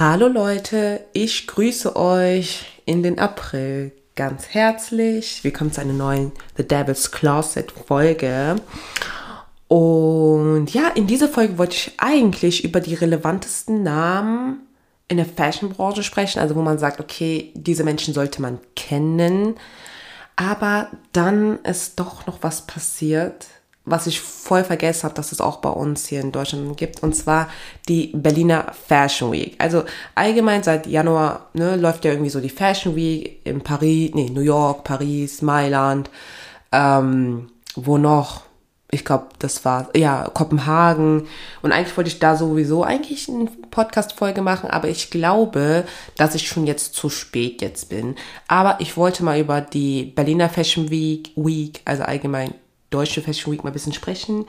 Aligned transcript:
Hallo 0.00 0.28
Leute, 0.28 1.00
ich 1.12 1.48
grüße 1.48 1.96
euch 1.96 2.66
in 2.84 3.02
den 3.02 3.18
April 3.18 3.90
ganz 4.14 4.46
herzlich. 4.50 5.42
Willkommen 5.42 5.72
zu 5.72 5.80
einer 5.80 5.92
neuen 5.92 6.30
The 6.56 6.62
Devil's 6.62 7.10
Closet 7.10 7.72
Folge. 7.72 8.54
Und 9.66 10.68
ja, 10.72 10.86
in 10.94 11.08
dieser 11.08 11.26
Folge 11.26 11.58
wollte 11.58 11.74
ich 11.74 11.92
eigentlich 11.96 12.62
über 12.62 12.78
die 12.78 12.94
relevantesten 12.94 13.82
Namen 13.82 14.60
in 15.08 15.16
der 15.16 15.26
Fashionbranche 15.26 16.04
sprechen, 16.04 16.38
also 16.38 16.54
wo 16.54 16.62
man 16.62 16.78
sagt, 16.78 17.00
okay, 17.00 17.50
diese 17.56 17.82
Menschen 17.82 18.14
sollte 18.14 18.40
man 18.40 18.60
kennen. 18.76 19.56
Aber 20.36 20.90
dann 21.10 21.58
ist 21.64 21.98
doch 21.98 22.24
noch 22.28 22.38
was 22.42 22.68
passiert, 22.68 23.48
was 23.90 24.06
ich 24.06 24.20
voll 24.20 24.64
vergessen 24.64 25.04
habe, 25.04 25.14
dass 25.14 25.32
es 25.32 25.40
auch 25.40 25.58
bei 25.58 25.70
uns 25.70 26.06
hier 26.06 26.20
in 26.20 26.32
Deutschland 26.32 26.76
gibt, 26.76 27.02
und 27.02 27.14
zwar 27.14 27.48
die 27.88 28.12
Berliner 28.14 28.72
Fashion 28.86 29.32
Week. 29.32 29.54
Also 29.58 29.84
allgemein 30.14 30.62
seit 30.62 30.86
Januar 30.86 31.48
ne, 31.54 31.76
läuft 31.76 32.04
ja 32.04 32.12
irgendwie 32.12 32.30
so 32.30 32.40
die 32.40 32.48
Fashion 32.48 32.96
Week 32.96 33.40
in 33.44 33.60
Paris, 33.62 34.12
nee, 34.14 34.30
New 34.30 34.40
York, 34.40 34.84
Paris, 34.84 35.42
Mailand, 35.42 36.10
ähm, 36.72 37.50
wo 37.74 37.98
noch? 37.98 38.42
Ich 38.90 39.04
glaube, 39.04 39.26
das 39.38 39.66
war, 39.66 39.90
ja, 39.94 40.30
Kopenhagen. 40.32 41.26
Und 41.60 41.72
eigentlich 41.72 41.94
wollte 41.98 42.08
ich 42.08 42.20
da 42.20 42.36
sowieso 42.36 42.84
eigentlich 42.84 43.28
eine 43.28 43.50
Podcast-Folge 43.70 44.40
machen, 44.40 44.70
aber 44.70 44.88
ich 44.88 45.10
glaube, 45.10 45.84
dass 46.16 46.34
ich 46.34 46.48
schon 46.48 46.66
jetzt 46.66 46.94
zu 46.94 47.10
spät 47.10 47.60
jetzt 47.60 47.90
bin. 47.90 48.16
Aber 48.46 48.76
ich 48.80 48.96
wollte 48.96 49.24
mal 49.24 49.38
über 49.38 49.60
die 49.60 50.04
Berliner 50.04 50.48
Fashion 50.48 50.88
Week, 50.90 51.32
Week 51.36 51.82
also 51.84 52.02
allgemein 52.04 52.54
deutsche 52.90 53.22
Fashion 53.22 53.52
Week 53.52 53.64
mal 53.64 53.70
ein 53.70 53.74
bisschen 53.74 53.92
sprechen, 53.92 54.46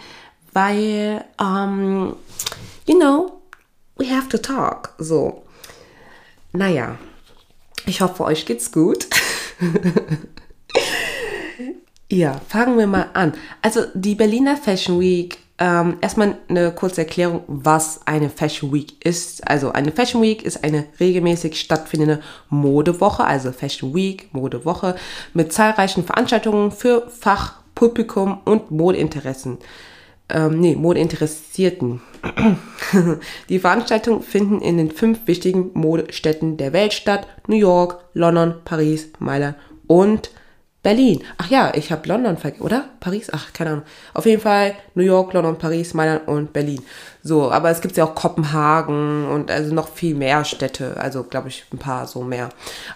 weil, 0.53 1.23
um, 1.39 2.15
you 2.87 2.97
know, 2.97 3.41
we 3.97 4.05
have 4.09 4.29
to 4.29 4.37
talk. 4.37 4.93
So, 4.97 5.43
naja, 6.51 6.97
ich 7.85 8.01
hoffe, 8.01 8.23
euch 8.23 8.45
geht's 8.45 8.71
gut. 8.71 9.07
ja, 12.09 12.39
fangen 12.47 12.77
wir 12.77 12.87
mal 12.87 13.09
an. 13.13 13.33
Also 13.61 13.85
die 13.93 14.15
Berliner 14.15 14.57
Fashion 14.57 14.99
Week, 14.99 15.37
ähm, 15.61 15.97
erstmal 15.99 16.37
eine 16.47 16.71
kurze 16.71 17.01
Erklärung, 17.01 17.43
was 17.47 18.07
eine 18.07 18.29
Fashion 18.29 18.71
Week 18.73 19.05
ist. 19.05 19.45
Also 19.47 19.73
eine 19.73 19.91
Fashion 19.91 20.21
Week 20.21 20.43
ist 20.43 20.63
eine 20.63 20.85
regelmäßig 20.99 21.59
stattfindende 21.59 22.21
Modewoche, 22.49 23.25
also 23.25 23.51
Fashion 23.51 23.93
Week, 23.93 24.33
Modewoche, 24.33 24.95
mit 25.33 25.51
zahlreichen 25.51 26.05
Veranstaltungen 26.05 26.71
für 26.71 27.09
Fach- 27.09 27.58
Publikum 27.79 28.41
und 28.43 28.71
Modeinteressen. 28.71 29.57
Ähm, 30.27 30.59
nee, 30.59 30.75
Modeinteressierten. 30.75 32.01
Die 33.47 33.59
Veranstaltungen 33.59 34.21
finden 34.21 34.59
in 34.59 34.75
den 34.75 34.91
fünf 34.91 35.19
wichtigen 35.27 35.71
Modestädten 35.75 36.57
der 36.57 36.73
Welt 36.73 36.91
statt. 36.91 37.25
New 37.47 37.55
York, 37.55 38.03
London, 38.13 38.55
Paris, 38.65 39.07
Mailand 39.19 39.55
und 39.87 40.29
Berlin. 40.81 41.21
Ach 41.37 41.49
ja, 41.49 41.73
ich 41.75 41.91
habe 41.91 42.07
London 42.07 42.37
vergessen, 42.37 42.63
oder? 42.63 42.85
Paris? 43.01 43.29
Ach, 43.33 43.51
keine 43.51 43.71
Ahnung. 43.71 43.85
Auf 44.13 44.25
jeden 44.25 44.41
Fall 44.41 44.75
New 44.95 45.03
York, 45.03 45.33
London, 45.33 45.57
Paris, 45.57 45.93
Mailand 45.93 46.25
und 46.27 46.53
Berlin. 46.53 46.81
So, 47.21 47.51
aber 47.51 47.69
es 47.69 47.81
gibt 47.81 47.97
ja 47.97 48.05
auch 48.05 48.15
Kopenhagen 48.15 49.27
und 49.27 49.51
also 49.51 49.73
noch 49.73 49.89
viel 49.89 50.15
mehr 50.15 50.45
Städte. 50.45 50.95
Also, 50.97 51.23
glaube 51.23 51.49
ich, 51.49 51.65
ein 51.73 51.79
paar 51.79 52.07
so 52.07 52.23
mehr, 52.23 52.47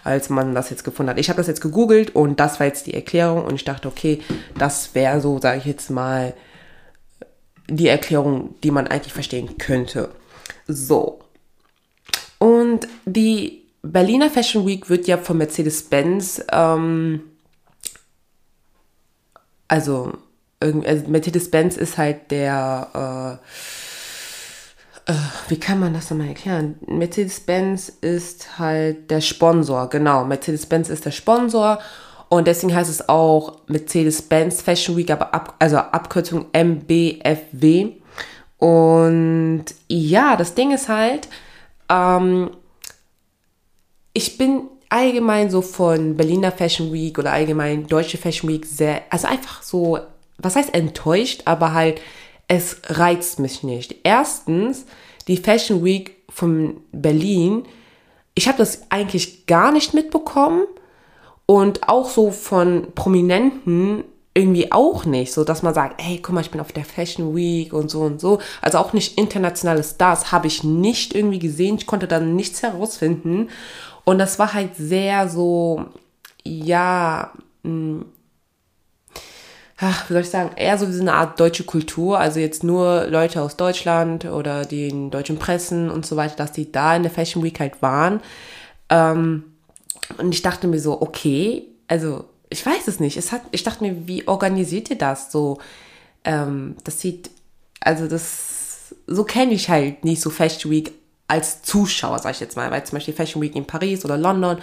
als 0.06 0.30
man 0.30 0.56
das 0.56 0.70
jetzt 0.70 0.86
gefunden 0.86 1.10
hat. 1.10 1.20
Ich 1.20 1.28
habe 1.28 1.38
das 1.38 1.48
jetzt 1.48 1.60
gegoogelt 1.60 2.16
und 2.16 2.40
das 2.40 2.62
war 2.62 2.68
jetzt 2.68 2.88
die 2.88 2.94
Erklärung 2.94 3.44
und 3.44 3.56
ich 3.56 3.66
dachte, 3.66 3.90
okay, 3.90 4.22
das 4.58 4.96
wäre 4.96 5.20
so, 5.20 5.42
sage 5.42 5.58
ich 5.58 5.66
jetzt 5.66 5.90
mal, 5.90 6.34
die 7.68 7.90
Erklärung, 7.90 8.56
die 8.64 8.72
man 8.72 8.88
eigentlich 8.88 9.14
verstehen 9.14 9.58
könnte. 9.58 10.10
So. 10.68 11.20
Und 12.40 12.88
die 13.06 13.64
Berliner 13.82 14.30
Fashion 14.30 14.66
Week 14.66 14.90
wird 14.90 15.08
ja 15.08 15.18
von 15.18 15.38
Mercedes-Benz 15.38 16.46
ähm, 16.50 17.22
also, 19.74 20.14
also 20.60 21.08
Mercedes-Benz 21.08 21.78
ist 21.78 21.98
halt 21.98 22.30
der, 22.30 23.40
äh, 25.08 25.12
äh, 25.12 25.16
wie 25.48 25.60
kann 25.60 25.80
man 25.80 25.96
das 25.96 26.12
nochmal 26.12 26.28
erklären? 26.28 26.76
Mercedes-Benz 26.86 27.90
ist 27.90 28.60
halt 28.60 29.10
der 29.10 29.22
Sponsor, 29.22 29.90
genau. 29.90 30.26
Mercedes-Benz 30.26 30.90
ist 30.90 31.06
der 31.06 31.12
Sponsor 31.12 31.80
und 32.30 32.46
deswegen 32.46 32.76
heißt 32.76 32.92
es 32.92 33.10
auch 33.10 33.62
Mercedes-Benz 33.66 34.62
Fashion 34.62 34.96
Week, 34.96 35.10
aber 35.10 35.34
ab, 35.34 35.56
also 35.58 35.78
Abkürzung 35.78 36.46
MBFW. 36.54 37.94
Und 38.60 39.66
ja, 39.88 40.36
das 40.36 40.54
Ding 40.54 40.72
ist 40.72 40.88
halt, 40.88 41.30
ähm, 41.90 42.52
ich 44.14 44.38
bin 44.38 44.70
allgemein 44.94 45.50
so 45.50 45.64
von 45.64 46.16
Berliner 46.16 46.52
Fashion 46.52 46.94
Week 46.94 47.18
oder 47.18 47.34
allgemein 47.34 47.88
Deutsche 47.88 48.20
Fashion 48.20 48.48
Week 48.48 48.64
sehr, 48.64 49.02
also 49.10 49.28
einfach 49.28 49.64
so, 49.64 49.98
was 50.38 50.56
heißt 50.56 50.76
enttäuscht, 50.76 51.42
aber 51.46 51.74
halt, 51.74 52.00
es 52.48 52.78
reizt 52.86 53.40
mich 53.40 53.64
nicht. 53.64 53.96
Erstens, 54.04 54.86
die 55.28 55.38
Fashion 55.38 55.84
Week 55.84 56.18
von 56.30 56.82
Berlin, 56.92 57.64
ich 58.36 58.48
habe 58.48 58.60
das 58.60 58.84
eigentlich 58.92 59.48
gar 59.48 59.72
nicht 59.72 59.96
mitbekommen 59.96 60.66
und 61.48 61.90
auch 61.90 62.08
so 62.08 62.30
von 62.30 62.88
Prominenten 62.94 64.04
irgendwie 64.36 64.72
auch 64.72 65.06
nicht, 65.06 65.34
so 65.34 65.44
dass 65.44 65.64
man 65.64 65.74
sagt, 65.74 66.02
hey, 66.04 66.20
guck 66.22 66.36
mal, 66.36 66.42
ich 66.42 66.52
bin 66.52 66.62
auf 66.62 66.72
der 66.72 66.86
Fashion 66.86 67.36
Week 67.36 67.74
und 67.74 67.90
so 67.90 68.02
und 68.02 68.22
so. 68.22 68.40
Also 68.62 68.78
auch 68.78 68.94
nicht 68.94 69.18
internationale 69.18 69.84
Stars 69.84 70.32
habe 70.32 70.48
ich 70.48 70.64
nicht 70.64 71.16
irgendwie 71.16 71.40
gesehen. 71.40 71.78
Ich 71.78 71.88
konnte 71.88 72.08
da 72.08 72.20
nichts 72.20 72.62
herausfinden. 72.62 73.50
Und 74.06 74.18
das 74.20 74.40
war 74.40 74.54
halt 74.54 74.76
sehr 74.76 75.30
so, 75.30 75.86
ja, 76.44 77.32
mh, 77.64 77.70
hm, 77.70 78.06
ach, 79.78 80.10
wie 80.10 80.14
soll 80.14 80.22
ich 80.22 80.30
sagen, 80.30 80.52
eher 80.56 80.78
so 80.78 80.88
wie 80.88 80.94
so 80.94 81.02
eine 81.02 81.14
Art 81.14 81.40
deutsche 81.40 81.64
Kultur, 81.64 82.20
also 82.20 82.40
jetzt 82.40 82.64
nur 82.64 83.08
Leute 83.08 83.42
aus 83.42 83.58
Deutschland 83.58 84.26
oder 84.26 84.66
den 84.66 85.12
deutschen 85.12 85.40
Pressen 85.40 85.90
und 85.90 86.06
so 86.06 86.16
weiter, 86.16 86.36
dass 86.36 86.52
die 86.52 86.72
da 86.72 86.96
in 86.96 87.04
der 87.04 87.12
Fashion 87.12 87.44
Week 87.44 87.60
halt 87.60 87.82
waren. 87.82 88.22
Ähm, 88.90 89.44
und 90.18 90.34
ich 90.34 90.42
dachte 90.42 90.68
mir 90.68 90.80
so, 90.80 91.02
okay, 91.02 91.68
also 91.88 92.26
ich 92.50 92.66
weiß 92.66 92.88
es 92.88 93.00
nicht. 93.00 93.18
Es 93.18 93.32
hat, 93.32 93.42
ich 93.52 93.64
dachte 93.64 93.84
mir, 93.84 94.08
wie 94.08 94.28
organisiert 94.28 94.90
ihr 94.90 94.98
das 94.98 95.32
so? 95.32 95.60
Ähm, 96.24 96.76
das 96.84 97.02
sieht, 97.02 97.30
also 97.80 98.08
das, 98.08 98.96
so 99.08 99.24
kenne 99.24 99.54
ich 99.54 99.70
halt 99.70 100.06
nicht 100.06 100.22
so 100.22 100.30
Fashion 100.30 100.72
Week 100.72 100.94
als 101.28 101.62
Zuschauer, 101.62 102.20
sag 102.20 102.32
ich 102.32 102.40
jetzt 102.42 102.58
mal, 102.58 102.70
weil 102.70 102.84
zum 102.84 102.98
Beispiel 102.98 103.14
Fashion 103.14 103.42
Week 103.42 103.56
in 103.56 103.66
Paris 103.66 104.04
oder 104.04 104.18
London 104.18 104.58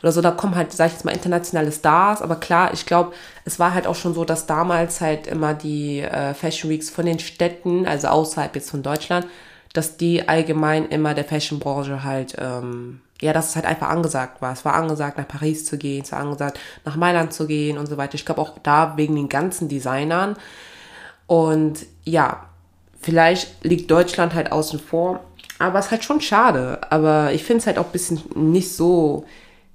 oder 0.00 0.12
so, 0.12 0.20
da 0.20 0.30
kommen 0.30 0.54
halt, 0.54 0.72
sag 0.72 0.86
ich 0.86 0.92
jetzt 0.92 1.04
mal, 1.04 1.12
internationale 1.12 1.72
Stars, 1.72 2.22
aber 2.22 2.36
klar, 2.36 2.72
ich 2.72 2.86
glaube, 2.86 3.12
es 3.44 3.58
war 3.58 3.74
halt 3.74 3.86
auch 3.86 3.96
schon 3.96 4.14
so, 4.14 4.24
dass 4.24 4.46
damals 4.46 5.00
halt 5.00 5.26
immer 5.26 5.54
die 5.54 6.00
äh, 6.00 6.32
Fashion 6.34 6.70
Weeks 6.70 6.88
von 6.88 7.04
den 7.04 7.18
Städten, 7.18 7.86
also 7.86 8.08
außerhalb 8.08 8.54
jetzt 8.54 8.70
von 8.70 8.82
Deutschland, 8.82 9.26
dass 9.74 9.96
die 9.96 10.28
allgemein 10.28 10.86
immer 10.88 11.14
der 11.14 11.24
Fashionbranche 11.24 12.04
halt, 12.04 12.36
ähm, 12.38 13.00
ja, 13.20 13.32
dass 13.32 13.50
es 13.50 13.56
halt 13.56 13.66
einfach 13.66 13.88
angesagt 13.88 14.40
war. 14.40 14.52
Es 14.52 14.64
war 14.64 14.74
angesagt, 14.74 15.18
nach 15.18 15.26
Paris 15.26 15.66
zu 15.66 15.78
gehen, 15.78 16.02
es 16.04 16.12
war 16.12 16.20
angesagt, 16.20 16.60
nach 16.84 16.94
Mailand 16.94 17.32
zu 17.32 17.46
gehen 17.48 17.76
und 17.76 17.86
so 17.86 17.96
weiter. 17.96 18.14
Ich 18.14 18.24
glaube 18.24 18.40
auch 18.40 18.56
da 18.62 18.96
wegen 18.96 19.16
den 19.16 19.28
ganzen 19.28 19.68
Designern. 19.68 20.36
Und 21.26 21.86
ja, 22.04 22.46
vielleicht 23.00 23.64
liegt 23.64 23.90
Deutschland 23.90 24.34
halt 24.34 24.52
außen 24.52 24.78
vor 24.78 25.24
aber 25.58 25.78
es 25.78 25.86
ist 25.86 25.90
halt 25.90 26.04
schon 26.04 26.20
schade. 26.20 26.80
Aber 26.90 27.32
ich 27.32 27.44
finde 27.44 27.60
es 27.60 27.66
halt 27.66 27.78
auch 27.78 27.86
ein 27.86 27.92
bisschen 27.92 28.20
nicht 28.34 28.72
so 28.72 29.24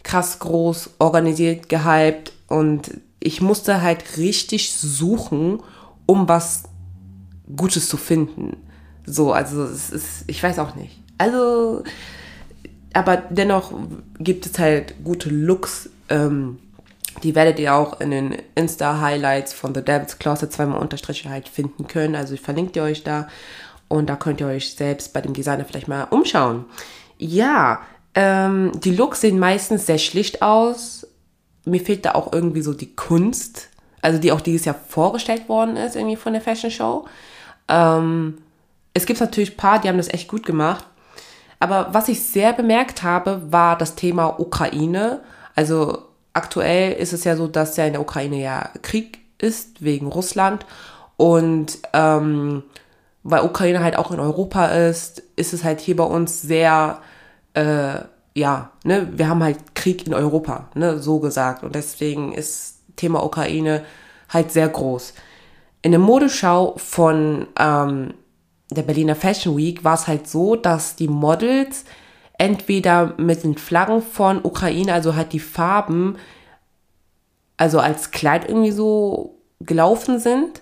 krass 0.04 0.40
groß 0.40 0.92
organisiert, 1.00 1.70
gehypt. 1.70 2.34
Und 2.48 2.92
ich 3.20 3.42
musste 3.42 3.82
halt 3.82 4.18
richtig 4.18 4.74
suchen, 4.74 5.62
um 6.06 6.28
was 6.28 6.64
Gutes 7.56 7.90
zu 7.90 7.98
finden. 7.98 8.58
So, 9.06 9.34
also 9.34 9.64
es 9.64 9.90
ist, 9.90 10.24
ich 10.28 10.42
weiß 10.42 10.60
auch 10.60 10.76
nicht. 10.76 11.00
Also, 11.18 11.84
aber 12.94 13.18
dennoch 13.18 13.74
gibt 14.20 14.46
es 14.46 14.60
halt 14.60 14.96
gute 15.04 15.30
Looks. 15.30 15.90
Ähm, 16.10 16.60
die 17.24 17.36
werdet 17.36 17.60
ihr 17.60 17.74
auch 17.74 18.00
in 18.00 18.12
den 18.12 18.38
Insta-Highlights 18.56 19.54
von 19.54 19.74
The 19.74 19.84
Devil's 19.84 20.20
Closet 20.20 20.54
zweimal 20.54 20.80
Unterstriche 20.80 21.30
halt 21.30 21.50
finden 21.50 21.88
können. 21.88 22.16
Also 22.16 22.34
ich 22.34 22.42
verlinke 22.42 22.74
dir 22.74 22.84
euch 22.84 23.04
da. 23.04 23.28
Und 23.90 24.08
da 24.08 24.16
könnt 24.16 24.40
ihr 24.40 24.48
euch 24.48 24.76
selbst 24.76 25.14
bei 25.14 25.20
dem 25.20 25.34
Designer 25.34 25.66
vielleicht 25.66 25.88
mal 25.88 26.04
umschauen. 26.06 26.66
Ja, 27.18 27.82
ähm, 28.16 28.72
die 28.80 28.96
Looks 28.96 29.22
sehen 29.22 29.40
meistens 29.40 29.86
sehr 29.86 29.98
schlicht 29.98 30.42
aus. 30.42 31.06
Mir 31.66 31.82
fehlt 31.82 32.06
da 32.06 32.14
auch 32.14 32.32
irgendwie 32.32 32.62
so 32.62 32.74
die 32.74 32.96
Kunst, 32.96 33.70
also 34.02 34.20
die 34.20 34.32
auch 34.32 34.42
dieses 34.42 34.66
Jahr 34.66 34.76
vorgestellt 34.76 35.50
worden 35.50 35.76
ist, 35.76 35.96
irgendwie 35.96 36.16
von 36.16 36.34
der 36.34 36.42
Fashion 36.42 36.72
Show. 36.72 37.06
Ähm, 37.68 38.38
es 38.94 39.06
gibt 39.06 39.20
natürlich 39.20 39.54
ein 39.54 39.58
paar, 39.58 39.80
die 39.80 39.90
haben 39.90 39.98
das 39.98 40.14
echt 40.14 40.28
gut 40.28 40.46
gemacht. 40.46 40.86
Aber 41.60 41.90
was 41.92 42.08
ich 42.08 42.24
sehr 42.24 42.54
bemerkt 42.54 43.04
habe, 43.04 43.42
war 43.52 43.78
das 43.78 43.96
Thema 43.96 44.40
Ukraine. 44.40 45.22
Also 45.56 46.04
aktuell 46.34 46.94
ist 46.94 47.14
es 47.14 47.26
ja 47.26 47.36
so, 47.36 47.48
dass 47.48 47.76
ja 47.76 47.86
in 47.86 47.94
der 47.94 48.02
Ukraine 48.02 48.42
ja 48.42 48.70
Krieg 48.82 49.20
ist 49.40 49.84
wegen 49.84 50.08
Russland. 50.08 50.66
Und 51.18 51.80
ähm, 51.94 52.64
weil 53.24 53.44
Ukraine 53.44 53.82
halt 53.82 53.98
auch 53.98 54.12
in 54.12 54.20
Europa 54.20 54.68
ist, 54.68 55.24
ist 55.36 55.54
es 55.54 55.64
halt 55.64 55.80
hier 55.80 55.96
bei 55.96 56.04
uns 56.04 56.42
sehr 56.42 57.00
äh, 57.54 58.00
ja, 58.34 58.72
ne, 58.84 59.08
wir 59.12 59.28
haben 59.28 59.44
halt 59.44 59.76
Krieg 59.76 60.08
in 60.08 60.14
Europa, 60.14 60.70
ne, 60.76 61.00
so 61.00 61.20
gesagt. 61.20 61.64
Und 61.64 61.76
deswegen 61.76 62.32
ist 62.32 62.80
Thema 62.96 63.24
Ukraine 63.24 63.84
halt 64.30 64.52
sehr 64.52 64.70
groß. 64.70 65.14
In 65.82 65.92
der 65.92 66.00
Modeschau 66.00 66.76
von 66.78 67.48
ähm, 67.58 68.14
der 68.72 68.84
Berliner 68.84 69.16
Fashion 69.16 69.58
Week 69.58 69.84
war 69.84 69.96
es 69.96 70.08
halt 70.08 70.28
so, 70.28 70.56
dass 70.56 70.96
die 70.96 71.08
Models 71.08 71.86
entweder 72.38 73.14
mit 73.18 73.44
den 73.44 73.58
Flaggen 73.58 74.02
von 74.02 74.40
Ukraine, 74.44 74.94
also 74.94 75.16
halt 75.16 75.34
die 75.34 75.40
Farben, 75.40 76.18
also 77.58 77.80
als 77.80 78.12
Kleid 78.12 78.48
irgendwie 78.48 78.72
so 78.72 79.42
gelaufen 79.60 80.20
sind 80.20 80.62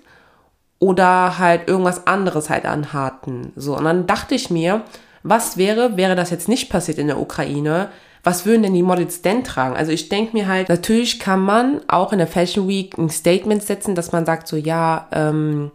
oder 0.79 1.37
halt 1.39 1.67
irgendwas 1.67 2.07
anderes 2.07 2.49
halt 2.49 2.65
anhatten. 2.65 3.51
So, 3.55 3.75
und 3.75 3.85
dann 3.85 4.07
dachte 4.07 4.35
ich 4.35 4.49
mir, 4.49 4.83
was 5.23 5.57
wäre, 5.57 5.97
wäre 5.97 6.15
das 6.15 6.29
jetzt 6.29 6.47
nicht 6.47 6.69
passiert 6.69 6.97
in 6.97 7.07
der 7.07 7.19
Ukraine, 7.19 7.89
was 8.23 8.45
würden 8.45 8.63
denn 8.63 8.73
die 8.73 8.83
Models 8.83 9.21
denn 9.21 9.43
tragen? 9.43 9.75
Also 9.75 9.91
ich 9.91 10.09
denke 10.09 10.35
mir 10.35 10.47
halt, 10.47 10.69
natürlich 10.69 11.19
kann 11.19 11.39
man 11.39 11.81
auch 11.87 12.11
in 12.11 12.17
der 12.17 12.27
Fashion 12.27 12.67
Week 12.67 12.97
ein 12.97 13.09
Statement 13.09 13.63
setzen, 13.63 13.95
dass 13.95 14.11
man 14.11 14.25
sagt 14.25 14.47
so, 14.47 14.57
ja, 14.57 15.07
ähm, 15.11 15.71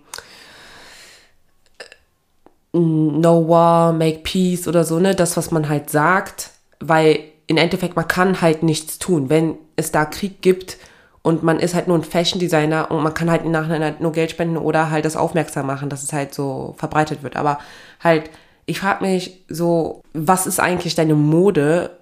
No 2.73 3.49
War, 3.49 3.93
Make 3.93 4.21
Peace 4.23 4.69
oder 4.69 4.85
so, 4.85 4.99
ne, 4.99 5.15
das, 5.15 5.37
was 5.37 5.51
man 5.51 5.69
halt 5.69 5.91
sagt, 5.91 6.51
weil 6.81 7.21
im 7.47 7.57
Endeffekt, 7.57 7.97
man 7.97 8.09
kann 8.09 8.41
halt 8.41 8.63
nichts 8.63 8.99
tun. 8.99 9.29
Wenn 9.29 9.57
es 9.77 9.93
da 9.93 10.05
Krieg 10.05 10.41
gibt 10.43 10.79
und 11.23 11.43
man 11.43 11.61
ist 11.61 11.75
halt 11.75 11.87
nur 11.89 11.97
ein 11.97 12.05
Fashion 12.05 12.41
Designer 12.41 12.91
und 12.91 13.03
man 13.03 13.15
kann 13.15 13.31
halt 13.31 13.45
im 13.45 13.53
Nachhinein 13.53 13.83
halt 13.83 14.01
nur 14.01 14.13
Geld 14.13 14.31
spenden 14.31 14.57
oder 14.57 14.91
halt 14.91 15.05
das 15.05 15.17
aufmerksam 15.17 15.67
machen, 15.67 15.89
dass 15.89 16.03
es 16.03 16.13
halt 16.13 16.35
so 16.35 16.75
verbreitet 16.79 17.23
wird. 17.23 17.37
Aber 17.37 17.59
halt, 18.03 18.31
ich 18.67 18.81
frage 18.81 19.05
mich 19.05 19.45
so, 19.49 20.03
was 20.13 20.47
ist 20.47 20.59
eigentlich 20.59 20.97
deine 20.97 21.15
Mode? 21.15 21.97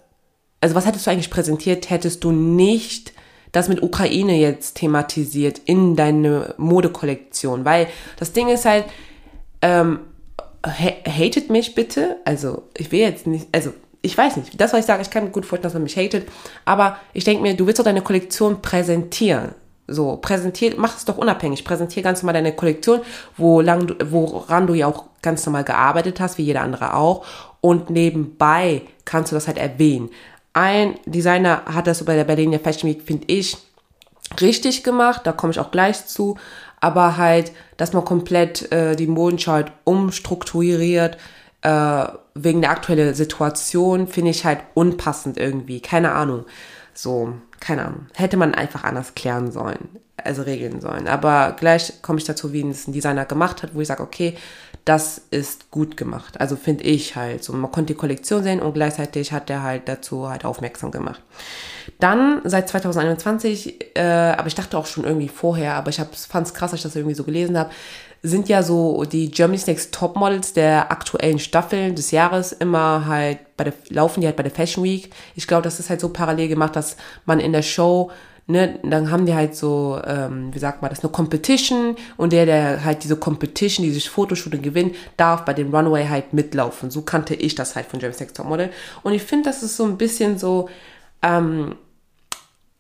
Also 0.61 0.75
was 0.75 0.87
hättest 0.87 1.06
du 1.06 1.11
eigentlich 1.11 1.31
präsentiert, 1.31 1.90
hättest 1.90 2.25
du 2.25 2.32
nicht 2.32 3.12
das 3.52 3.69
mit 3.69 3.82
Ukraine 3.82 4.37
jetzt 4.37 4.76
thematisiert 4.76 5.61
in 5.66 5.96
deine 5.96 6.55
Modekollektion? 6.56 7.66
Weil 7.66 7.88
das 8.16 8.32
Ding 8.32 8.49
ist 8.49 8.64
halt, 8.64 8.87
ähm, 9.61 10.00
hatet 10.64 11.50
mich 11.50 11.75
bitte. 11.75 12.16
Also, 12.25 12.62
ich 12.76 12.93
will 12.93 13.00
jetzt 13.00 13.26
nicht, 13.26 13.49
also, 13.52 13.73
ich 14.02 14.17
weiß 14.17 14.37
nicht, 14.37 14.61
das, 14.61 14.73
was 14.73 14.81
ich 14.81 14.87
sage, 14.87 15.02
ich 15.02 15.11
kann 15.11 15.25
mir 15.25 15.31
gut 15.31 15.44
vorstellen, 15.44 15.64
dass 15.64 15.75
man 15.75 15.82
mich 15.82 15.97
hatet, 15.97 16.29
aber 16.64 16.97
ich 17.12 17.25
denke 17.25 17.43
mir, 17.43 17.55
du 17.55 17.67
willst 17.67 17.79
doch 17.79 17.85
deine 17.85 18.02
Kollektion 18.02 18.62
präsentieren. 18.62 19.55
So, 19.87 20.17
präsentier, 20.17 20.75
mach 20.76 20.97
es 20.97 21.05
doch 21.05 21.19
unabhängig, 21.19 21.64
präsentier 21.64 22.02
ganz 22.02 22.23
normal 22.23 22.35
deine 22.35 22.55
Kollektion, 22.55 23.00
wo 23.37 23.61
lang, 23.61 23.93
woran 24.05 24.69
du 24.69 24.75
ja 24.75 24.87
auch 24.87 25.06
ganz 25.20 25.44
normal 25.44 25.64
gearbeitet 25.64 26.20
hast, 26.20 26.38
wie 26.38 26.44
jeder 26.44 26.62
andere 26.62 26.94
auch. 26.94 27.26
Und 27.61 27.91
nebenbei 27.91 28.82
kannst 29.05 29.32
du 29.32 29.37
das 29.37 29.49
halt 29.49 29.58
erwähnen. 29.58 30.11
Ein 30.52 30.94
Designer 31.06 31.62
hat 31.67 31.88
das 31.88 31.99
so 31.99 32.05
bei 32.05 32.14
der 32.14 32.25
Berliner 32.25 32.61
Fashion 32.61 32.88
Week, 32.88 33.02
finde 33.02 33.25
ich, 33.26 33.56
richtig 34.41 34.85
gemacht, 34.85 35.23
da 35.25 35.32
komme 35.32 35.50
ich 35.50 35.58
auch 35.58 35.73
gleich 35.73 36.06
zu 36.06 36.37
aber 36.81 37.19
halt, 37.19 37.52
dass 37.76 37.93
man 37.93 38.05
komplett 38.05 38.73
äh, 38.73 38.97
die 38.97 39.06
Modenschau 39.06 39.52
halt 39.52 39.73
umstrukturiert, 39.85 41.19
äh, 41.62 42.04
wegen 42.34 42.60
der 42.60 42.70
aktuellen 42.70 43.14
Situation, 43.14 44.06
finde 44.06 44.30
ich 44.30 44.44
halt 44.44 44.60
unpassend 44.74 45.36
irgendwie. 45.36 45.80
Keine 45.80 46.12
Ahnung. 46.12 46.44
So, 46.94 47.34
keine 47.60 47.86
Ahnung. 47.86 48.06
Hätte 48.14 48.36
man 48.36 48.54
einfach 48.54 48.84
anders 48.84 49.14
klären 49.14 49.52
sollen, 49.52 49.88
also 50.16 50.42
regeln 50.42 50.80
sollen. 50.80 51.06
Aber 51.06 51.54
gleich 51.58 52.02
komme 52.02 52.18
ich 52.18 52.24
dazu, 52.24 52.52
wie 52.52 52.68
es 52.68 52.86
ein 52.86 52.92
Designer 52.92 53.26
gemacht 53.26 53.62
hat, 53.62 53.74
wo 53.74 53.80
ich 53.80 53.88
sage, 53.88 54.02
okay, 54.02 54.36
das 54.84 55.20
ist 55.30 55.70
gut 55.70 55.96
gemacht. 55.96 56.40
Also 56.40 56.56
finde 56.56 56.84
ich 56.84 57.14
halt 57.14 57.44
so. 57.44 57.52
Man 57.52 57.70
konnte 57.70 57.92
die 57.92 57.98
Kollektion 57.98 58.42
sehen 58.42 58.60
und 58.60 58.72
gleichzeitig 58.72 59.32
hat 59.32 59.50
er 59.50 59.62
halt 59.62 59.82
dazu 59.88 60.28
halt 60.28 60.44
aufmerksam 60.44 60.90
gemacht. 60.90 61.22
Dann 61.98 62.40
seit 62.44 62.68
2021, 62.68 63.96
äh, 63.96 64.00
aber 64.00 64.46
ich 64.46 64.54
dachte 64.54 64.78
auch 64.78 64.86
schon 64.86 65.04
irgendwie 65.04 65.28
vorher, 65.28 65.74
aber 65.74 65.90
ich 65.90 65.96
fand 65.96 66.46
es 66.46 66.54
krass, 66.54 66.70
dass 66.70 66.80
ich 66.80 66.82
das 66.82 66.96
irgendwie 66.96 67.14
so 67.14 67.24
gelesen 67.24 67.58
habe, 67.58 67.70
sind 68.22 68.49
ja 68.49 68.62
so 68.62 69.05
die 69.05 69.31
Germany's 69.31 69.67
Next 69.67 69.94
Top 69.94 70.17
Models 70.17 70.52
der 70.52 70.90
aktuellen 70.93 71.38
Staffeln 71.38 71.94
des 71.94 72.11
Jahres 72.11 72.52
immer 72.52 73.06
halt 73.06 73.38
bei 73.56 73.64
der, 73.64 73.72
laufen 73.88 74.20
die 74.20 74.26
halt 74.26 74.37
bei 74.37 74.43
der 74.43 74.52
Fashion 74.52 74.84
Week. 74.84 75.11
Ich 75.34 75.46
glaube, 75.46 75.62
das 75.62 75.81
ist 75.81 75.88
halt 75.88 76.00
so 76.00 76.11
parallel 76.11 76.49
gemacht, 76.49 76.76
dass 76.76 76.96
man 77.25 77.40
in 77.40 77.52
der 77.52 77.62
Show 77.62 78.11
ne, 78.50 78.78
dann 78.82 79.11
haben 79.11 79.26
die 79.26 79.34
halt 79.34 79.55
so, 79.55 80.00
ähm, 80.05 80.52
wie 80.52 80.58
sagt 80.58 80.82
man 80.82 80.90
das, 80.90 81.00
eine 81.00 81.12
Competition 81.12 81.96
und 82.17 82.32
der, 82.32 82.46
der 82.46 82.84
halt 82.84 83.05
diese 83.05 83.17
Competition, 83.17 83.84
dieses 83.84 84.06
Fotoshooting 84.06 84.62
gewinnt, 84.62 84.96
darf 85.16 85.44
bei 85.44 85.55
dem 85.55 85.75
Runway 85.75 86.06
halt 86.08 86.32
mitlaufen. 86.32 86.90
So 86.90 87.02
kannte 87.02 87.34
ich 87.34 87.55
das 87.55 87.76
halt 87.76 87.87
von 87.87 88.00
James 88.00 88.20
Next 88.20 88.37
Top 88.37 88.46
Model. 88.46 88.70
Und 89.02 89.14
ich 89.14 89.23
finde, 89.23 89.49
das 89.49 89.62
ist 89.62 89.76
so 89.76 89.84
ein 89.84 89.96
bisschen 89.96 90.38
so 90.38 90.69
ähm, 91.23 91.76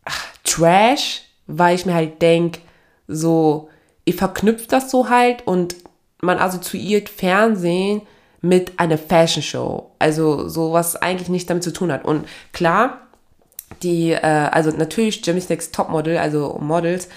ach, 0.04 0.26
Trash, 0.44 1.22
weil 1.46 1.76
ich 1.76 1.86
mir 1.86 1.94
halt 1.94 2.20
denke, 2.20 2.60
so, 3.06 3.68
ihr 4.10 4.16
verknüpft 4.16 4.72
das 4.72 4.90
so 4.90 5.08
halt 5.08 5.46
und 5.46 5.76
man 6.20 6.38
assoziiert 6.38 7.08
Fernsehen 7.08 8.02
mit 8.42 8.80
einer 8.80 8.98
Fashion 8.98 9.42
Show. 9.42 9.92
Also 10.00 10.48
so 10.48 10.72
was 10.72 10.96
eigentlich 10.96 11.28
nichts 11.28 11.46
damit 11.46 11.62
zu 11.62 11.72
tun 11.72 11.92
hat. 11.92 12.04
Und 12.04 12.26
klar, 12.52 13.02
die, 13.84 14.10
äh, 14.10 14.18
also 14.20 14.70
natürlich 14.70 15.24
Jimmy's 15.24 15.48
Next 15.48 15.72
Topmodel, 15.74 16.18
also 16.18 16.58
Models, 16.60 17.08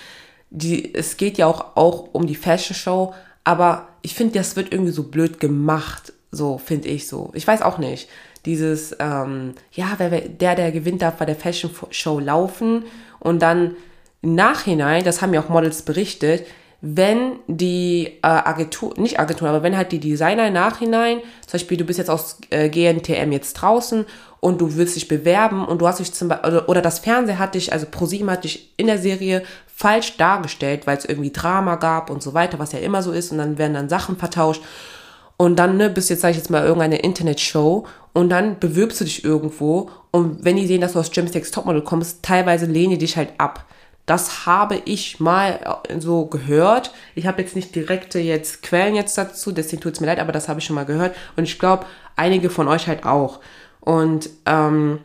die, 0.52 0.94
es 0.94 1.18
geht 1.18 1.40
ja 1.40 1.48
auch, 1.48 1.76
auch 1.76 2.10
um 2.12 2.28
die 2.28 2.36
Fashion 2.36 2.76
Show, 2.76 3.16
aber 3.44 3.88
ich 4.04 4.14
finde, 4.14 4.38
das 4.38 4.56
wird 4.56 4.72
irgendwie 4.72 4.92
so 4.92 5.04
blöd 5.04 5.40
gemacht, 5.40 6.14
so 6.30 6.60
finde 6.60 6.90
ich 6.90 7.08
so. 7.08 7.32
Ich 7.34 7.48
weiß 7.48 7.64
auch 7.64 7.80
nicht. 7.80 8.08
Dieses, 8.46 8.96
ähm, 9.00 9.56
ja, 9.72 9.94
wer, 9.98 10.10
der, 10.10 10.56
der 10.56 10.72
gewinnt, 10.72 11.02
darf 11.02 11.16
bei 11.16 11.26
der 11.26 11.36
Fashion 11.36 11.72
Show 11.90 12.20
laufen 12.20 12.84
und 13.20 13.42
dann 13.42 13.76
im 14.22 14.36
Nachhinein, 14.36 15.04
das 15.04 15.22
haben 15.22 15.34
ja 15.34 15.42
auch 15.42 15.50
Models 15.50 15.82
berichtet, 15.82 16.46
wenn 16.86 17.40
die 17.48 18.08
äh, 18.08 18.28
Agentur, 18.28 18.94
nicht 18.98 19.18
Agentur, 19.18 19.48
aber 19.48 19.64
wenn 19.64 19.78
halt 19.78 19.94
die 19.94 20.02
Designer 20.02 20.48
im 20.48 20.54
Nachhinein, 20.54 21.20
zum 21.48 21.54
Beispiel 21.54 21.78
du 21.78 21.86
bist 21.86 21.98
jetzt 21.98 22.10
aus 22.10 22.40
äh, 22.50 22.68
GNTM 22.68 23.32
jetzt 23.32 23.54
draußen 23.54 24.06
und 24.42 24.60
du 24.60 24.76
willst 24.76 24.98
dich 24.98 25.08
bewerben 25.08 25.66
und 25.66 25.80
du 25.80 25.88
hast 25.88 26.02
dich 26.02 26.12
zum 26.12 26.28
Beispiel, 26.28 26.52
oder, 26.52 26.68
oder 26.68 26.82
das 26.82 27.00
Fernseher 27.00 27.40
hat 27.40 27.56
dich, 27.56 27.72
also 27.72 27.86
ProSieben 27.90 28.30
hat 28.30 28.44
dich 28.44 28.74
in 28.76 28.88
der 28.88 28.98
Serie 28.98 29.44
falsch 29.66 30.18
dargestellt, 30.18 30.86
weil 30.86 30.98
es 30.98 31.06
irgendwie 31.06 31.32
Drama 31.32 31.78
gab 31.78 32.10
und 32.10 32.22
so 32.22 32.34
weiter, 32.34 32.60
was 32.60 32.74
ja 32.74 32.80
immer 32.80 33.02
so 33.02 33.14
ist 33.14 33.32
und 33.32 33.38
dann 33.38 33.58
werden 33.58 33.76
dann 33.76 33.88
Sachen 33.88 34.18
vertauscht 34.18 34.62
und 35.38 35.56
dann 35.60 35.78
ne, 35.78 35.90
bist 35.90 36.10
jetzt, 36.10 36.20
sag 36.20 36.32
ich 36.32 36.38
jetzt 36.38 36.50
mal, 36.50 36.66
irgendeine 36.66 36.98
Internetshow 36.98 37.86
und 38.12 38.28
dann 38.28 38.60
bewirbst 38.60 39.00
du 39.00 39.06
dich 39.06 39.24
irgendwo 39.24 39.90
und 40.12 40.44
wenn 40.44 40.58
die 40.58 40.68
sehen, 40.68 40.82
dass 40.82 40.92
du 40.94 41.00
aus 41.00 41.12
James 41.14 41.32
Topmodel 41.32 41.82
kommst, 41.82 42.24
teilweise 42.24 42.66
lehnen 42.66 42.92
die 42.92 42.98
dich 42.98 43.16
halt 43.16 43.30
ab. 43.38 43.64
Das 44.06 44.46
habe 44.46 44.82
ich 44.86 45.20
mal 45.20 45.82
äh, 45.88 46.00
so 46.00 46.26
gehört. 46.26 46.92
Ich 47.16 47.26
habe 47.26 47.42
jetzt 47.42 47.56
nicht 47.56 47.74
direkte 47.74 48.20
jetzt 48.20 48.62
Quellen 48.62 48.96
jetzt 48.96 49.18
dazu, 49.18 49.52
deswegen 49.52 49.82
tut 49.82 49.94
es 49.94 50.00
mir 50.02 50.08
leid, 50.08 50.20
aber 50.20 50.32
das 50.32 50.50
habe 50.50 50.60
ich 50.60 50.66
schon 50.66 50.76
mal 50.76 50.86
gehört. 50.86 51.16
Und 51.36 51.44
ich 51.46 51.58
glaube, 51.58 51.86
einige 52.16 52.50
von 52.50 52.68
euch 52.68 52.88
halt 52.88 53.06
auch. 53.06 53.40
Und 53.80 54.30
ähm, 54.46 55.00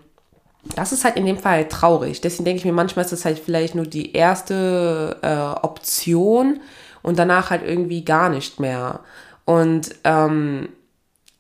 das 0.75 0.93
ist 0.93 1.05
halt 1.05 1.17
in 1.17 1.27
dem 1.27 1.39
Fall 1.39 1.69
traurig. 1.69 2.21
Deswegen 2.21 2.45
denke 2.45 2.59
ich 2.59 2.65
mir, 2.65 2.73
manchmal 2.73 3.05
ist 3.05 3.13
das 3.13 3.25
halt 3.25 3.39
vielleicht 3.39 3.75
nur 3.75 3.87
die 3.87 4.13
erste 4.13 5.17
äh, 5.23 5.65
Option 5.65 6.61
und 7.03 7.19
danach 7.19 7.51
halt 7.51 7.63
irgendwie 7.65 8.05
gar 8.05 8.29
nicht 8.29 8.61
mehr. 8.61 9.01
Und 9.45 9.95
ähm, 10.05 10.69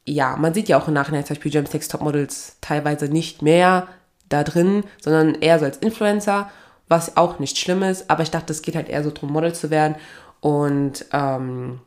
ja, 0.07 0.37
man 0.37 0.55
sieht 0.55 0.69
ja 0.69 0.79
auch 0.79 0.89
im 0.89 0.95
Nachhinein 0.95 1.27
zum 1.27 1.37
Beispiel 1.37 1.65
Text 1.65 1.91
Topmodels 1.91 2.57
teilweise 2.61 3.07
nicht 3.07 3.43
mehr 3.43 3.89
da 4.29 4.45
drin, 4.45 4.85
sondern 5.03 5.35
eher 5.35 5.59
so 5.59 5.65
als 5.65 5.79
Influencer 5.79 6.51
was 6.89 7.17
auch 7.17 7.39
nicht 7.39 7.59
schlimm 7.59 7.83
ist, 7.83 8.11
aber 8.11 8.23
ich 8.23 8.31
dachte, 8.31 8.53
es 8.53 8.63
geht 8.63 8.75
halt 8.75 8.89
eher 8.89 9.05
so 9.05 9.11
darum, 9.11 9.33
Model 9.33 9.55
zu 9.55 9.71
werden. 9.71 9.97
Und 10.41 11.05
ähm, 11.13 11.81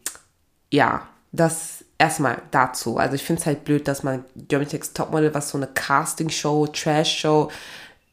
ja, 0.71 1.07
das 1.31 1.83
erstmal 1.97 2.41
dazu. 2.51 2.97
Also 2.97 3.15
ich 3.15 3.23
finde 3.23 3.41
es 3.41 3.45
halt 3.45 3.63
blöd, 3.63 3.87
dass 3.87 4.03
man 4.03 4.25
Germany's 4.35 4.73
Next 4.73 4.97
Topmodel, 4.97 5.33
was 5.33 5.49
so 5.49 5.57
eine 5.57 5.67
Casting-Show, 5.67 6.67
Trash-Show, 6.67 7.49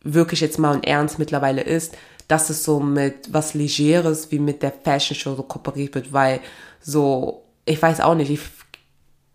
wirklich 0.02 0.40
jetzt 0.40 0.58
mal 0.58 0.74
und 0.74 0.86
ernst 0.86 1.18
mittlerweile 1.18 1.62
ist, 1.62 1.96
dass 2.28 2.50
es 2.50 2.62
so 2.64 2.80
mit 2.80 3.32
was 3.32 3.54
Legeres 3.54 4.30
wie 4.30 4.38
mit 4.38 4.62
der 4.62 4.72
Fashion-Show 4.72 5.34
so 5.34 5.42
kooperiert 5.42 5.94
wird, 5.94 6.12
weil 6.12 6.40
so, 6.80 7.42
ich 7.64 7.80
weiß 7.80 8.00
auch 8.00 8.14
nicht, 8.14 8.30
ich 8.30 8.40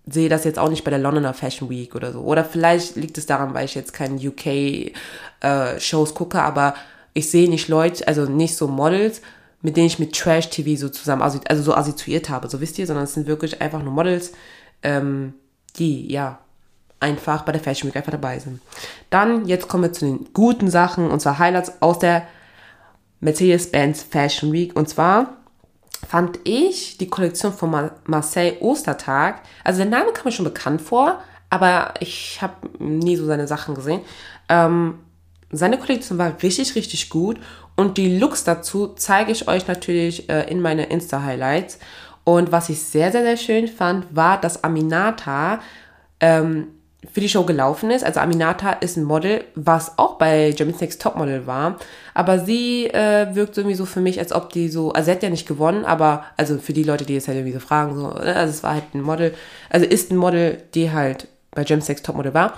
sehe 0.06 0.30
das 0.30 0.44
jetzt 0.44 0.60
auch 0.60 0.70
nicht 0.70 0.84
bei 0.84 0.92
der 0.92 1.00
Londoner 1.00 1.34
Fashion 1.34 1.70
Week 1.70 1.96
oder 1.96 2.12
so. 2.12 2.22
Oder 2.22 2.46
vielleicht 2.46 2.96
liegt 2.96 3.18
es 3.18 3.26
daran, 3.26 3.54
weil 3.54 3.66
ich 3.66 3.76
jetzt 3.76 3.94
keine 3.94 4.16
UK-Shows 4.16 6.12
äh, 6.12 6.14
gucke, 6.14 6.42
aber 6.42 6.76
ich 7.14 7.30
sehe 7.30 7.50
nicht 7.50 7.68
Leute, 7.68 8.08
also 8.08 8.26
nicht 8.26 8.56
so 8.56 8.68
Models, 8.68 9.22
mit 9.62 9.78
denen 9.78 9.88
ich 9.88 10.00
mit 10.00 10.14
Trash-TV 10.16 10.80
so 10.80 10.90
zusammen, 10.90 11.22
also 11.22 11.64
so 11.64 11.74
assoziiert 11.74 12.30
habe, 12.30 12.50
so 12.50 12.60
wisst 12.60 12.78
ihr, 12.78 12.88
sondern 12.88 13.06
es 13.06 13.14
sind 13.14 13.28
wirklich 13.28 13.62
einfach 13.62 13.82
nur 13.82 13.94
Models, 13.94 14.34
ähm, 14.82 15.34
die, 15.78 16.12
ja, 16.12 16.40
einfach 17.00 17.44
bei 17.44 17.52
der 17.52 17.62
Fashion 17.62 17.90
Week 17.90 17.96
einfach 17.96 18.12
dabei 18.12 18.40
sind. 18.40 18.62
Dann, 19.10 19.46
jetzt 19.46 19.68
kommen 19.68 19.84
wir 19.84 19.94
zu 19.94 20.06
den 20.06 20.28
guten 20.34 20.70
Sachen, 20.70 21.10
und 21.12 21.22
zwar 21.22 21.40
Highlights 21.40 21.82
aus 21.82 22.00
der 22.00 22.28
Mercedes-Benz 23.20 24.04
Fashion 24.04 24.52
Week. 24.52 24.76
Und 24.76 24.90
zwar 24.90 25.38
fand 26.08 26.40
ich 26.44 26.98
die 26.98 27.10
Kollektion 27.10 27.54
von 27.54 27.92
Marseille 28.06 28.58
Ostertag, 28.60 29.42
also 29.64 29.82
der 29.82 29.90
Name 29.90 30.12
kam 30.14 30.26
mir 30.26 30.32
schon 30.32 30.46
bekannt 30.46 30.82
vor, 30.82 31.22
aber 31.50 31.94
ich 32.00 32.42
habe 32.42 32.56
nie 32.80 33.16
so 33.16 33.26
seine 33.26 33.48
Sachen 33.48 33.76
gesehen. 33.76 34.02
Ähm, 34.50 35.00
seine 35.54 35.78
Kollektion 35.78 36.18
war 36.18 36.34
richtig, 36.42 36.76
richtig 36.76 37.10
gut 37.10 37.40
und 37.76 37.98
die 37.98 38.18
Looks 38.18 38.44
dazu 38.44 38.88
zeige 38.96 39.32
ich 39.32 39.48
euch 39.48 39.68
natürlich 39.68 40.30
äh, 40.30 40.50
in 40.50 40.62
meine 40.62 40.86
Insta-Highlights. 40.86 41.80
Und 42.24 42.52
was 42.52 42.70
ich 42.70 42.82
sehr, 42.82 43.12
sehr, 43.12 43.24
sehr 43.24 43.38
schön 43.38 43.68
fand, 43.68 44.16
war, 44.16 44.40
dass 44.40 44.64
Aminata 44.64 45.60
ähm, 46.20 46.68
für 47.12 47.20
die 47.20 47.28
Show 47.28 47.44
gelaufen 47.44 47.92
ist. 47.92 48.06
Also 48.06 48.20
Aminata 48.20 48.72
ist 48.72 48.96
ein 48.96 49.04
Model, 49.04 49.44
was 49.56 49.98
auch 49.98 50.18
bei 50.18 50.54
Germany's 50.56 50.80
Next 50.80 51.02
Topmodel 51.02 51.48
war. 51.48 51.78
Aber 52.14 52.40
sie 52.40 52.86
äh, 52.88 53.36
wirkt 53.36 53.58
irgendwie 53.58 53.76
so 53.76 53.86
für 53.86 54.00
mich, 54.00 54.20
als 54.20 54.32
ob 54.32 54.52
die 54.52 54.70
so, 54.70 54.94
also 54.94 55.06
sie 55.06 55.12
hat 55.12 55.24
ja 55.24 55.30
nicht 55.30 55.48
gewonnen, 55.48 55.84
aber 55.84 56.24
also 56.38 56.58
für 56.58 56.74
die 56.74 56.84
Leute, 56.84 57.06
die 57.06 57.16
jetzt 57.16 57.28
halt 57.28 57.38
irgendwie 57.38 57.54
so 57.54 57.60
fragen, 57.60 57.96
so, 57.96 58.10
ne, 58.10 58.36
also 58.36 58.52
es 58.52 58.64
war 58.64 58.74
halt 58.74 58.94
ein 58.94 59.02
Model, 59.02 59.34
also 59.70 59.86
ist 59.86 60.12
ein 60.12 60.18
Model, 60.18 60.62
die 60.76 60.92
halt 60.92 61.28
bei 61.52 61.64
Germany's 61.64 61.90
Next 61.90 62.06
Topmodel 62.06 62.34
war. 62.34 62.54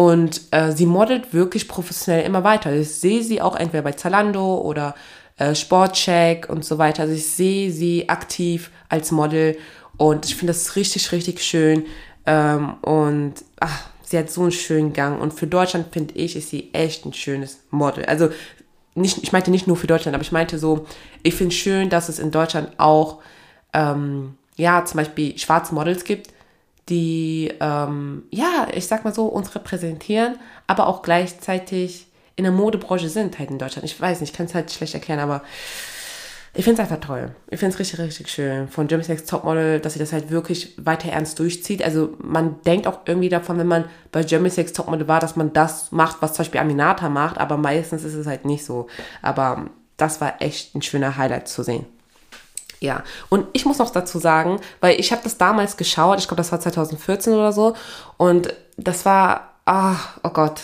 Und 0.00 0.40
äh, 0.50 0.72
sie 0.72 0.86
modelt 0.86 1.34
wirklich 1.34 1.68
professionell 1.68 2.24
immer 2.24 2.42
weiter. 2.42 2.72
Ich 2.72 2.88
sehe 2.88 3.22
sie 3.22 3.42
auch 3.42 3.54
entweder 3.54 3.82
bei 3.82 3.92
Zalando 3.92 4.56
oder 4.62 4.94
äh, 5.36 5.54
Sportcheck 5.54 6.48
und 6.48 6.64
so 6.64 6.78
weiter. 6.78 7.02
Also 7.02 7.12
ich 7.12 7.26
sehe 7.26 7.70
sie 7.70 8.08
aktiv 8.08 8.70
als 8.88 9.12
Model 9.12 9.58
und 9.98 10.24
ich 10.24 10.36
finde 10.36 10.54
das 10.54 10.74
richtig, 10.74 11.12
richtig 11.12 11.42
schön. 11.42 11.84
Ähm, 12.24 12.78
und 12.80 13.34
ach, 13.60 13.90
sie 14.02 14.16
hat 14.16 14.30
so 14.30 14.40
einen 14.40 14.52
schönen 14.52 14.94
Gang. 14.94 15.20
Und 15.20 15.34
für 15.34 15.46
Deutschland 15.46 15.88
finde 15.92 16.14
ich, 16.14 16.34
ist 16.34 16.48
sie 16.48 16.72
echt 16.72 17.04
ein 17.04 17.12
schönes 17.12 17.58
Model. 17.70 18.06
Also 18.06 18.30
nicht, 18.94 19.22
ich 19.22 19.32
meinte 19.32 19.50
nicht 19.50 19.66
nur 19.66 19.76
für 19.76 19.86
Deutschland, 19.86 20.14
aber 20.14 20.24
ich 20.24 20.32
meinte 20.32 20.58
so, 20.58 20.86
ich 21.22 21.34
finde 21.34 21.54
es 21.54 21.60
schön, 21.60 21.90
dass 21.90 22.08
es 22.08 22.18
in 22.18 22.30
Deutschland 22.30 22.70
auch, 22.78 23.18
ähm, 23.74 24.38
ja, 24.56 24.82
zum 24.82 24.96
Beispiel 24.96 25.36
schwarze 25.36 25.74
Models 25.74 26.04
gibt, 26.04 26.28
die, 26.88 27.52
ähm, 27.60 28.24
ja, 28.30 28.68
ich 28.74 28.86
sag 28.86 29.04
mal 29.04 29.14
so, 29.14 29.26
uns 29.26 29.54
repräsentieren, 29.54 30.38
aber 30.66 30.86
auch 30.86 31.02
gleichzeitig 31.02 32.06
in 32.36 32.44
der 32.44 32.52
Modebranche 32.52 33.08
sind 33.08 33.38
halt 33.38 33.50
in 33.50 33.58
Deutschland. 33.58 33.84
Ich 33.84 34.00
weiß 34.00 34.20
nicht, 34.20 34.30
ich 34.30 34.36
kann 34.36 34.46
es 34.46 34.54
halt 34.54 34.72
schlecht 34.72 34.94
erklären, 34.94 35.20
aber 35.20 35.42
ich 36.52 36.64
finde 36.64 36.82
es 36.82 36.90
einfach 36.90 37.06
toll. 37.06 37.32
Ich 37.48 37.60
finde 37.60 37.74
es 37.74 37.78
richtig, 37.78 38.00
richtig 38.00 38.28
schön. 38.28 38.66
Von 38.66 38.88
Germany's 38.88 39.08
Next 39.08 39.30
Topmodel, 39.30 39.78
dass 39.78 39.92
sie 39.92 40.00
das 40.00 40.12
halt 40.12 40.30
wirklich 40.30 40.74
weiter 40.78 41.10
ernst 41.10 41.38
durchzieht. 41.38 41.82
Also 41.82 42.14
man 42.18 42.60
denkt 42.62 42.88
auch 42.88 43.00
irgendwie 43.06 43.28
davon, 43.28 43.56
wenn 43.58 43.68
man 43.68 43.84
bei 44.10 44.24
Germany's 44.24 44.56
Next 44.56 44.74
Topmodel 44.74 45.06
war, 45.06 45.20
dass 45.20 45.36
man 45.36 45.52
das 45.52 45.92
macht, 45.92 46.22
was 46.22 46.32
zum 46.32 46.44
Beispiel 46.44 46.60
Aminata 46.60 47.08
macht, 47.08 47.38
aber 47.38 47.56
meistens 47.56 48.02
ist 48.02 48.14
es 48.14 48.26
halt 48.26 48.44
nicht 48.46 48.64
so. 48.64 48.88
Aber 49.22 49.66
das 49.96 50.20
war 50.20 50.42
echt 50.42 50.74
ein 50.74 50.82
schöner 50.82 51.16
Highlight 51.16 51.46
zu 51.46 51.62
sehen. 51.62 51.86
Ja, 52.80 53.04
und 53.28 53.46
ich 53.52 53.66
muss 53.66 53.78
noch 53.78 53.90
dazu 53.90 54.18
sagen, 54.18 54.58
weil 54.80 54.98
ich 54.98 55.12
habe 55.12 55.20
das 55.22 55.36
damals 55.36 55.76
geschaut, 55.76 56.18
ich 56.18 56.26
glaube, 56.26 56.38
das 56.38 56.50
war 56.50 56.60
2014 56.60 57.34
oder 57.34 57.52
so, 57.52 57.74
und 58.16 58.54
das 58.78 59.04
war, 59.04 59.50
ach, 59.66 60.18
oh 60.22 60.30
Gott, 60.30 60.62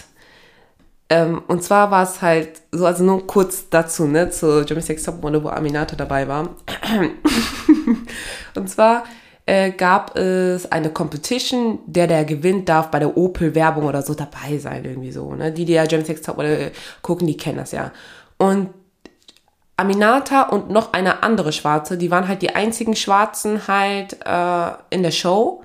ähm, 1.09 1.43
und 1.47 1.63
zwar 1.63 1.91
war 1.91 2.03
es 2.03 2.21
halt 2.21 2.63
so, 2.73 2.85
also 2.87 3.05
nur 3.05 3.27
kurz 3.27 3.69
dazu, 3.71 4.07
ne, 4.07 4.31
zu 4.31 4.63
Jeremy 4.63 4.83
Sex 4.83 5.05
Topmodel, 5.05 5.45
wo 5.45 5.49
Aminata 5.49 5.95
dabei 5.95 6.27
war. 6.27 6.57
und 8.57 8.69
zwar 8.69 9.05
äh, 9.45 9.71
gab 9.71 10.17
es 10.17 10.71
eine 10.73 10.91
Competition, 10.91 11.79
der 11.87 12.09
der 12.09 12.25
gewinnt 12.25 12.69
darf 12.69 12.91
bei 12.91 12.99
der 12.99 13.17
Opel 13.17 13.55
Werbung 13.55 13.85
oder 13.85 14.03
so 14.03 14.15
dabei 14.15 14.59
sein 14.59 14.85
irgendwie 14.85 15.13
so, 15.13 15.33
ne? 15.35 15.53
Die 15.53 15.65
die 15.65 15.75
ja 15.75 15.85
Jeremy 15.85 16.07
Sex 16.07 16.23
Topmodel 16.23 16.73
gucken, 17.03 17.29
die 17.29 17.37
kennen 17.37 17.59
das 17.59 17.71
ja. 17.71 17.93
Und 18.39 18.71
Aminata 19.77 20.43
und 20.43 20.71
noch 20.71 20.93
eine 20.93 21.23
andere 21.23 21.53
Schwarze, 21.53 21.99
die 21.99 22.11
waren 22.11 22.29
halt 22.29 22.43
die 22.43 22.55
einzigen 22.55 22.97
Schwarzen 22.97 23.69
halt 23.69 24.17
äh, 24.25 24.71
in 24.91 25.03
der 25.03 25.11
Show. 25.11 25.63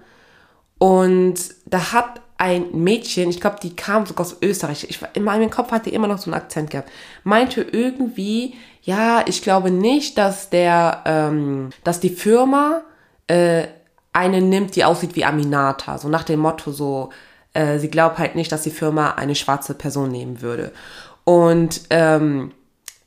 Und 0.77 1.35
da 1.65 1.93
hat 1.93 2.21
ein 2.37 2.71
Mädchen, 2.73 3.29
ich 3.29 3.39
glaube, 3.39 3.57
die 3.61 3.75
kam 3.75 4.05
sogar 4.07 4.25
aus 4.25 4.37
Österreich, 4.41 4.87
ich, 4.89 4.99
in 5.13 5.23
meinem 5.23 5.51
Kopf 5.51 5.71
hat 5.71 5.85
die 5.85 5.93
immer 5.93 6.07
noch 6.07 6.17
so 6.17 6.31
einen 6.31 6.41
Akzent 6.41 6.71
gehabt, 6.71 6.89
meinte 7.23 7.61
irgendwie, 7.61 8.55
ja, 8.81 9.23
ich 9.27 9.43
glaube 9.43 9.69
nicht, 9.69 10.17
dass 10.17 10.49
der, 10.49 11.03
ähm, 11.05 11.69
dass 11.83 11.99
die 11.99 12.09
Firma 12.09 12.81
äh, 13.27 13.67
eine 14.11 14.41
nimmt, 14.41 14.75
die 14.75 14.83
aussieht 14.83 15.15
wie 15.15 15.23
Aminata, 15.23 15.99
so 15.99 16.09
nach 16.09 16.23
dem 16.23 16.39
Motto 16.39 16.71
so, 16.71 17.11
äh, 17.53 17.77
sie 17.77 17.89
glaubt 17.89 18.17
halt 18.17 18.35
nicht, 18.35 18.51
dass 18.51 18.63
die 18.63 18.71
Firma 18.71 19.11
eine 19.11 19.35
schwarze 19.35 19.75
Person 19.75 20.09
nehmen 20.09 20.41
würde. 20.41 20.73
Und 21.23 21.81
ähm, 21.91 22.51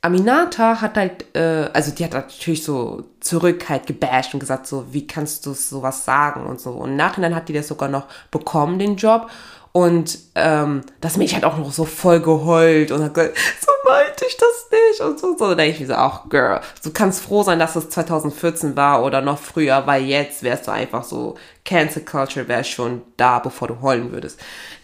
Aminata 0.05 0.81
hat 0.81 0.97
halt, 0.97 1.35
äh, 1.35 1.67
also 1.73 1.89
die 1.89 2.05
hat 2.05 2.13
natürlich 2.13 2.63
so 2.63 3.05
zurück 3.21 3.67
halt 3.69 3.87
gebasht 3.87 4.35
und 4.35 4.39
gesagt, 4.39 4.67
so, 4.67 4.85
wie 4.91 5.07
kannst 5.07 5.47
du 5.47 5.53
sowas 5.53 6.05
sagen 6.05 6.45
und 6.45 6.61
so. 6.61 6.73
Und 6.73 6.91
im 6.91 6.95
Nachhinein 6.95 7.33
hat 7.33 7.49
die 7.49 7.53
das 7.53 7.67
sogar 7.67 7.89
noch 7.89 8.05
bekommen, 8.29 8.77
den 8.77 8.97
Job. 8.97 9.31
Und 9.71 10.19
ähm, 10.35 10.81
das 11.01 11.17
Mädchen 11.17 11.37
hat 11.37 11.43
auch 11.43 11.57
noch 11.57 11.71
so 11.71 11.85
voll 11.85 12.19
geheult 12.19 12.91
und 12.91 13.03
hat 13.03 13.15
gesagt, 13.15 13.35
so 13.61 13.71
meinte 13.83 14.25
ich 14.27 14.37
das 14.37 14.69
nicht 14.71 15.01
und 15.01 15.19
so. 15.19 15.35
So 15.35 15.49
da 15.49 15.55
denke 15.55 15.73
ich 15.73 15.79
mir 15.79 15.87
so, 15.87 15.95
ach 15.95 16.29
Girl, 16.29 16.61
du 16.83 16.91
kannst 16.91 17.21
froh 17.21 17.41
sein, 17.41 17.57
dass 17.57 17.75
es 17.75 17.89
2014 17.89 18.75
war 18.75 19.03
oder 19.03 19.21
noch 19.21 19.39
früher, 19.39 19.87
weil 19.87 20.03
jetzt 20.03 20.43
wärst 20.43 20.67
du 20.67 20.71
einfach 20.71 21.03
so, 21.03 21.33
Cancel 21.65 22.03
Culture 22.03 22.47
wäre 22.47 22.63
schon 22.63 23.01
da, 23.17 23.39
bevor 23.39 23.67
du 23.67 23.81
heulen 23.81 24.11
würdest. 24.11 24.39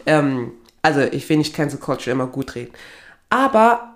Ähm, 0.07 0.53
also 0.81 1.01
ich 1.01 1.29
will 1.29 1.37
nicht 1.37 1.55
Cancel 1.55 1.79
Culture 1.79 2.11
immer 2.11 2.25
gut 2.25 2.55
reden. 2.55 2.73
Aber 3.29 3.90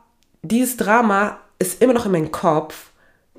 dieses 0.48 0.78
Drama 0.78 1.40
ist 1.60 1.82
immer 1.82 1.94
noch 1.94 2.06
in 2.06 2.12
meinem 2.12 2.32
Kopf, 2.32 2.92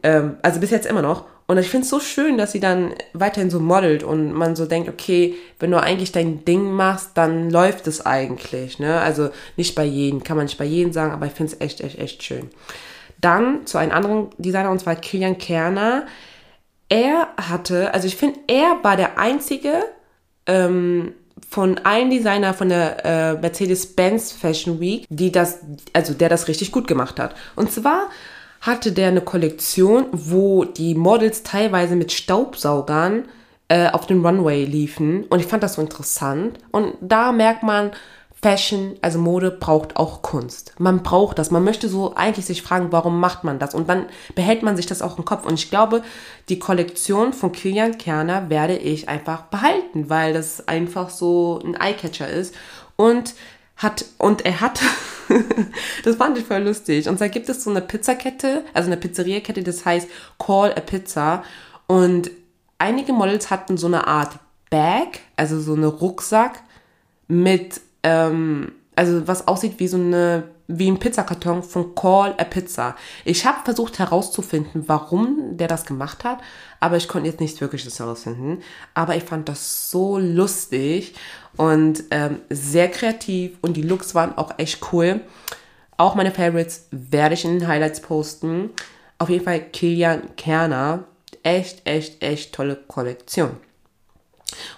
ähm, 0.02 0.36
also 0.42 0.60
bis 0.60 0.70
jetzt 0.70 0.86
immer 0.86 1.02
noch. 1.02 1.24
Und 1.48 1.58
ich 1.58 1.68
finde 1.68 1.84
es 1.84 1.90
so 1.90 2.00
schön, 2.00 2.38
dass 2.38 2.52
sie 2.52 2.60
dann 2.60 2.94
weiterhin 3.12 3.50
so 3.50 3.60
modelt 3.60 4.02
und 4.02 4.32
man 4.32 4.56
so 4.56 4.66
denkt, 4.66 4.88
okay, 4.88 5.36
wenn 5.60 5.70
du 5.70 5.80
eigentlich 5.80 6.10
dein 6.10 6.44
Ding 6.44 6.72
machst, 6.72 7.10
dann 7.14 7.50
läuft 7.50 7.86
es 7.86 8.04
eigentlich. 8.04 8.80
Ne? 8.80 9.00
Also 9.00 9.30
nicht 9.56 9.76
bei 9.76 9.84
jedem, 9.84 10.24
kann 10.24 10.36
man 10.36 10.46
nicht 10.46 10.58
bei 10.58 10.64
jedem 10.64 10.92
sagen, 10.92 11.12
aber 11.12 11.26
ich 11.26 11.32
finde 11.32 11.52
es 11.52 11.60
echt, 11.60 11.80
echt, 11.82 11.98
echt 11.98 12.24
schön. 12.24 12.50
Dann 13.20 13.64
zu 13.64 13.78
einem 13.78 13.92
anderen 13.92 14.30
Designer 14.38 14.72
und 14.72 14.80
zwar 14.80 14.96
Kilian 14.96 15.38
Kerner. 15.38 16.06
Er 16.88 17.28
hatte, 17.36 17.94
also 17.94 18.08
ich 18.08 18.16
finde, 18.16 18.40
er 18.48 18.80
war 18.82 18.96
der 18.96 19.16
einzige, 19.18 19.84
ähm, 20.46 21.14
von 21.48 21.78
allen 21.78 22.10
Designer 22.10 22.54
von 22.54 22.68
der 22.68 23.04
äh, 23.04 23.34
Mercedes-Benz 23.34 24.32
Fashion 24.32 24.80
Week, 24.80 25.06
die 25.08 25.32
das, 25.32 25.60
also 25.92 26.14
der 26.14 26.28
das 26.28 26.48
richtig 26.48 26.72
gut 26.72 26.88
gemacht 26.88 27.18
hat. 27.18 27.34
Und 27.54 27.72
zwar 27.72 28.08
hatte 28.60 28.92
der 28.92 29.08
eine 29.08 29.20
Kollektion, 29.20 30.06
wo 30.12 30.64
die 30.64 30.94
Models 30.94 31.42
teilweise 31.42 31.96
mit 31.96 32.12
Staubsaugern 32.12 33.26
äh, 33.68 33.90
auf 33.90 34.06
dem 34.06 34.24
Runway 34.24 34.64
liefen. 34.64 35.24
Und 35.24 35.40
ich 35.40 35.46
fand 35.46 35.62
das 35.62 35.74
so 35.74 35.82
interessant. 35.82 36.58
Und 36.72 36.94
da 37.00 37.32
merkt 37.32 37.62
man, 37.62 37.92
Fashion, 38.42 38.96
also 39.00 39.18
Mode, 39.18 39.50
braucht 39.50 39.96
auch 39.96 40.22
Kunst. 40.22 40.74
Man 40.78 41.02
braucht 41.02 41.38
das. 41.38 41.50
Man 41.50 41.64
möchte 41.64 41.88
so 41.88 42.14
eigentlich 42.14 42.46
sich 42.46 42.62
fragen, 42.62 42.92
warum 42.92 43.18
macht 43.18 43.44
man 43.44 43.58
das? 43.58 43.74
Und 43.74 43.88
dann 43.88 44.06
behält 44.34 44.62
man 44.62 44.76
sich 44.76 44.86
das 44.86 45.02
auch 45.02 45.18
im 45.18 45.24
Kopf. 45.24 45.46
Und 45.46 45.54
ich 45.54 45.70
glaube, 45.70 46.02
die 46.48 46.58
Kollektion 46.58 47.32
von 47.32 47.52
Kilian 47.52 47.98
Kerner 47.98 48.50
werde 48.50 48.76
ich 48.76 49.08
einfach 49.08 49.42
behalten, 49.42 50.10
weil 50.10 50.34
das 50.34 50.68
einfach 50.68 51.10
so 51.10 51.60
ein 51.64 51.80
Eyecatcher 51.80 52.28
ist. 52.28 52.54
Und 52.96 53.34
hat, 53.76 54.04
und 54.18 54.44
er 54.44 54.60
hat, 54.60 54.80
das 56.04 56.16
fand 56.16 56.38
ich 56.38 56.44
voll 56.44 56.62
lustig. 56.62 57.08
Und 57.08 57.18
zwar 57.18 57.28
gibt 57.28 57.48
es 57.48 57.64
so 57.64 57.70
eine 57.70 57.80
Pizzakette, 57.80 58.64
also 58.74 58.86
eine 58.86 58.96
Pizzeriakette, 58.96 59.62
das 59.62 59.84
heißt 59.84 60.08
Call 60.38 60.72
a 60.72 60.80
Pizza. 60.80 61.42
Und 61.86 62.30
einige 62.78 63.12
Models 63.12 63.50
hatten 63.50 63.76
so 63.76 63.86
eine 63.86 64.06
Art 64.06 64.38
Bag, 64.70 65.20
also 65.36 65.60
so 65.60 65.74
eine 65.74 65.86
Rucksack 65.86 66.62
mit 67.28 67.80
ähm, 68.06 68.72
also 68.94 69.26
was 69.26 69.48
aussieht 69.48 69.78
wie 69.78 69.88
so 69.88 69.96
eine, 69.96 70.44
wie 70.68 70.88
ein 70.88 70.98
Pizzakarton 70.98 71.62
von 71.62 71.94
Call 71.94 72.34
a 72.38 72.44
Pizza. 72.44 72.96
Ich 73.24 73.44
habe 73.44 73.58
versucht 73.64 73.98
herauszufinden, 73.98 74.84
warum 74.86 75.56
der 75.56 75.68
das 75.68 75.84
gemacht 75.84 76.24
hat, 76.24 76.38
aber 76.80 76.96
ich 76.96 77.08
konnte 77.08 77.28
jetzt 77.28 77.40
nicht 77.40 77.60
wirklich 77.60 77.84
das 77.84 77.98
herausfinden. 77.98 78.62
Aber 78.94 79.16
ich 79.16 79.24
fand 79.24 79.48
das 79.48 79.90
so 79.90 80.18
lustig 80.18 81.14
und 81.56 82.04
ähm, 82.10 82.40
sehr 82.48 82.88
kreativ 82.88 83.58
und 83.60 83.76
die 83.76 83.82
Looks 83.82 84.14
waren 84.14 84.38
auch 84.38 84.54
echt 84.56 84.80
cool. 84.92 85.20
Auch 85.98 86.14
meine 86.14 86.30
Favorites 86.30 86.86
werde 86.92 87.34
ich 87.34 87.44
in 87.44 87.58
den 87.58 87.68
Highlights 87.68 88.00
posten. 88.00 88.70
Auf 89.18 89.30
jeden 89.30 89.44
Fall 89.44 89.60
Kilian 89.60 90.36
Kerner. 90.36 91.04
Echt, 91.42 91.86
echt, 91.86 92.22
echt 92.22 92.54
tolle 92.54 92.76
Kollektion. 92.76 93.56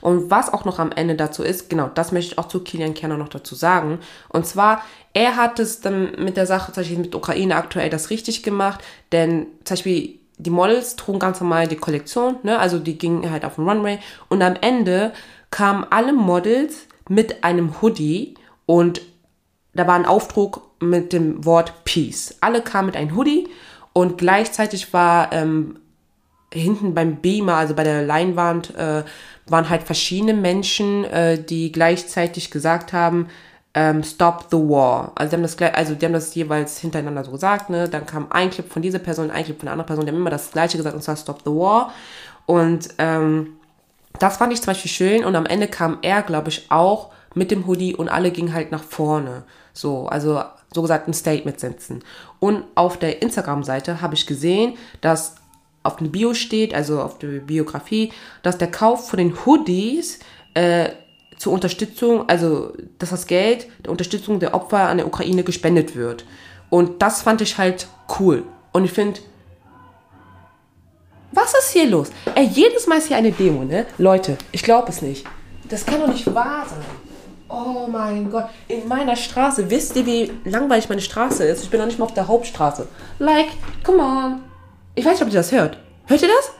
Und 0.01 0.31
was 0.31 0.53
auch 0.53 0.65
noch 0.65 0.79
am 0.79 0.93
Ende 0.93 1.15
dazu 1.15 1.43
ist, 1.43 1.71
genau, 1.71 1.91
das 1.95 2.13
möchte 2.13 2.33
ich 2.33 2.39
auch 2.39 2.49
zu 2.49 2.61
Kilian 2.61 2.95
Kerner 2.95 3.17
noch 3.17 3.29
dazu 3.29 3.55
sagen. 3.55 3.99
Und 4.29 4.47
zwar, 4.47 4.83
er 5.15 5.37
hat 5.37 5.59
es 5.59 5.81
dann 5.81 6.13
mit 6.19 6.37
der 6.37 6.47
Sache, 6.47 6.73
zum 6.73 6.83
Beispiel 6.83 6.99
mit 6.99 7.15
Ukraine 7.15 7.57
aktuell 7.57 7.91
das 7.91 8.11
richtig 8.11 8.43
gemacht, 8.43 8.81
denn 9.13 9.47
zum 9.65 9.75
Beispiel 9.75 10.19
die 10.39 10.51
Models 10.51 10.97
trugen 10.97 11.19
ganz 11.19 11.41
normal 11.41 11.67
die 11.67 11.77
Kollektion, 11.77 12.37
ne? 12.45 12.59
also 12.59 12.79
die 12.79 12.97
gingen 12.97 13.31
halt 13.31 13.45
auf 13.45 13.57
den 13.57 13.69
Runway 13.69 13.99
und 14.29 14.41
am 14.41 14.55
Ende 14.61 15.13
kamen 15.51 15.85
alle 15.91 16.13
Models 16.13 16.87
mit 17.09 17.43
einem 17.43 17.81
Hoodie 17.83 18.35
und 18.67 19.03
da 19.75 19.87
war 19.87 19.95
ein 19.95 20.07
Aufdruck 20.07 20.63
mit 20.81 21.13
dem 21.13 21.45
Wort 21.45 21.85
Peace. 21.85 22.37
Alle 22.41 22.63
kamen 22.63 22.87
mit 22.87 22.97
einem 22.97 23.17
Hoodie 23.17 23.49
und 23.93 24.19
gleichzeitig 24.19 24.93
war 24.93 25.33
ähm, 25.33 25.79
hinten 26.53 26.95
beim 26.95 27.17
Beamer, 27.17 27.55
also 27.55 27.75
bei 27.75 27.85
der 27.85 28.03
Leinwand, 28.03 28.75
äh, 28.77 29.05
waren 29.47 29.69
halt 29.69 29.83
verschiedene 29.83 30.35
Menschen, 30.35 31.05
äh, 31.05 31.43
die 31.43 31.73
gleichzeitig 31.73 32.51
gesagt 32.51 32.93
haben, 32.93 33.29
ähm, 33.75 34.03
Stop 34.03 34.47
the 34.51 34.57
War. 34.57 35.13
Also 35.15 35.31
die, 35.31 35.37
haben 35.37 35.43
das, 35.43 35.57
also 35.75 35.95
die 35.95 36.05
haben 36.05 36.13
das 36.13 36.35
jeweils 36.35 36.79
hintereinander 36.79 37.25
so 37.25 37.31
gesagt, 37.31 37.71
ne? 37.71 37.89
Dann 37.89 38.07
kam 38.07 38.27
ein 38.31 38.51
Clip 38.51 38.71
von 38.71 38.83
dieser 38.83 38.99
Person, 38.99 39.31
ein 39.31 39.45
Clip 39.45 39.59
von 39.59 39.67
der 39.67 39.73
anderen 39.73 39.87
Person, 39.87 40.05
die 40.05 40.13
haben 40.13 40.19
immer 40.19 40.31
das 40.31 40.51
gleiche 40.51 40.77
gesagt, 40.77 40.97
und 40.97 41.03
zwar 41.03 41.17
Stop 41.17 41.41
the 41.45 41.51
War. 41.51 41.93
Und 42.47 42.89
ähm, 42.99 43.59
das 44.19 44.39
fand 44.39 44.53
ich 44.53 44.61
zum 44.61 44.73
Beispiel 44.73 44.91
schön. 44.91 45.25
Und 45.25 45.37
am 45.37 45.47
Ende 45.47 45.69
kam 45.69 45.99
er, 46.03 46.23
glaube 46.23 46.49
ich, 46.49 46.67
auch 46.71 47.11
mit 47.35 47.51
dem 47.51 47.67
Hoodie 47.67 47.95
und 47.95 48.09
alle 48.09 48.31
gingen 48.31 48.55
halt 48.55 48.73
nach 48.73 48.83
vorne. 48.83 49.45
So, 49.73 50.07
also 50.07 50.43
so 50.73 50.83
gesagt 50.83 51.09
ein 51.09 51.15
Statement 51.15 51.61
setzen. 51.61 52.03
Und 52.41 52.65
auf 52.75 52.99
der 52.99 53.23
Instagram-Seite 53.23 54.01
habe 54.01 54.15
ich 54.15 54.27
gesehen, 54.27 54.77
dass 55.01 55.37
auf 55.89 55.97
dem 55.97 56.13
Bio 56.13 56.35
steht, 56.35 56.75
also 56.75 57.01
auf 57.01 57.19
der 57.19 57.41
Biografie, 57.41 58.13
dass 58.43 58.59
der 58.59 58.71
Kauf 58.71 59.09
von 59.09 59.19
den 59.19 59.35
Hoodies 59.45 60.21
äh, 60.55 60.91
zur 61.37 61.53
Unterstützung, 61.53 62.29
also 62.29 62.73
dass 62.99 63.11
das 63.11 63.27
Geld 63.27 63.67
der 63.85 63.91
Unterstützung 63.91 64.39
der 64.41 64.55
Opfer 64.55 64.89
an 64.89 64.99
der 64.99 65.07
Ukraine 65.07 65.45
gespendet 65.45 65.97
wird. 65.97 66.25
Und 66.71 67.03
das 67.03 67.23
fand 67.23 67.41
ich 67.41 67.59
halt 67.59 67.89
cool. 68.19 68.45
Und 68.73 68.85
ich 68.85 68.93
finde, 68.93 69.21
was 71.33 71.55
ist 71.55 71.71
hier 71.73 71.87
los? 71.87 72.11
Ey, 72.35 72.47
jedes 72.47 72.87
Mal 72.87 72.99
ist 72.99 73.09
hier 73.09 73.17
eine 73.17 73.33
Demo, 73.33 73.65
ne? 73.65 73.87
Leute, 73.99 74.39
ich 74.53 74.63
glaube 74.63 74.89
es 74.91 75.03
nicht. 75.03 75.27
Das 75.69 75.85
kann 75.85 76.01
doch 76.01 76.09
nicht 76.09 76.27
wahr 76.35 76.67
sein. 76.69 76.85
Oh 77.49 77.87
mein 77.91 78.31
Gott. 78.31 78.47
In 78.67 78.87
meiner 78.89 79.17
Straße, 79.17 79.71
wisst 79.71 79.97
ihr, 79.97 80.05
wie 80.05 80.33
langweilig 80.45 80.89
meine 80.89 81.01
Straße 81.01 81.45
ist? 81.45 81.63
Ich 81.63 81.71
bin 81.71 81.81
noch 81.81 81.87
nicht 81.87 81.99
mal 81.99 82.05
auf 82.07 82.15
der 82.15 82.29
Hauptstraße. 82.29 82.89
Like, 83.19 83.49
come 83.85 84.03
on. 84.03 84.48
Ich 84.99 85.05
weiß 85.05 85.13
nicht, 85.13 85.23
ob 85.23 85.29
ihr 85.29 85.35
das 85.35 85.53
hört. 85.53 85.79
Hört 86.07 86.23
ihr 86.23 86.29
das? 86.29 86.51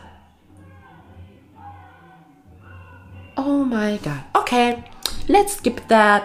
Oh 3.37 3.65
my 3.65 3.99
god. 3.99 4.23
Okay, 4.33 4.77
let's 5.27 5.57
skip 5.57 5.89
that. 5.89 6.23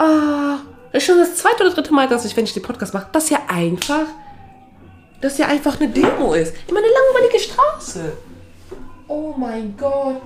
Oh, 0.00 0.56
ist 0.92 1.06
schon 1.06 1.18
das 1.18 1.36
zweite 1.36 1.62
oder 1.62 1.74
dritte 1.74 1.94
Mal, 1.94 2.08
dass 2.08 2.24
ich, 2.24 2.36
wenn 2.36 2.42
ich 2.42 2.54
den 2.54 2.64
Podcast 2.64 2.92
mache, 2.92 3.06
das 3.12 3.28
hier 3.28 3.38
einfach, 3.48 4.06
das 5.20 5.36
hier 5.36 5.46
einfach 5.46 5.78
eine 5.78 5.88
Demo 5.88 6.34
ist. 6.34 6.56
Immer 6.66 6.80
eine 6.80 6.88
langweilige 6.88 7.38
Straße. 7.38 8.14
Oh 9.06 9.32
mein 9.36 9.76
Gott. 9.76 10.20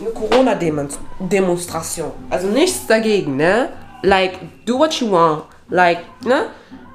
Eine 0.00 0.10
Corona-Demonstration. 0.10 2.12
Also 2.30 2.46
nichts 2.46 2.86
dagegen, 2.86 3.34
ne? 3.34 3.70
Like, 4.02 4.38
do 4.64 4.78
what 4.78 4.94
you 5.00 5.10
want. 5.10 5.42
Like, 5.70 6.04
ne? 6.24 6.50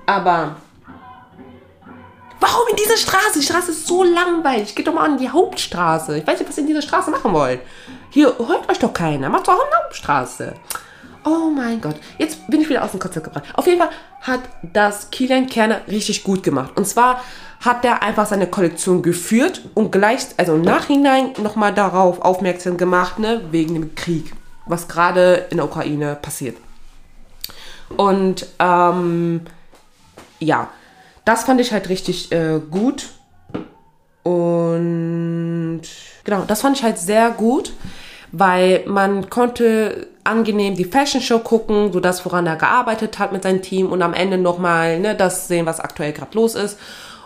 Aber 0.05 0.55
Warum 2.43 2.67
in 2.71 2.75
dieser 2.75 2.97
Straße? 2.97 3.39
Die 3.39 3.45
Straße 3.45 3.71
ist 3.71 3.87
so 3.87 4.03
langweilig. 4.03 4.75
Geht 4.75 4.87
doch 4.87 4.93
mal 4.93 5.05
an 5.05 5.17
die 5.17 5.29
Hauptstraße. 5.29 6.17
Ich 6.17 6.27
weiß 6.27 6.39
nicht, 6.39 6.49
was 6.49 6.57
ihr 6.57 6.63
in 6.63 6.67
dieser 6.67 6.81
Straße 6.81 7.09
machen 7.09 7.31
wollt. 7.31 7.61
Hier 8.09 8.37
hört 8.37 8.69
euch 8.69 8.79
doch 8.79 8.91
keiner. 8.91 9.29
Macht 9.29 9.47
doch 9.47 9.53
eine 9.53 9.83
Hauptstraße. 9.85 10.53
Oh 11.23 11.49
mein 11.55 11.79
Gott. 11.79 11.95
Jetzt 12.17 12.45
bin 12.49 12.59
ich 12.59 12.67
wieder 12.67 12.83
aus 12.83 12.91
dem 12.91 12.99
Konzept 12.99 13.23
gebracht. 13.23 13.45
Auf 13.53 13.65
jeden 13.65 13.79
Fall 13.79 13.91
hat 14.19 14.41
das 14.61 15.09
Kilian 15.09 15.47
Kerner 15.47 15.87
richtig 15.87 16.25
gut 16.25 16.43
gemacht. 16.43 16.73
Und 16.75 16.85
zwar 16.85 17.23
hat 17.61 17.85
er 17.85 18.03
einfach 18.03 18.25
seine 18.25 18.47
Kollektion 18.47 19.01
geführt 19.01 19.61
und 19.73 19.93
gleich, 19.93 20.25
also 20.35 20.55
im 20.55 20.63
Nachhinein 20.63 21.31
nochmal 21.41 21.73
darauf 21.73 22.19
aufmerksam 22.19 22.75
gemacht, 22.75 23.19
ne, 23.19 23.39
wegen 23.51 23.73
dem 23.73 23.95
Krieg, 23.95 24.33
was 24.65 24.89
gerade 24.89 25.45
in 25.49 25.57
der 25.57 25.65
Ukraine 25.67 26.17
passiert. 26.21 26.57
Und 27.95 28.47
ähm, 28.59 29.45
ja, 30.39 30.67
das 31.25 31.43
fand 31.43 31.61
ich 31.61 31.71
halt 31.71 31.89
richtig 31.89 32.31
äh, 32.31 32.59
gut. 32.69 33.09
Und 34.23 35.81
genau, 36.23 36.43
das 36.47 36.61
fand 36.61 36.77
ich 36.77 36.83
halt 36.83 36.97
sehr 36.97 37.31
gut, 37.31 37.73
weil 38.31 38.83
man 38.85 39.29
konnte 39.29 40.07
angenehm 40.23 40.75
die 40.75 40.85
Fashion 40.85 41.21
Show 41.21 41.39
gucken, 41.39 41.91
so 41.91 41.99
das, 41.99 42.23
woran 42.25 42.47
er 42.47 42.55
gearbeitet 42.55 43.19
hat 43.19 43.33
mit 43.33 43.43
seinem 43.43 43.61
Team 43.61 43.91
und 43.91 44.01
am 44.01 44.13
Ende 44.13 44.37
nochmal 44.37 44.99
ne, 44.99 45.15
das 45.15 45.47
sehen, 45.47 45.65
was 45.65 45.79
aktuell 45.79 46.13
gerade 46.13 46.35
los 46.35 46.55
ist. 46.55 46.79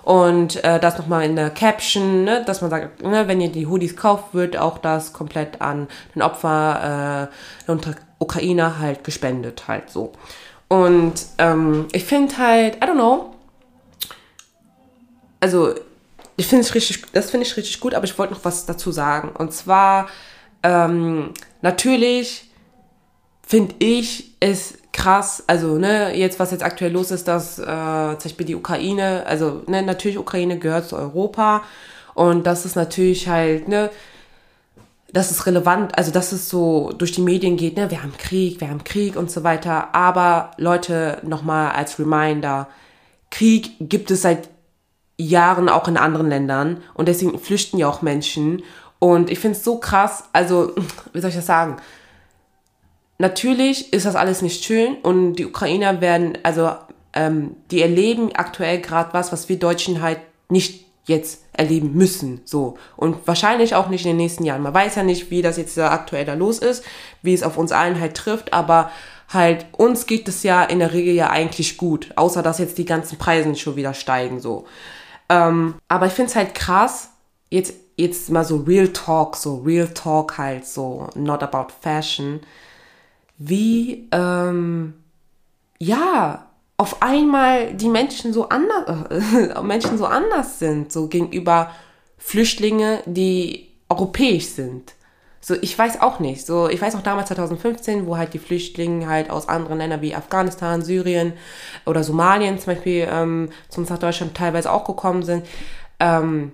Und 0.04 0.64
äh, 0.64 0.80
das 0.80 0.98
nochmal 0.98 1.26
in 1.26 1.36
der 1.36 1.50
Caption, 1.50 2.24
ne, 2.24 2.44
dass 2.46 2.62
man 2.62 2.70
sagt, 2.70 3.04
ne, 3.04 3.28
wenn 3.28 3.42
ihr 3.42 3.52
die 3.52 3.68
Hoodies 3.68 3.98
kauft, 3.98 4.34
wird 4.34 4.58
auch 4.58 4.78
das 4.78 5.14
komplett 5.14 5.62
an 5.62 5.88
den 6.16 6.22
Opfer 6.22 7.30
äh, 7.68 7.76
der 7.76 7.96
Ukraine 8.18 8.80
halt 8.80 9.04
gespendet, 9.04 9.68
halt 9.68 9.90
so. 9.90 10.14
Und 10.70 11.14
ähm, 11.38 11.88
ich 11.92 12.06
finde 12.06 12.38
halt, 12.38 12.78
I 12.78 12.88
don't 12.88 12.94
know, 12.94 13.34
also 15.40 15.76
ich 16.36 16.48
finde 16.48 16.64
es 16.64 16.76
richtig, 16.76 17.04
das 17.14 17.32
finde 17.32 17.46
ich 17.46 17.58
richtig 17.58 17.80
gut, 17.80 17.94
aber 17.94 18.06
ich 18.06 18.18
wollte 18.18 18.34
noch 18.34 18.46
was 18.46 18.66
dazu 18.66 18.92
sagen. 18.92 19.30
Und 19.30 19.54
zwar, 19.54 20.08
ähm, 20.64 21.34
natürlich 21.62 22.52
finde 23.42 23.76
ich 23.80 24.36
es 24.40 24.76
krass, 24.92 25.44
also 25.48 25.78
ne, 25.78 26.16
jetzt 26.16 26.40
was 26.40 26.52
jetzt 26.52 26.64
aktuell 26.64 26.92
los 26.92 27.12
ist, 27.12 27.28
dass 27.28 27.60
äh, 27.60 27.64
zum 27.64 28.18
Beispiel 28.24 28.46
die 28.46 28.56
Ukraine, 28.56 29.26
also 29.26 29.64
ne, 29.68 29.84
natürlich 29.84 30.18
Ukraine 30.18 30.58
gehört 30.60 30.90
zu 30.90 30.96
Europa 30.96 31.64
und 32.14 32.46
das 32.48 32.66
ist 32.66 32.76
natürlich 32.76 33.28
halt, 33.28 33.68
ne, 33.68 33.90
das 35.14 35.32
ist 35.32 35.46
relevant, 35.46 35.98
also 35.98 36.12
dass 36.12 36.32
es 36.32 36.50
so 36.50 36.92
durch 36.98 37.12
die 37.12 37.22
Medien 37.22 37.58
geht, 37.58 37.78
ne, 37.78 37.90
wir 37.92 38.04
haben 38.04 38.18
Krieg, 38.18 38.60
wir 38.60 38.70
haben 38.70 38.84
Krieg 38.84 39.16
und 39.16 39.32
so 39.32 39.44
weiter, 39.44 39.94
aber 39.94 40.52
Leute, 40.58 41.20
nochmal 41.24 41.72
als 41.72 42.00
Reminder, 42.00 42.68
Krieg 43.30 43.74
gibt 43.80 44.10
es 44.12 44.24
seit 44.24 44.50
Jahren 45.18 45.70
auch 45.70 45.88
in 45.88 45.98
anderen 45.98 46.30
Ländern 46.30 46.82
und 46.94 47.08
deswegen 47.08 47.40
flüchten 47.40 47.78
ja 47.78 47.88
auch 47.88 48.02
Menschen. 48.02 48.64
Und 49.00 49.30
ich 49.30 49.40
finde 49.40 49.58
es 49.58 49.64
so 49.64 49.78
krass, 49.78 50.26
also, 50.34 50.74
wie 51.14 51.20
soll 51.20 51.30
ich 51.30 51.36
das 51.36 51.46
sagen? 51.46 51.78
Natürlich 53.20 53.94
ist 53.94 54.06
das 54.06 54.16
alles 54.16 54.42
nicht 54.42 54.64
schön 54.64 54.96
und 55.02 55.34
die 55.36 55.46
Ukrainer 55.46 56.02
werden, 56.02 56.38
also, 56.44 56.72
ähm, 57.14 57.56
die 57.72 57.82
erleben 57.82 58.32
aktuell 58.36 58.80
gerade 58.80 59.14
was, 59.14 59.32
was 59.32 59.50
wir 59.50 59.58
Deutschen 59.58 60.02
halt 60.02 60.20
nicht 60.50 60.86
jetzt 61.06 61.46
erleben 61.54 61.94
müssen, 61.94 62.42
so. 62.44 62.78
Und 62.96 63.26
wahrscheinlich 63.26 63.74
auch 63.74 63.88
nicht 63.88 64.06
in 64.06 64.12
den 64.12 64.18
nächsten 64.18 64.44
Jahren. 64.44 64.62
Man 64.62 64.74
weiß 64.74 64.96
ja 64.96 65.04
nicht, 65.04 65.32
wie 65.32 65.42
das 65.42 65.58
jetzt 65.58 65.78
aktuell 65.80 66.26
da 66.26 66.34
los 66.34 66.60
ist, 66.60 66.84
wie 67.22 67.34
es 67.34 67.44
auf 67.44 67.58
uns 67.58 67.72
allen 67.72 68.00
halt 68.00 68.16
trifft, 68.16 68.54
aber 68.54 68.92
halt, 69.30 69.66
uns 69.72 70.06
geht 70.06 70.28
es 70.28 70.44
ja 70.44 70.64
in 70.64 70.80
der 70.80 70.94
Regel 70.94 71.14
ja 71.14 71.30
eigentlich 71.30 71.78
gut, 71.78 72.12
außer 72.16 72.44
dass 72.44 72.60
jetzt 72.60 72.78
die 72.78 72.86
ganzen 72.86 73.18
Preise 73.18 73.56
schon 73.56 73.76
wieder 73.78 73.94
steigen, 73.94 74.40
so. 74.40 74.66
Ähm, 75.30 75.76
aber 75.88 76.08
ich 76.08 76.14
finde 76.14 76.30
es 76.30 76.36
halt 76.36 76.56
krass, 76.56 77.10
jetzt, 77.50 77.74
jetzt 77.98 78.30
mal 78.30 78.44
so 78.44 78.58
Real 78.58 78.88
Talk, 78.90 79.36
so 79.36 79.58
Real 79.58 79.88
Talk 79.88 80.38
halt, 80.38 80.66
so 80.66 81.10
not 81.16 81.44
about 81.44 81.74
fashion, 81.82 82.42
wie, 83.38 84.08
ähm, 84.12 84.94
ja, 85.80 86.48
auf 86.78 87.02
einmal 87.02 87.74
die 87.74 87.90
Menschen 87.90 88.34
so 88.34 88.50
anders, 88.50 89.10
äh, 89.10 89.62
Menschen 89.62 89.98
so 89.98 90.06
anders 90.06 90.60
sind, 90.60 90.92
so 90.92 91.08
gegenüber 91.08 91.72
Flüchtlinge, 92.18 93.02
die 93.06 93.68
europäisch 93.90 94.48
sind. 94.48 94.94
So, 95.40 95.56
ich 95.62 95.78
weiß 95.78 96.02
auch 96.02 96.20
nicht. 96.20 96.46
So, 96.46 96.68
ich 96.68 96.82
weiß 96.82 96.96
auch 96.96 97.04
damals 97.04 97.28
2015, 97.30 98.06
wo 98.06 98.18
halt 98.18 98.34
die 98.34 98.40
Flüchtlinge 98.40 99.08
halt 99.08 99.30
aus 99.30 99.48
anderen 99.48 99.78
Ländern 99.78 100.02
wie 100.02 100.16
Afghanistan, 100.16 100.82
Syrien 100.82 101.34
oder 101.86 102.04
Somalien 102.04 102.60
zum 102.60 102.74
Beispiel 102.74 103.08
ähm, 103.10 103.50
zu 103.70 103.82
uns 103.82 103.90
nach 103.90 104.00
Deutschland 104.00 104.36
teilweise 104.36 104.72
auch 104.72 104.84
gekommen 104.84 105.24
sind. 105.24 105.46
Ähm, 106.00 106.52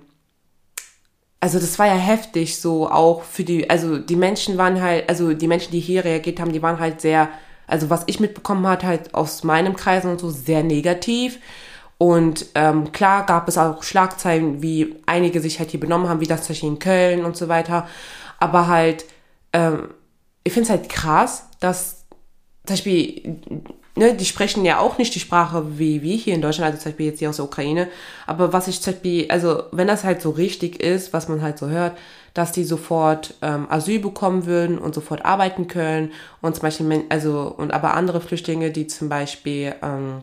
also 1.40 1.58
das 1.58 1.78
war 1.78 1.86
ja 1.86 1.94
heftig 1.94 2.58
so 2.58 2.88
auch 2.90 3.22
für 3.22 3.44
die, 3.44 3.68
also 3.68 3.98
die 3.98 4.16
Menschen 4.16 4.56
waren 4.56 4.80
halt, 4.80 5.08
also 5.10 5.34
die 5.34 5.46
Menschen, 5.46 5.72
die 5.72 5.80
hier 5.80 6.02
reagiert 6.02 6.40
haben, 6.40 6.52
die 6.52 6.62
waren 6.62 6.80
halt 6.80 7.02
sehr, 7.02 7.28
also 7.66 7.90
was 7.90 8.04
ich 8.06 8.18
mitbekommen 8.18 8.66
hat, 8.66 8.82
halt 8.82 9.14
aus 9.14 9.44
meinem 9.44 9.76
Kreis 9.76 10.06
und 10.06 10.20
so 10.20 10.30
sehr 10.30 10.62
negativ. 10.62 11.38
Und 11.98 12.46
ähm, 12.54 12.92
klar 12.92 13.26
gab 13.26 13.46
es 13.46 13.58
auch 13.58 13.82
Schlagzeilen, 13.82 14.62
wie 14.62 14.96
einige 15.06 15.40
sich 15.40 15.58
halt 15.58 15.70
hier 15.70 15.80
benommen 15.80 16.08
haben, 16.08 16.20
wie 16.20 16.26
das 16.26 16.44
zum 16.44 16.54
Beispiel 16.54 16.68
in 16.70 16.78
Köln 16.78 17.24
und 17.26 17.36
so 17.36 17.48
weiter. 17.48 17.86
Aber 18.44 18.68
halt, 18.68 19.06
ähm, 19.54 19.88
ich 20.44 20.52
finde 20.52 20.64
es 20.64 20.70
halt 20.70 20.90
krass, 20.90 21.46
dass 21.60 22.04
zum 22.66 22.74
Beispiel, 22.74 23.38
ne, 23.96 24.14
die 24.14 24.24
sprechen 24.26 24.66
ja 24.66 24.80
auch 24.80 24.98
nicht 24.98 25.14
die 25.14 25.20
Sprache 25.20 25.78
wie 25.78 26.02
wir 26.02 26.14
hier 26.14 26.34
in 26.34 26.42
Deutschland, 26.42 26.66
also 26.66 26.82
zum 26.82 26.92
Beispiel 26.92 27.06
jetzt 27.06 27.20
hier 27.20 27.30
aus 27.30 27.36
der 27.36 27.46
Ukraine. 27.46 27.88
Aber 28.26 28.52
was 28.52 28.68
ich 28.68 28.82
zum 28.82 28.92
Beispiel, 28.92 29.30
also 29.30 29.62
wenn 29.72 29.86
das 29.86 30.04
halt 30.04 30.20
so 30.20 30.28
richtig 30.28 30.82
ist, 30.82 31.14
was 31.14 31.26
man 31.26 31.40
halt 31.40 31.56
so 31.56 31.68
hört, 31.68 31.96
dass 32.34 32.52
die 32.52 32.64
sofort 32.64 33.32
ähm, 33.40 33.66
Asyl 33.70 33.98
bekommen 33.98 34.44
würden 34.44 34.76
und 34.76 34.94
sofort 34.94 35.24
arbeiten 35.24 35.66
können 35.66 36.12
und 36.42 36.54
zum 36.54 36.62
Beispiel, 36.64 37.04
also, 37.08 37.54
und 37.56 37.72
aber 37.72 37.94
andere 37.94 38.20
Flüchtlinge, 38.20 38.72
die 38.72 38.88
zum 38.88 39.08
Beispiel 39.08 39.74
ähm, 39.80 40.22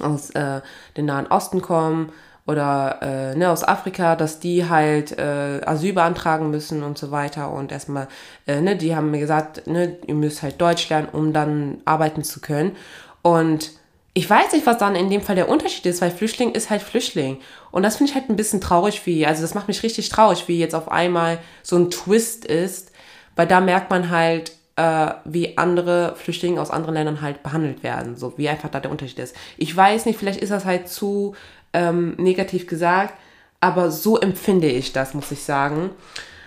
aus 0.00 0.30
äh, 0.30 0.62
dem 0.96 1.06
Nahen 1.06 1.28
Osten 1.28 1.62
kommen 1.62 2.10
oder 2.46 2.98
äh, 3.02 3.36
ne, 3.36 3.50
aus 3.50 3.64
Afrika, 3.64 4.14
dass 4.14 4.38
die 4.38 4.68
halt 4.68 5.18
äh, 5.18 5.60
Asyl 5.64 5.92
beantragen 5.92 6.50
müssen 6.50 6.82
und 6.82 6.96
so 6.96 7.10
weiter 7.10 7.50
und 7.50 7.72
erstmal, 7.72 8.08
äh, 8.46 8.60
ne, 8.60 8.76
die 8.76 8.94
haben 8.94 9.10
mir 9.10 9.18
gesagt, 9.18 9.66
ne, 9.66 9.96
ihr 10.06 10.14
müsst 10.14 10.42
halt 10.42 10.60
Deutsch 10.60 10.88
lernen, 10.88 11.08
um 11.10 11.32
dann 11.32 11.78
arbeiten 11.84 12.22
zu 12.22 12.40
können. 12.40 12.76
Und 13.22 13.72
ich 14.14 14.30
weiß 14.30 14.52
nicht, 14.52 14.64
was 14.64 14.78
dann 14.78 14.94
in 14.94 15.10
dem 15.10 15.20
Fall 15.20 15.34
der 15.34 15.48
Unterschied 15.48 15.84
ist, 15.86 16.00
weil 16.00 16.10
Flüchtling 16.10 16.52
ist 16.52 16.70
halt 16.70 16.82
Flüchtling. 16.82 17.38
Und 17.72 17.82
das 17.82 17.96
finde 17.96 18.10
ich 18.10 18.16
halt 18.16 18.30
ein 18.30 18.36
bisschen 18.36 18.60
traurig, 18.60 19.04
wie, 19.04 19.26
also 19.26 19.42
das 19.42 19.54
macht 19.54 19.68
mich 19.68 19.82
richtig 19.82 20.08
traurig, 20.08 20.46
wie 20.46 20.58
jetzt 20.58 20.74
auf 20.74 20.90
einmal 20.90 21.38
so 21.62 21.76
ein 21.76 21.90
Twist 21.90 22.44
ist, 22.44 22.92
weil 23.34 23.46
da 23.46 23.60
merkt 23.60 23.90
man 23.90 24.08
halt, 24.08 24.52
äh, 24.76 25.10
wie 25.24 25.58
andere 25.58 26.14
Flüchtlinge 26.16 26.60
aus 26.60 26.70
anderen 26.70 26.94
Ländern 26.94 27.20
halt 27.22 27.42
behandelt 27.42 27.82
werden, 27.82 28.16
so 28.16 28.38
wie 28.38 28.48
einfach 28.48 28.68
da 28.68 28.78
der 28.78 28.90
Unterschied 28.90 29.18
ist. 29.18 29.34
Ich 29.56 29.74
weiß 29.74 30.06
nicht, 30.06 30.18
vielleicht 30.18 30.40
ist 30.40 30.52
das 30.52 30.64
halt 30.64 30.88
zu 30.88 31.34
ähm, 31.76 32.14
negativ 32.16 32.66
gesagt, 32.66 33.14
aber 33.60 33.90
so 33.90 34.18
empfinde 34.18 34.68
ich 34.68 34.92
das, 34.92 35.12
muss 35.14 35.30
ich 35.30 35.42
sagen. 35.42 35.90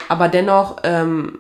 Aber 0.10 0.28
dennoch, 0.28 0.78
ähm, 0.84 1.38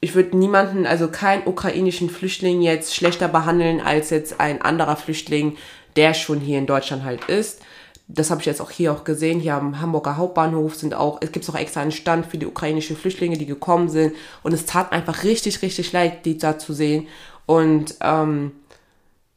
ich 0.00 0.14
würde 0.14 0.36
niemanden, 0.36 0.86
also 0.86 1.08
keinen 1.08 1.46
ukrainischen 1.46 2.08
Flüchtling 2.08 2.62
jetzt 2.62 2.96
schlechter 2.96 3.28
behandeln 3.28 3.80
als 3.80 4.08
jetzt 4.08 4.40
ein 4.40 4.62
anderer 4.62 4.96
Flüchtling, 4.96 5.58
der 5.96 6.14
schon 6.14 6.40
hier 6.40 6.58
in 6.58 6.66
Deutschland 6.66 7.04
halt 7.04 7.26
ist. 7.26 7.60
Das 8.08 8.30
habe 8.30 8.40
ich 8.40 8.46
jetzt 8.46 8.62
auch 8.62 8.70
hier 8.70 8.92
auch 8.92 9.04
gesehen. 9.04 9.38
Hier 9.38 9.54
am 9.54 9.80
Hamburger 9.80 10.16
Hauptbahnhof 10.16 10.74
sind 10.74 10.94
auch, 10.94 11.18
es 11.20 11.30
gibt 11.30 11.48
auch 11.48 11.54
extra 11.54 11.82
einen 11.82 11.92
Stand 11.92 12.26
für 12.26 12.38
die 12.38 12.46
ukrainischen 12.46 12.96
Flüchtlinge, 12.96 13.36
die 13.36 13.46
gekommen 13.46 13.88
sind. 13.88 14.14
Und 14.42 14.54
es 14.54 14.64
tat 14.64 14.92
einfach 14.92 15.22
richtig, 15.24 15.60
richtig 15.62 15.92
leid, 15.92 16.24
die 16.24 16.38
da 16.38 16.58
zu 16.58 16.72
sehen. 16.72 17.06
Und 17.46 17.96
ähm, 18.00 18.52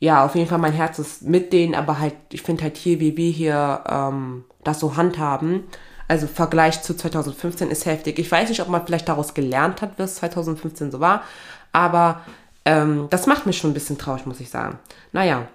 ja, 0.04 0.26
auf 0.26 0.36
jeden 0.36 0.50
Fall 0.50 0.58
mein 0.58 0.74
Herz 0.74 1.00
ist 1.00 1.22
mit 1.22 1.54
denen, 1.54 1.76
aber 1.76 1.98
halt, 1.98 2.16
ich 2.34 2.42
finde 2.42 2.64
halt 2.64 2.76
hier, 2.76 3.00
wie 3.00 3.16
wir 3.16 3.32
hier 3.32 3.86
ähm, 3.88 4.44
das 4.66 4.82
so 4.82 4.98
handhaben, 4.98 5.64
also 6.10 6.28
Vergleich 6.28 6.82
zu 6.82 6.94
2015 6.94 7.72
ist 7.72 7.86
heftig. 7.86 8.20
Ich 8.20 8.30
weiß 8.30 8.50
nicht, 8.50 8.62
ob 8.62 8.68
man 8.68 8.86
vielleicht 8.86 9.08
daraus 9.08 9.34
gelernt 9.34 9.82
hat, 9.82 9.98
es 10.02 10.16
2015 10.16 10.92
so 10.92 11.00
war, 11.00 11.24
aber 11.72 12.20
ähm, 12.66 13.08
das 13.12 13.28
macht 13.28 13.46
mich 13.46 13.58
schon 13.58 13.72
ein 13.72 13.74
bisschen 13.74 13.98
traurig, 13.98 14.26
muss 14.26 14.42
ich 14.42 14.50
sagen. 14.50 14.78
Naja, 15.14 15.48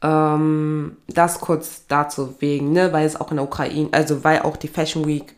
ähm, 0.00 0.96
das 1.08 1.38
kurz 1.38 1.86
dazu 1.88 2.36
wegen, 2.38 2.72
ne, 2.72 2.90
weil 2.94 3.04
es 3.04 3.20
auch 3.20 3.30
in 3.32 3.36
der 3.36 3.44
Ukraine, 3.44 3.90
also 3.92 4.24
weil 4.24 4.40
auch 4.40 4.56
die 4.56 4.68
Fashion 4.68 5.06
Week, 5.06 5.34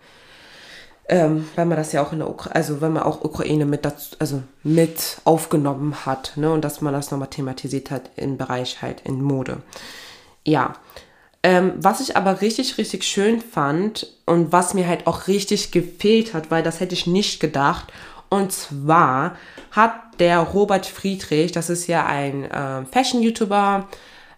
ähm, 1.08 1.48
weil 1.54 1.66
man 1.66 1.76
das 1.76 1.92
ja 1.92 2.02
auch 2.02 2.12
in 2.12 2.20
der 2.20 2.30
Ukraine, 2.30 2.56
also 2.56 2.80
wenn 2.80 2.92
man 2.92 3.02
auch 3.02 3.22
Ukraine 3.22 3.66
mit 3.66 3.84
dazu, 3.84 4.16
also 4.18 4.42
mit 4.62 5.18
aufgenommen 5.24 6.06
hat, 6.06 6.32
ne, 6.36 6.50
und 6.50 6.64
dass 6.64 6.80
man 6.80 6.94
das 6.94 7.10
nochmal 7.10 7.28
thematisiert 7.28 7.90
hat 7.90 8.10
im 8.16 8.36
Bereich 8.38 8.80
halt 8.82 9.02
in 9.04 9.22
Mode. 9.22 9.58
Ja, 10.44 10.74
ähm, 11.42 11.74
was 11.76 12.00
ich 12.00 12.16
aber 12.16 12.40
richtig, 12.40 12.78
richtig 12.78 13.04
schön 13.04 13.42
fand 13.42 14.06
und 14.24 14.50
was 14.50 14.72
mir 14.72 14.88
halt 14.88 15.06
auch 15.06 15.28
richtig 15.28 15.72
gefehlt 15.72 16.32
hat, 16.32 16.50
weil 16.50 16.62
das 16.62 16.80
hätte 16.80 16.94
ich 16.94 17.06
nicht 17.06 17.38
gedacht. 17.38 17.92
Und 18.30 18.50
zwar 18.50 19.36
hat 19.70 19.92
der 20.20 20.38
Robert 20.38 20.86
Friedrich, 20.86 21.52
das 21.52 21.68
ist 21.68 21.86
ja 21.86 22.06
ein 22.06 22.44
äh, 22.50 22.86
Fashion-YouTuber, 22.86 23.86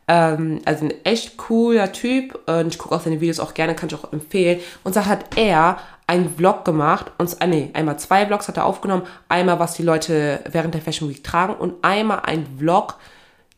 ähm, 0.09 0.61
also 0.65 0.87
ein 0.87 0.95
echt 1.05 1.37
cooler 1.37 1.93
Typ. 1.93 2.41
Und 2.49 2.75
ich 2.75 2.79
gucke 2.79 2.97
auch 2.97 3.01
seine 3.01 3.21
Videos 3.21 3.39
auch 3.39 3.55
gerne, 3.55 3.77
kann 3.77 3.89
ich 3.89 3.95
auch 3.95 4.13
empfehlen. 4.13 4.59
Und 4.83 4.95
so 4.95 5.07
hat 5.07 5.37
er 5.39 5.79
einen 6.07 6.35
Vlog 6.35 6.65
gemacht. 6.65 7.13
Und 7.19 7.37
ah, 7.41 7.47
nee, 7.47 7.71
einmal 7.73 7.99
zwei 7.99 8.27
Vlogs 8.27 8.49
hat 8.49 8.57
er 8.57 8.67
aufgenommen. 8.67 9.03
Einmal, 9.29 9.59
was 9.59 9.75
die 9.75 9.83
Leute 9.83 10.41
während 10.51 10.75
der 10.75 10.83
Fashion 10.83 11.09
Week 11.09 11.23
tragen 11.23 11.55
und 11.55 11.75
einmal 11.83 12.21
ein 12.21 12.47
Vlog, 12.59 12.97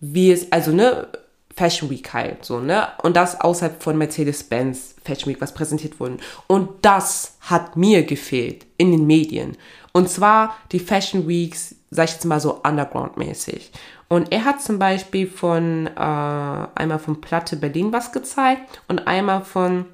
wie 0.01 0.33
es, 0.33 0.51
also 0.53 0.73
ne, 0.73 1.09
Fashion 1.55 1.91
Week 1.91 2.13
halt, 2.15 2.45
so, 2.45 2.61
ne? 2.61 2.87
Und 3.03 3.17
das 3.17 3.41
außerhalb 3.41 3.83
von 3.83 3.99
Mercedes-Benz 3.99 4.95
Fashion 5.05 5.33
Week, 5.33 5.41
was 5.41 5.53
präsentiert 5.53 5.99
wurde. 5.99 6.19
Und 6.47 6.71
das 6.83 7.37
hat 7.41 7.77
mir 7.77 8.05
gefehlt 8.05 8.65
in 8.77 8.93
den 8.93 9.07
Medien. 9.07 9.57
Und 9.93 10.09
zwar 10.09 10.57
die 10.71 10.79
Fashion 10.79 11.27
Weeks, 11.27 11.75
sag 11.91 12.05
ich 12.05 12.15
jetzt 12.15 12.25
mal 12.25 12.39
so 12.39 12.61
underground-mäßig. 12.63 13.73
Und 14.09 14.33
er 14.33 14.45
hat 14.45 14.63
zum 14.63 14.79
Beispiel 14.79 15.27
von, 15.27 15.89
äh, 15.89 15.91
einmal 16.01 16.99
von 16.99 17.21
Platte 17.21 17.57
Berlin 17.57 17.93
was 17.93 18.13
gezeigt 18.13 18.81
und 18.87 19.07
einmal 19.07 19.43
von 19.43 19.87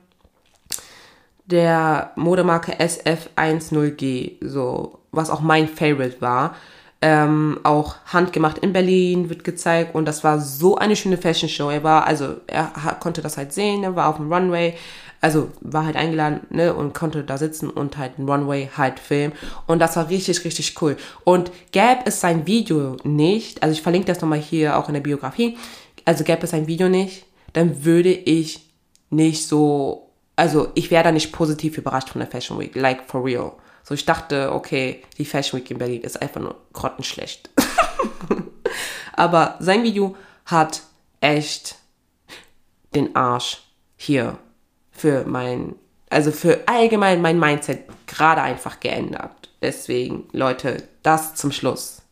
der 1.47 2.13
Modemarke 2.17 2.73
SF10G, 2.79 4.37
so, 4.41 5.01
was 5.13 5.31
auch 5.31 5.41
mein 5.41 5.69
Favorite 5.69 6.21
war. 6.21 6.57
Ähm, 7.03 7.61
auch 7.65 7.97
handgemacht 8.07 8.57
in 8.59 8.73
Berlin 8.73 9.29
wird 9.29 9.45
gezeigt 9.45 9.95
und 9.95 10.07
das 10.07 10.25
war 10.25 10.41
so 10.41 10.77
eine 10.77 10.97
schöne 10.97 11.19
Fashion 11.19 11.51
Show. 11.51 11.69
Er 11.69 11.85
war, 11.85 12.07
also 12.07 12.37
er 12.47 12.73
konnte 12.99 13.21
das 13.21 13.37
halt 13.37 13.53
sehen, 13.53 13.85
er 13.85 13.95
war 13.95 14.09
auf 14.09 14.17
dem 14.17 14.33
Runway, 14.33 14.75
also 15.21 15.51
war 15.61 15.85
halt 15.85 15.97
eingeladen 15.97 16.47
ne, 16.49 16.73
und 16.73 16.95
konnte 16.95 17.23
da 17.23 17.37
sitzen 17.37 17.69
und 17.69 17.99
halt 17.99 18.19
ein 18.19 18.27
Runway 18.27 18.71
halt 18.75 18.99
filmen 19.01 19.35
und 19.67 19.81
das 19.81 19.97
war 19.97 20.09
richtig, 20.09 20.43
richtig 20.47 20.81
cool. 20.81 20.97
Und 21.25 21.51
gäbe 21.73 22.01
es 22.07 22.23
sein 22.23 22.47
Video 22.47 22.97
nicht, 23.05 23.63
also 23.63 23.75
ich 23.75 23.83
verlinke 23.83 24.07
das 24.07 24.23
nochmal 24.23 24.39
hier 24.39 24.79
auch 24.79 24.89
in 24.89 24.95
der 24.95 25.03
Biografie, 25.03 25.59
also 26.07 26.25
gäbe 26.25 26.45
es 26.45 26.53
sein 26.53 26.67
Video 26.67 26.89
nicht, 26.89 27.27
dann 27.53 27.85
würde 27.85 28.13
ich 28.13 28.71
nicht 29.11 29.47
so, 29.47 30.04
also 30.37 30.71
ich 30.75 30.91
wäre 30.91 31.05
da 31.05 31.13
nicht 31.13 31.33
positiv 31.33 31.79
überrascht 31.79 32.11
von 32.11 32.21
der 32.21 32.31
Fashion 32.31 32.59
Week, 32.59 32.75
like 32.75 33.05
for 33.05 33.25
real. 33.25 33.53
So, 33.83 33.95
ich 33.95 34.07
dachte, 34.07 34.53
okay, 34.53 35.03
die 35.19 35.25
Fashion 35.25 35.61
Week 35.61 35.71
in 35.71 35.79
Berlin 35.79 36.03
ist 36.03 36.21
einfach 36.21 36.41
nur 36.41 36.57
grottenschlecht. 36.73 37.51
Aber 39.13 39.57
sein 39.61 39.83
Video 39.83 40.17
hat 40.47 40.83
echt 41.21 41.77
den 42.95 43.15
Arsch 43.15 43.63
hier 43.97 44.39
für 44.91 45.25
mein, 45.25 45.75
also 46.11 46.31
für 46.33 46.67
allgemein 46.67 47.21
mein 47.21 47.39
Mindset 47.39 47.85
gerade 48.07 48.43
einfach 48.43 48.81
geändert. 48.81 49.51
Deswegen, 49.63 50.29
Leute, 50.33 50.89
das 51.03 51.35
zum 51.35 51.53
Schluss. 51.53 52.03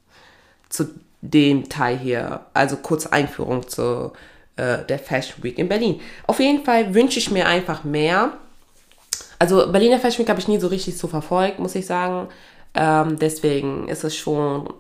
Zu 0.69 0.91
dem 1.21 1.69
Teil 1.69 1.99
hier. 1.99 2.47
Also 2.55 2.77
kurze 2.77 3.13
Einführung 3.13 3.69
zu 3.69 4.13
äh, 4.57 4.85
der 4.89 4.99
Fashion 4.99 5.43
Week 5.43 5.59
in 5.59 5.69
Berlin. 5.69 6.01
Auf 6.27 6.41
jeden 6.41 6.65
Fall 6.65 6.95
wünsche 6.95 7.19
ich 7.19 7.31
mir 7.31 7.47
einfach 7.47 7.85
mehr 7.85 8.33
also 9.43 9.73
Berliner 9.73 9.99
Fashion 9.99 10.21
Week 10.21 10.29
habe 10.29 10.39
ich 10.39 10.47
nie 10.47 10.61
so 10.61 10.69
richtig 10.69 10.97
so 10.97 11.09
verfolgt, 11.09 11.59
muss 11.59 11.75
ich 11.75 11.85
sagen. 11.85 12.29
Ähm, 12.75 13.19
deswegen 13.19 13.89
ist 13.89 14.05
es 14.05 14.15
schon 14.15 14.73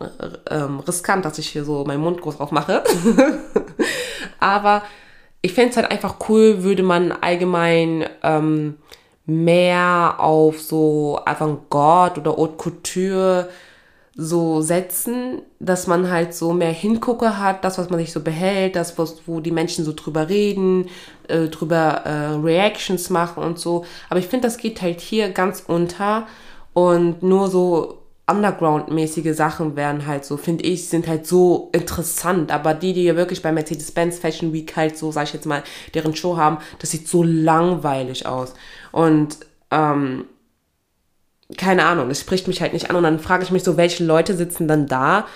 ähm, 0.49 0.79
riskant, 0.79 1.25
dass 1.25 1.39
ich 1.39 1.49
hier 1.49 1.65
so 1.65 1.85
meinen 1.85 2.01
Mund 2.01 2.21
groß 2.21 2.39
aufmache. 2.39 2.85
Aber 4.39 4.83
ich 5.41 5.53
fände 5.53 5.71
es 5.71 5.77
halt 5.77 5.91
einfach 5.91 6.15
cool, 6.29 6.63
würde 6.63 6.85
man 6.85 7.11
allgemein 7.11 8.07
ähm, 8.23 8.77
mehr 9.27 10.15
auf 10.19 10.61
so 10.61 11.19
Avantgarde 11.25 12.21
oder 12.21 12.37
Haute 12.37 12.57
Couture 12.57 13.49
so 14.15 14.61
setzen, 14.61 15.41
dass 15.59 15.87
man 15.87 16.11
halt 16.11 16.35
so 16.35 16.53
mehr 16.53 16.73
Hingucke 16.73 17.39
hat, 17.39 17.65
das, 17.65 17.79
was 17.79 17.89
man 17.89 17.99
sich 17.99 18.13
so 18.13 18.21
behält, 18.21 18.77
das, 18.77 18.99
was, 18.99 19.23
wo 19.27 19.41
die 19.41 19.51
Menschen 19.51 19.85
so 19.85 19.93
drüber 19.95 20.29
reden, 20.29 20.89
äh, 21.29 21.49
drüber 21.49 22.03
äh, 22.05 22.35
Reactions 22.35 23.09
machen 23.09 23.43
und 23.43 23.59
so. 23.59 23.85
Aber 24.11 24.21
ich 24.21 24.27
finde, 24.27 24.47
das 24.47 24.59
geht 24.59 24.83
halt 24.83 25.01
hier 25.01 25.31
ganz 25.31 25.65
unter 25.67 26.27
und 26.75 27.23
nur 27.23 27.49
so 27.49 28.03
Underground-mäßige 28.27 29.35
Sachen 29.35 29.77
werden 29.77 30.07
halt 30.07 30.25
so, 30.25 30.37
finde 30.37 30.65
ich, 30.65 30.89
sind 30.89 31.09
halt 31.09 31.27
so 31.27 31.71
interessant. 31.73 32.53
Aber 32.53 32.73
die, 32.75 32.93
die 32.93 33.05
ja 33.05 33.17
wirklich 33.17 33.43
bei 33.43 33.51
Mercedes-Benz 33.51 34.19
Fashion 34.19 34.53
Week 34.53 34.77
halt 34.77 34.97
so, 34.97 35.11
sag 35.11 35.25
ich 35.25 35.33
jetzt 35.33 35.47
mal, 35.47 35.63
deren 35.95 36.15
Show 36.15 36.37
haben, 36.37 36.59
das 36.79 36.91
sieht 36.91 37.09
so 37.09 37.23
langweilig 37.23 38.27
aus. 38.27 38.55
Und 38.93 39.39
ähm, 39.71 40.27
keine 41.57 41.85
Ahnung, 41.85 42.11
es 42.11 42.21
spricht 42.21 42.49
mich 42.49 42.61
halt 42.61 42.73
nicht 42.73 42.91
an 42.91 42.97
und 42.97 43.05
dann 43.05 43.19
frage 43.19 43.45
ich 43.45 43.51
mich 43.51 43.65
so, 43.65 43.77
welche 43.77 44.05
Leute 44.05 44.37
sitzen 44.37 44.69
dann 44.69 44.87
da, 44.87 45.27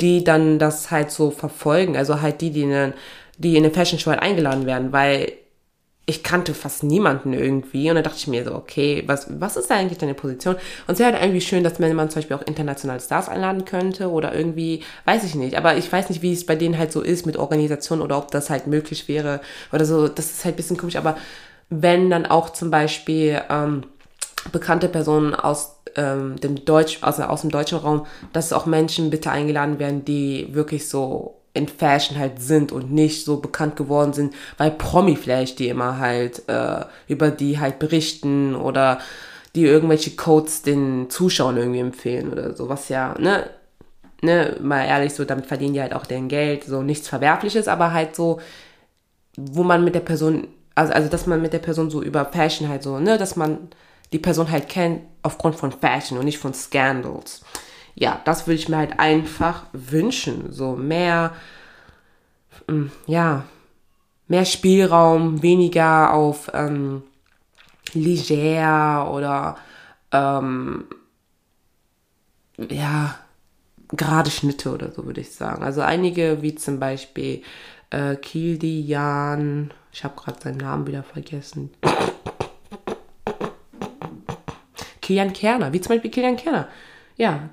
die 0.00 0.24
dann 0.24 0.58
das 0.58 0.90
halt 0.90 1.10
so 1.10 1.30
verfolgen, 1.30 1.96
also 1.96 2.20
halt 2.20 2.40
die, 2.40 2.50
die 2.50 2.62
in, 2.62 2.72
eine, 2.72 2.92
die 3.38 3.56
in 3.56 3.64
eine 3.64 3.72
Fashion 3.72 3.98
Show 3.98 4.10
halt 4.10 4.22
eingeladen 4.22 4.66
werden, 4.66 4.92
weil 4.92 5.32
ich 6.08 6.22
kannte 6.22 6.54
fast 6.54 6.84
niemanden 6.84 7.32
irgendwie 7.32 7.88
und 7.88 7.96
dann 7.96 8.04
dachte 8.04 8.18
ich 8.18 8.28
mir 8.28 8.44
so, 8.44 8.54
okay, 8.54 9.02
was, 9.06 9.26
was 9.40 9.56
ist 9.56 9.70
da 9.70 9.74
eigentlich 9.74 9.98
deine 9.98 10.14
Position? 10.14 10.54
Und 10.86 10.94
es 10.94 11.00
wäre 11.00 11.12
halt 11.12 11.20
irgendwie 11.20 11.40
schön, 11.40 11.64
dass 11.64 11.80
man 11.80 12.10
zum 12.10 12.20
Beispiel 12.20 12.36
auch 12.36 12.46
internationale 12.46 13.00
Stars 13.00 13.28
einladen 13.28 13.64
könnte 13.64 14.08
oder 14.10 14.32
irgendwie, 14.32 14.84
weiß 15.04 15.24
ich 15.24 15.34
nicht, 15.34 15.56
aber 15.56 15.76
ich 15.76 15.90
weiß 15.90 16.08
nicht, 16.10 16.22
wie 16.22 16.32
es 16.32 16.46
bei 16.46 16.54
denen 16.54 16.78
halt 16.78 16.92
so 16.92 17.00
ist 17.00 17.26
mit 17.26 17.36
Organisation 17.36 18.00
oder 18.00 18.18
ob 18.18 18.30
das 18.30 18.50
halt 18.50 18.68
möglich 18.68 19.08
wäre 19.08 19.40
oder 19.72 19.84
so, 19.84 20.06
das 20.06 20.30
ist 20.30 20.44
halt 20.44 20.56
bisschen 20.56 20.76
komisch, 20.76 20.96
aber 20.96 21.16
wenn 21.70 22.08
dann 22.08 22.26
auch 22.26 22.50
zum 22.50 22.70
Beispiel, 22.70 23.42
ähm, 23.50 23.82
bekannte 24.52 24.88
Personen 24.88 25.34
aus 25.34 25.76
ähm, 25.96 26.36
dem 26.40 26.64
Deutsch, 26.64 26.98
also 27.02 27.24
aus 27.24 27.42
dem 27.42 27.50
deutschen 27.50 27.78
Raum, 27.78 28.06
dass 28.32 28.52
auch 28.52 28.66
Menschen 28.66 29.10
bitte 29.10 29.30
eingeladen 29.30 29.78
werden, 29.78 30.04
die 30.04 30.48
wirklich 30.52 30.88
so 30.88 31.36
in 31.54 31.68
Fashion 31.68 32.18
halt 32.18 32.40
sind 32.40 32.70
und 32.70 32.92
nicht 32.92 33.24
so 33.24 33.38
bekannt 33.38 33.76
geworden 33.76 34.12
sind, 34.12 34.34
weil 34.58 34.70
Promi 34.70 35.16
vielleicht 35.16 35.58
die 35.58 35.68
immer 35.68 35.98
halt 35.98 36.46
äh, 36.48 36.84
über 37.08 37.30
die 37.30 37.58
halt 37.58 37.78
berichten 37.78 38.54
oder 38.54 38.98
die 39.54 39.64
irgendwelche 39.64 40.10
Codes 40.16 40.62
den 40.62 41.08
Zuschauern 41.08 41.56
irgendwie 41.56 41.80
empfehlen 41.80 42.30
oder 42.30 42.54
so, 42.54 42.68
was 42.68 42.90
ja, 42.90 43.14
ne, 43.18 43.48
ne, 44.20 44.56
mal 44.60 44.84
ehrlich, 44.84 45.14
so 45.14 45.24
damit 45.24 45.46
verdienen 45.46 45.72
die 45.72 45.80
halt 45.80 45.94
auch 45.94 46.04
deren 46.04 46.28
Geld, 46.28 46.64
so 46.64 46.82
nichts 46.82 47.08
Verwerfliches, 47.08 47.68
aber 47.68 47.92
halt 47.92 48.14
so, 48.14 48.38
wo 49.38 49.62
man 49.62 49.82
mit 49.82 49.94
der 49.94 50.00
Person, 50.00 50.48
also, 50.74 50.92
also 50.92 51.08
dass 51.08 51.26
man 51.26 51.40
mit 51.40 51.54
der 51.54 51.58
Person 51.60 51.88
so 51.88 52.02
über 52.02 52.26
Fashion 52.26 52.68
halt 52.68 52.82
so, 52.82 52.98
ne, 52.98 53.16
dass 53.16 53.34
man 53.34 53.70
die 54.12 54.18
Person 54.18 54.50
halt 54.50 54.68
kennt 54.68 55.02
aufgrund 55.22 55.56
von 55.56 55.72
Fashion 55.72 56.18
und 56.18 56.24
nicht 56.24 56.38
von 56.38 56.54
Scandals. 56.54 57.42
Ja, 57.94 58.20
das 58.24 58.46
würde 58.46 58.60
ich 58.60 58.68
mir 58.68 58.76
halt 58.76 58.98
einfach 58.98 59.64
wünschen. 59.72 60.52
So 60.52 60.76
mehr, 60.76 61.32
mm, 62.68 62.86
ja, 63.06 63.44
mehr 64.28 64.44
Spielraum, 64.44 65.42
weniger 65.42 66.12
auf 66.12 66.50
ähm, 66.54 67.02
leger 67.94 69.10
oder 69.12 69.56
ähm, 70.12 70.84
ja, 72.58 73.16
gerade 73.88 74.30
Schnitte 74.30 74.72
oder 74.72 74.92
so, 74.92 75.04
würde 75.04 75.20
ich 75.20 75.34
sagen. 75.34 75.62
Also 75.62 75.80
einige, 75.80 76.42
wie 76.42 76.54
zum 76.54 76.80
Beispiel 76.80 77.42
äh, 77.90 78.16
Kildian, 78.16 79.72
ich 79.92 80.04
habe 80.04 80.16
gerade 80.16 80.40
seinen 80.42 80.58
Namen 80.58 80.86
wieder 80.86 81.02
vergessen. 81.02 81.70
Kilian 85.06 85.32
Kerner, 85.32 85.72
wie 85.72 85.80
zum 85.80 85.90
Beispiel 85.90 86.10
Kilian 86.10 86.36
Kerner. 86.36 86.66
Ja, 87.16 87.50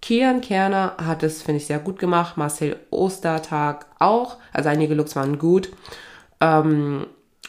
Kian 0.00 0.40
Kerner 0.40 0.96
hat 0.96 1.22
es, 1.22 1.42
finde 1.42 1.58
ich, 1.58 1.66
sehr 1.66 1.78
gut 1.78 1.98
gemacht. 1.98 2.38
Marcel 2.38 2.76
Ostertag 2.88 3.84
auch. 3.98 4.38
Also 4.54 4.70
einige 4.70 4.94
Looks 4.94 5.14
waren 5.14 5.38
gut. 5.38 5.70
Ähm, 6.40 7.06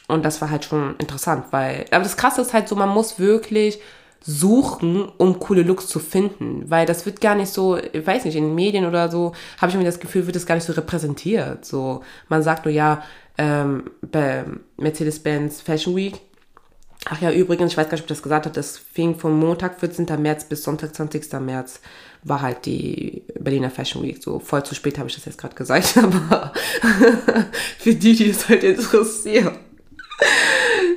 und 0.10 0.26
das 0.26 0.42
war 0.42 0.50
halt 0.50 0.66
schon 0.66 0.98
interessant, 0.98 1.46
weil. 1.52 1.86
Aber 1.92 2.04
das 2.04 2.18
Krasse 2.18 2.42
ist 2.42 2.54
halt 2.54 2.68
so, 2.68 2.76
man 2.76 2.90
muss 2.90 3.18
wirklich 3.18 3.80
suchen, 4.20 5.08
um 5.18 5.40
coole 5.40 5.64
Looks 5.64 5.88
zu 5.88 6.00
finden. 6.00 6.70
Weil 6.70 6.86
das 6.86 7.06
wird 7.06 7.22
gar 7.22 7.36
nicht 7.36 7.54
so, 7.54 7.78
ich 7.78 8.06
weiß 8.06 8.26
nicht, 8.26 8.36
in 8.36 8.44
den 8.44 8.56
Medien 8.56 8.86
oder 8.86 9.10
so, 9.10 9.32
habe 9.58 9.72
ich 9.72 9.78
mir 9.78 9.86
das 9.86 10.02
Gefühl, 10.02 10.26
wird 10.26 10.36
das 10.36 10.46
gar 10.46 10.56
nicht 10.56 10.66
so 10.66 10.74
repräsentiert. 10.74 11.64
So, 11.64 12.04
man 12.28 12.44
sagt 12.44 12.66
nur, 12.66 12.74
ja, 12.74 13.04
ähm, 13.38 13.90
bei 14.02 14.44
Mercedes-Benz 14.76 15.62
Fashion 15.62 15.96
Week. 15.96 16.20
Ach 17.06 17.22
ja, 17.22 17.32
übrigens, 17.32 17.72
ich 17.72 17.78
weiß 17.78 17.88
gar 17.88 17.94
nicht, 17.94 18.04
ob 18.04 18.10
ich 18.10 18.16
das 18.16 18.24
gesagt 18.24 18.46
habe, 18.46 18.56
das 18.56 18.78
fing 18.78 19.16
von 19.16 19.38
Montag, 19.38 19.80
14. 19.80 20.08
März 20.20 20.46
bis 20.46 20.64
Sonntag, 20.64 20.96
20. 20.96 21.34
März 21.42 21.82
war 22.24 22.42
halt 22.42 22.66
die 22.66 23.24
Berliner 23.38 23.70
Fashion 23.70 24.02
Week. 24.04 24.24
So 24.24 24.40
voll 24.40 24.64
zu 24.64 24.74
spät 24.74 24.98
habe 24.98 25.10
ich 25.10 25.16
das 25.16 25.26
jetzt 25.26 25.38
gerade 25.38 25.56
gesagt, 25.56 25.98
aber 26.02 26.54
für 27.80 27.94
die, 27.94 28.16
die 28.16 28.30
es 28.30 28.48
halt 28.48 28.64
interessiert. 28.64 29.54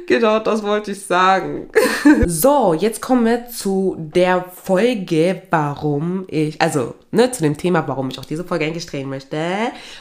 Genau, 0.06 0.38
das 0.38 0.62
wollte 0.62 0.92
ich 0.92 1.04
sagen. 1.04 1.68
so, 2.26 2.74
jetzt 2.74 3.02
kommen 3.02 3.24
wir 3.24 3.48
zu 3.48 3.96
der 3.98 4.44
Folge, 4.44 5.42
warum 5.50 6.24
ich, 6.28 6.60
also, 6.60 6.94
ne, 7.10 7.32
zu 7.32 7.42
dem 7.42 7.56
Thema, 7.56 7.88
warum 7.88 8.08
ich 8.08 8.18
auch 8.20 8.24
diese 8.24 8.44
Folge 8.44 8.66
eigentlich 8.66 8.86
drehen 8.86 9.08
möchte. 9.08 9.36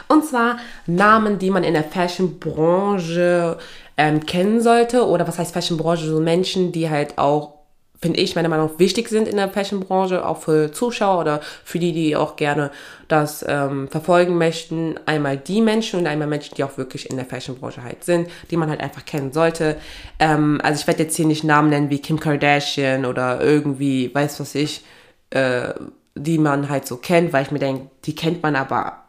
Und 0.07 0.23
zwar 0.23 0.57
Namen, 0.85 1.39
die 1.39 1.49
man 1.49 1.63
in 1.63 1.73
der 1.73 1.83
Fashion-Branche 1.83 3.57
ähm, 3.97 4.25
kennen 4.25 4.61
sollte. 4.61 5.05
Oder 5.05 5.27
was 5.27 5.39
heißt 5.39 5.53
Fashion-Branche? 5.53 6.07
So 6.07 6.19
Menschen, 6.19 6.71
die 6.71 6.89
halt 6.89 7.17
auch 7.17 7.55
finde 8.01 8.19
ich, 8.19 8.35
meiner 8.35 8.49
Meinung 8.49 8.71
nach 8.71 8.79
wichtig 8.79 9.09
sind 9.09 9.27
in 9.27 9.37
der 9.37 9.49
Fashion-Branche, 9.49 10.25
auch 10.25 10.37
für 10.37 10.71
Zuschauer 10.71 11.21
oder 11.21 11.41
für 11.63 11.79
die, 11.79 11.91
die 11.91 12.15
auch 12.15 12.35
gerne 12.35 12.69
das 13.07 13.43
ähm, 13.47 13.87
verfolgen 13.87 14.37
möchten. 14.37 14.99
Einmal 15.05 15.37
die 15.37 15.61
Menschen 15.61 15.99
und 15.99 16.07
einmal 16.07 16.27
Menschen, 16.27 16.55
die 16.55 16.63
auch 16.63 16.77
wirklich 16.77 17.09
in 17.09 17.15
der 17.15 17.25
Fashion-Branche 17.25 17.83
halt 17.83 18.03
sind, 18.03 18.29
die 18.51 18.57
man 18.57 18.69
halt 18.69 18.81
einfach 18.81 19.05
kennen 19.05 19.31
sollte. 19.31 19.77
Ähm, 20.19 20.59
also 20.63 20.81
ich 20.81 20.87
werde 20.87 21.03
jetzt 21.03 21.15
hier 21.15 21.25
nicht 21.25 21.43
Namen 21.43 21.69
nennen 21.69 21.89
wie 21.89 21.99
Kim 21.99 22.19
Kardashian 22.19 23.05
oder 23.05 23.41
irgendwie, 23.41 24.13
weiß 24.13 24.39
was 24.39 24.55
ich, 24.55 24.83
äh, 25.31 25.73
die 26.15 26.37
man 26.37 26.69
halt 26.69 26.87
so 26.87 26.97
kennt, 26.97 27.33
weil 27.33 27.43
ich 27.43 27.51
mir 27.51 27.59
denke, 27.59 27.89
die 28.05 28.15
kennt 28.15 28.43
man 28.43 28.55
aber 28.55 29.05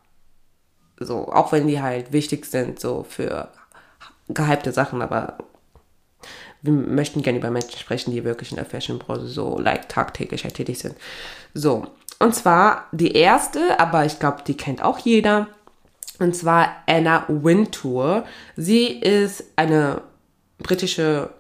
so, 0.99 1.29
auch 1.29 1.53
wenn 1.53 1.66
die 1.66 1.83
halt 1.83 2.12
wichtig 2.12 2.46
sind, 2.46 2.81
so 2.81 3.05
für 3.07 3.51
gehypte 4.28 4.72
Sachen, 4.72 5.02
aber 5.02 5.38
wir 6.62 6.72
möchten 6.72 7.22
gerne 7.22 7.38
über 7.38 7.50
Menschen 7.50 7.78
sprechen, 7.78 8.12
die 8.12 8.24
wirklich 8.24 8.50
in 8.50 8.56
der 8.56 8.64
Fashion-Branche 8.64 9.26
so 9.26 9.58
like 9.58 9.88
tagtäglich 9.88 10.44
halt 10.44 10.54
tätig 10.54 10.78
sind. 10.78 10.96
So, 11.54 11.86
und 12.18 12.34
zwar 12.34 12.86
die 12.92 13.12
erste, 13.12 13.78
aber 13.78 14.04
ich 14.04 14.18
glaube, 14.18 14.42
die 14.46 14.56
kennt 14.56 14.82
auch 14.82 14.98
jeder. 14.98 15.48
Und 16.18 16.34
zwar 16.34 16.68
Anna 16.86 17.24
Wintour. 17.28 18.24
Sie 18.56 18.86
ist 18.86 19.44
eine 19.56 20.00
britische 20.58 21.30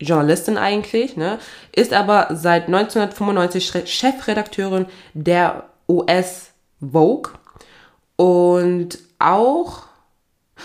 Journalistin 0.00 0.58
eigentlich, 0.58 1.16
ne? 1.16 1.38
ist 1.72 1.92
aber 1.92 2.28
seit 2.32 2.66
1995 2.66 3.84
Chefredakteurin 3.86 4.86
der 5.14 5.64
US 5.88 6.50
Vogue 6.80 7.32
und 8.16 8.98
auch, 9.18 9.84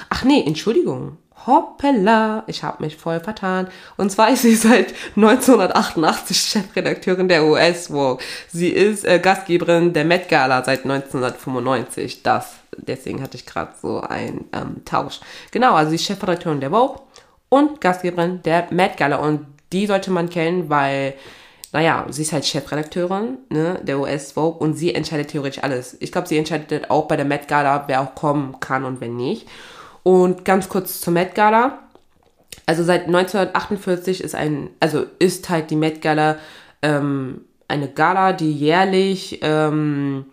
ach 0.09 0.23
nee, 0.23 0.43
Entschuldigung, 0.45 1.17
hoppala, 1.47 2.43
ich 2.47 2.63
habe 2.63 2.83
mich 2.83 2.97
voll 2.97 3.19
vertan. 3.19 3.67
Und 3.95 4.12
zwar 4.12 4.29
ist 4.29 4.43
sie 4.43 4.55
seit 4.55 4.93
1988 5.15 6.38
Chefredakteurin 6.38 7.27
der 7.27 7.45
US 7.45 7.88
Vogue. 7.88 8.23
Sie 8.51 8.69
ist 8.69 9.05
äh, 9.05 9.19
Gastgeberin 9.19 9.93
der 9.93 10.05
Met 10.05 10.29
Gala 10.29 10.63
seit 10.63 10.83
1995. 10.83 12.21
Das, 12.21 12.55
deswegen 12.77 13.23
hatte 13.23 13.38
ich 13.38 13.45
gerade 13.45 13.71
so 13.81 14.01
einen 14.01 14.45
ähm, 14.53 14.83
Tausch. 14.86 15.21
Genau, 15.51 15.73
also 15.73 15.89
sie 15.89 15.95
ist 15.95 16.05
Chefredakteurin 16.05 16.60
der 16.60 16.71
Vogue 16.71 17.01
und 17.49 17.81
Gastgeberin 17.81 18.41
der 18.43 18.67
Met 18.71 18.97
Gala. 18.97 19.15
Und 19.17 19.47
die 19.71 19.88
sollte 19.88 20.12
man 20.12 20.29
kennen, 20.29 20.69
weil 20.69 21.15
naja, 21.73 22.05
sie 22.10 22.21
ist 22.21 22.31
halt 22.31 22.45
Chefredakteurin 22.45 23.39
ne, 23.49 23.79
der 23.83 23.99
US 23.99 24.31
Vogue 24.31 24.60
und 24.60 24.75
sie 24.75 24.95
entscheidet 24.95 25.29
theoretisch 25.29 25.63
alles. 25.63 25.97
Ich 25.99 26.12
glaube, 26.12 26.27
sie 26.27 26.38
entscheidet 26.38 26.89
auch 26.89 27.07
bei 27.07 27.17
der 27.17 27.25
Met 27.25 27.47
Gala, 27.47 27.83
wer 27.88 28.01
auch 28.01 28.15
kommen 28.15 28.60
kann 28.60 28.86
und 28.86 29.01
wer 29.01 29.10
nicht. 29.10 29.47
Und 30.07 30.45
ganz 30.45 30.69
kurz 30.69 31.01
zur 31.01 31.11
Met 31.11 31.35
Gala. 31.35 31.79
Also 32.65 32.81
seit 32.81 33.07
1948 33.07 34.23
ist 34.23 34.35
ein, 34.35 34.69
also 34.79 35.05
ist 35.19 35.49
halt 35.49 35.69
die 35.69 35.75
Met 35.75 36.01
Gala 36.01 36.37
ähm, 36.81 37.41
eine 37.67 37.89
Gala, 37.89 38.31
die 38.31 38.53
jährlich 38.53 39.39
ähm, 39.41 40.23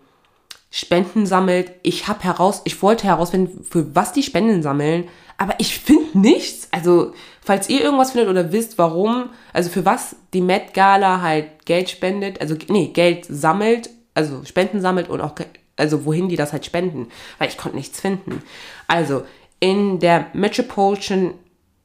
Spenden 0.71 1.27
sammelt. 1.27 1.73
Ich 1.83 2.07
habe 2.07 2.23
heraus, 2.23 2.63
ich 2.63 2.81
wollte 2.83 3.09
herausfinden, 3.09 3.65
für 3.65 3.97
was 3.97 4.13
die 4.13 4.23
Spenden 4.23 4.63
sammeln, 4.63 5.09
aber 5.39 5.55
ich 5.59 5.77
finde 5.81 6.21
nichts. 6.21 6.69
Also, 6.71 7.13
falls 7.41 7.69
ihr 7.69 7.83
irgendwas 7.83 8.13
findet 8.13 8.31
oder 8.31 8.53
wisst, 8.53 8.79
warum, 8.79 9.31
also 9.53 9.71
für 9.71 9.85
was 9.85 10.15
die 10.35 10.41
Met 10.41 10.73
Gala 10.75 11.21
halt 11.21 11.67
Geld 11.67 11.91
spendet, 11.91 12.41
also 12.41 12.55
nee, 12.69 12.93
Geld 12.95 13.27
sammelt, 13.29 13.91
also 14.15 14.45
Spenden 14.45 14.81
sammelt 14.81 15.09
und 15.09 15.21
auch 15.21 15.35
also 15.77 16.05
wohin 16.05 16.29
die 16.29 16.37
das 16.37 16.53
halt 16.53 16.65
spenden, 16.65 17.09
weil 17.39 17.49
ich 17.49 17.57
konnte 17.57 17.77
nichts 17.77 18.01
finden. 18.01 18.43
Also, 18.87 19.25
in 19.61 19.99
der 19.99 20.27
Metropolitan, 20.33 21.35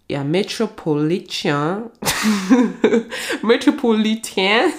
ja, 0.10 0.24
Metropolitan, 0.24 1.90
Metropolitan, 3.42 4.72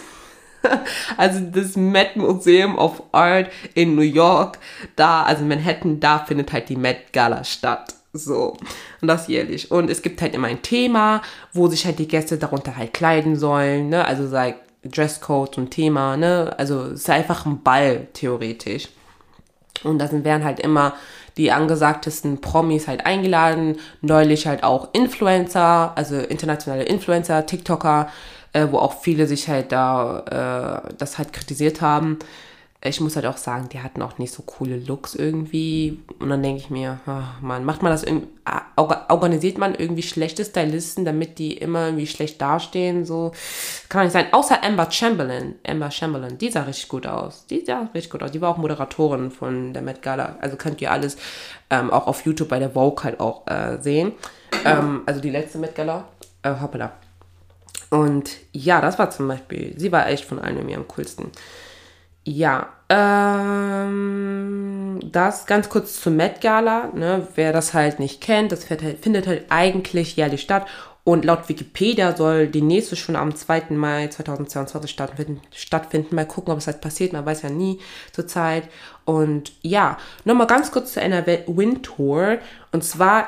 also 1.17 1.41
das 1.41 1.77
Met 1.77 2.17
Museum 2.17 2.77
of 2.79 3.03
Art 3.13 3.51
in 3.75 3.95
New 3.95 4.03
York, 4.03 4.59
da, 4.97 5.23
also 5.23 5.45
Manhattan, 5.45 6.01
da 6.01 6.19
findet 6.19 6.53
halt 6.53 6.69
die 6.69 6.77
Met 6.77 7.13
Gala 7.13 7.45
statt. 7.45 7.95
So. 8.13 8.57
Und 9.01 9.09
das 9.09 9.29
jährlich. 9.29 9.71
Und 9.71 9.89
es 9.89 10.03
gibt 10.03 10.21
halt 10.21 10.35
immer 10.35 10.49
ein 10.49 10.63
Thema, 10.63 11.23
wo 11.53 11.69
sich 11.69 11.87
halt 11.87 11.99
die 11.99 12.09
Gäste 12.09 12.39
darunter 12.39 12.77
halt 12.77 12.93
kleiden 12.93 13.37
sollen, 13.37 13.89
ne? 13.89 14.05
Also 14.05 14.27
sei 14.27 14.57
Dresscode 14.85 15.59
und 15.59 15.71
Thema, 15.71 16.17
ne? 16.17 16.55
Also 16.59 16.87
es 16.87 17.03
ist 17.03 17.11
einfach 17.11 17.47
ein 17.47 17.63
Ball, 17.63 18.09
theoretisch. 18.13 18.89
Und 19.85 19.99
da 19.99 20.11
werden 20.13 20.45
halt 20.45 20.61
immer 20.61 20.95
die 21.41 21.53
angesagtesten 21.53 22.43
Promis 22.43 22.87
halt 22.87 23.07
eingeladen. 23.07 23.79
Neulich 24.03 24.47
halt 24.47 24.63
auch 24.63 24.91
Influencer, 24.93 25.93
also 25.97 26.17
internationale 26.17 26.85
Influencer, 26.85 27.47
TikToker, 27.47 28.09
äh, 28.53 28.67
wo 28.71 28.79
auch 28.79 29.01
viele 29.01 29.27
sich 29.27 29.49
halt 29.49 29.73
da 29.73 30.85
äh, 30.87 30.95
das 30.99 31.17
halt 31.17 31.33
kritisiert 31.33 31.81
haben 31.81 32.19
ich 32.83 33.01
muss 33.01 33.15
halt 33.15 33.27
auch 33.27 33.37
sagen, 33.37 33.69
die 33.69 33.81
hatten 33.81 34.01
auch 34.01 34.17
nicht 34.17 34.33
so 34.33 34.43
coole 34.43 34.79
Looks 34.79 35.15
irgendwie. 35.15 36.01
Und 36.19 36.31
dann 36.31 36.43
denke 36.43 36.63
ich 36.63 36.71
mir, 36.71 36.99
ach 37.05 37.39
man, 37.43 37.63
macht 37.67 37.83
man 37.83 37.93
das 37.93 38.03
irgendwie, 38.03 38.29
organisiert 38.77 39.59
man 39.59 39.75
irgendwie 39.75 40.03
schlechte 40.03 40.47
Stylisten, 40.47 41.05
damit 41.05 41.39
die 41.39 41.59
immer 41.59 41.87
irgendwie 41.87 42.07
schlecht 42.07 42.41
dastehen, 42.41 43.05
so. 43.05 43.33
Kann 43.91 44.05
nicht 44.05 44.13
sein. 44.13 44.33
Außer 44.33 44.65
Amber 44.65 44.91
Chamberlain. 44.91 45.57
Amber 45.67 45.91
Chamberlain, 45.91 46.39
die 46.39 46.51
sah 46.51 46.63
richtig 46.63 46.89
gut 46.89 47.07
aus. 47.07 47.45
Die 47.47 47.63
sah 47.67 47.91
richtig 47.95 48.11
gut 48.11 48.23
aus. 48.23 48.31
Die 48.31 48.41
war 48.41 48.51
auch 48.51 48.57
Moderatorin 48.57 49.31
von 49.31 49.75
der 49.75 49.83
Met 49.83 50.01
Gala. 50.01 50.37
Also 50.41 50.57
könnt 50.57 50.81
ihr 50.81 50.91
alles 50.91 51.19
ähm, 51.69 51.91
auch 51.91 52.07
auf 52.07 52.25
YouTube 52.25 52.49
bei 52.49 52.59
der 52.59 52.71
Vogue 52.71 53.05
halt 53.05 53.21
auch 53.21 53.47
äh, 53.47 53.77
sehen. 53.83 54.13
Ähm, 54.65 55.03
also 55.05 55.21
die 55.21 55.31
letzte 55.31 55.59
Met 55.59 55.75
Gala. 55.75 56.09
Äh, 56.43 56.55
hoppala. 56.63 56.93
Und 57.91 58.31
ja, 58.53 58.81
das 58.81 58.99
war 58.99 59.11
zum 59.11 59.29
Beispiel, 59.29 59.75
sie 59.77 59.93
war 59.93 60.09
echt 60.09 60.25
von 60.25 60.39
allen 60.39 60.57
irgendwie 60.57 60.77
am 60.77 60.89
coolsten. 60.89 61.31
Ja, 62.33 62.69
ähm, 62.89 63.91
das 65.03 65.47
ganz 65.47 65.69
kurz 65.69 66.01
zur 66.01 66.13
Met 66.13 66.41
Gala. 66.41 66.93
Ne? 66.95 67.27
Wer 67.35 67.53
das 67.53 67.75
halt 67.75 67.99
nicht 67.99 68.21
kennt, 68.21 68.53
das 68.53 68.71
halt, 68.71 68.83
findet 69.03 69.27
halt 69.27 69.47
eigentlich 69.49 70.15
jährlich 70.15 70.43
statt. 70.43 70.65
Und 71.03 71.25
laut 71.25 71.49
Wikipedia 71.49 72.15
soll 72.15 72.47
die 72.47 72.63
nächste 72.63 72.95
schon 72.95 73.17
am 73.17 73.35
2. 73.35 73.71
Mai 73.71 74.07
2022 74.07 74.89
stattfinden. 74.93 75.41
stattfinden. 75.53 76.15
Mal 76.15 76.25
gucken, 76.25 76.53
ob 76.53 76.59
es 76.61 76.69
halt 76.69 76.81
passiert. 76.81 77.13
Man 77.13 77.27
weiß 77.27 77.43
ja 77.43 77.51
nie 77.51 77.81
zur 78.13 78.29
Zeit. 78.29 78.69
Und 79.05 79.51
ja, 79.63 79.99
nochmal 80.25 80.47
ganz 80.47 80.71
kurz 80.71 80.93
zu 80.93 81.01
einer 81.01 81.27
Windtour. 81.27 82.39
Und 82.71 82.85
zwar, 82.85 83.27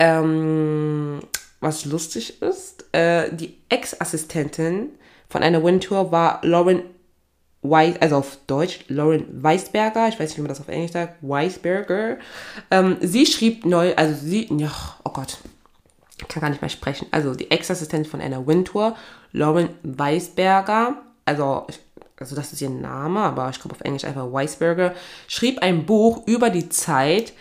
ähm, 0.00 1.20
was 1.60 1.84
lustig 1.84 2.42
ist, 2.42 2.86
äh, 2.92 3.32
die 3.32 3.56
Ex-Assistentin 3.68 4.88
von 5.28 5.44
einer 5.44 5.62
Windtour 5.62 6.10
war 6.10 6.40
Lauren 6.42 6.82
Weiss, 7.62 7.94
also 8.00 8.16
auf 8.16 8.38
Deutsch, 8.46 8.80
Lauren 8.88 9.24
Weisberger, 9.42 10.08
ich 10.08 10.18
weiß 10.18 10.30
nicht, 10.30 10.38
wie 10.38 10.42
man 10.42 10.48
das 10.48 10.60
auf 10.60 10.68
Englisch 10.68 10.92
sagt, 10.92 11.16
Weisberger. 11.22 12.18
Ähm, 12.70 12.96
sie 13.00 13.24
schrieb 13.24 13.64
neu, 13.64 13.94
also 13.94 14.14
sie, 14.14 14.48
oh 15.04 15.10
Gott, 15.10 15.38
ich 16.18 16.28
kann 16.28 16.40
gar 16.40 16.50
nicht 16.50 16.60
mehr 16.60 16.68
sprechen. 16.68 17.06
Also 17.12 17.34
die 17.34 17.50
Ex-Assistentin 17.50 18.10
von 18.10 18.20
Anna 18.20 18.44
Wintour, 18.46 18.96
Lauren 19.30 19.68
Weisberger, 19.84 21.02
also, 21.24 21.66
also 22.18 22.34
das 22.34 22.52
ist 22.52 22.62
ihr 22.62 22.70
Name, 22.70 23.20
aber 23.20 23.48
ich 23.50 23.60
glaube 23.60 23.76
auf 23.76 23.80
Englisch 23.82 24.04
einfach 24.04 24.32
Weisberger, 24.32 24.92
schrieb 25.28 25.60
ein 25.60 25.86
Buch 25.86 26.26
über 26.26 26.50
die 26.50 26.68
Zeit, 26.68 27.32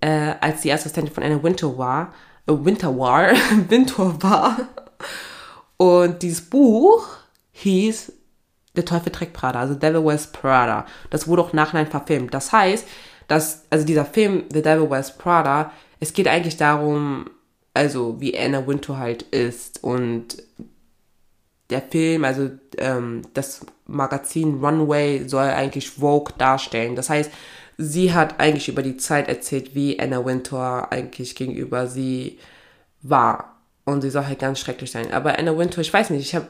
äh, 0.00 0.34
als 0.40 0.62
die 0.62 0.72
Assistentin 0.72 1.14
von 1.14 1.22
Anna 1.22 1.40
Wintour 1.40 1.78
war, 1.78 2.12
äh, 2.46 2.52
Winter 2.52 2.98
war, 2.98 3.30
Wintour 3.68 4.20
war. 4.22 4.56
Und 5.76 6.22
dieses 6.22 6.42
Buch 6.42 7.08
hieß 7.52 8.12
der 8.76 8.84
Teufel 8.84 9.12
trägt 9.12 9.32
Prada, 9.34 9.60
also 9.60 9.74
Devil 9.74 10.04
Wears 10.04 10.28
Prada. 10.28 10.86
Das 11.10 11.28
wurde 11.28 11.42
auch 11.42 11.52
nachher 11.52 11.86
verfilmt. 11.86 12.32
Das 12.32 12.52
heißt, 12.52 12.86
dass, 13.28 13.64
also 13.70 13.84
dieser 13.84 14.04
Film, 14.04 14.44
The 14.52 14.62
Devil 14.62 14.90
Wears 14.90 15.16
Prada, 15.16 15.72
es 16.00 16.12
geht 16.12 16.28
eigentlich 16.28 16.56
darum, 16.56 17.30
also 17.74 18.20
wie 18.20 18.38
Anna 18.38 18.66
Wintour 18.66 18.98
halt 18.98 19.22
ist 19.22 19.82
und 19.82 20.42
der 21.70 21.82
Film, 21.82 22.24
also 22.24 22.50
ähm, 22.78 23.22
das 23.34 23.64
Magazin 23.86 24.62
Runway 24.62 25.26
soll 25.26 25.44
eigentlich 25.44 25.90
Vogue 25.90 26.32
darstellen. 26.36 26.96
Das 26.96 27.08
heißt, 27.08 27.30
sie 27.78 28.12
hat 28.12 28.40
eigentlich 28.40 28.68
über 28.68 28.82
die 28.82 28.96
Zeit 28.96 29.28
erzählt, 29.28 29.74
wie 29.74 29.98
Anna 29.98 30.24
Wintour 30.24 30.92
eigentlich 30.92 31.34
gegenüber 31.34 31.86
sie 31.86 32.38
war. 33.00 33.56
Und 33.84 34.02
sie 34.02 34.10
soll 34.10 34.26
halt 34.26 34.38
ganz 34.38 34.60
schrecklich 34.60 34.90
sein. 34.90 35.12
Aber 35.12 35.38
Anna 35.38 35.56
Wintour, 35.56 35.80
ich 35.80 35.92
weiß 35.92 36.10
nicht, 36.10 36.22
ich 36.22 36.34
habe 36.34 36.46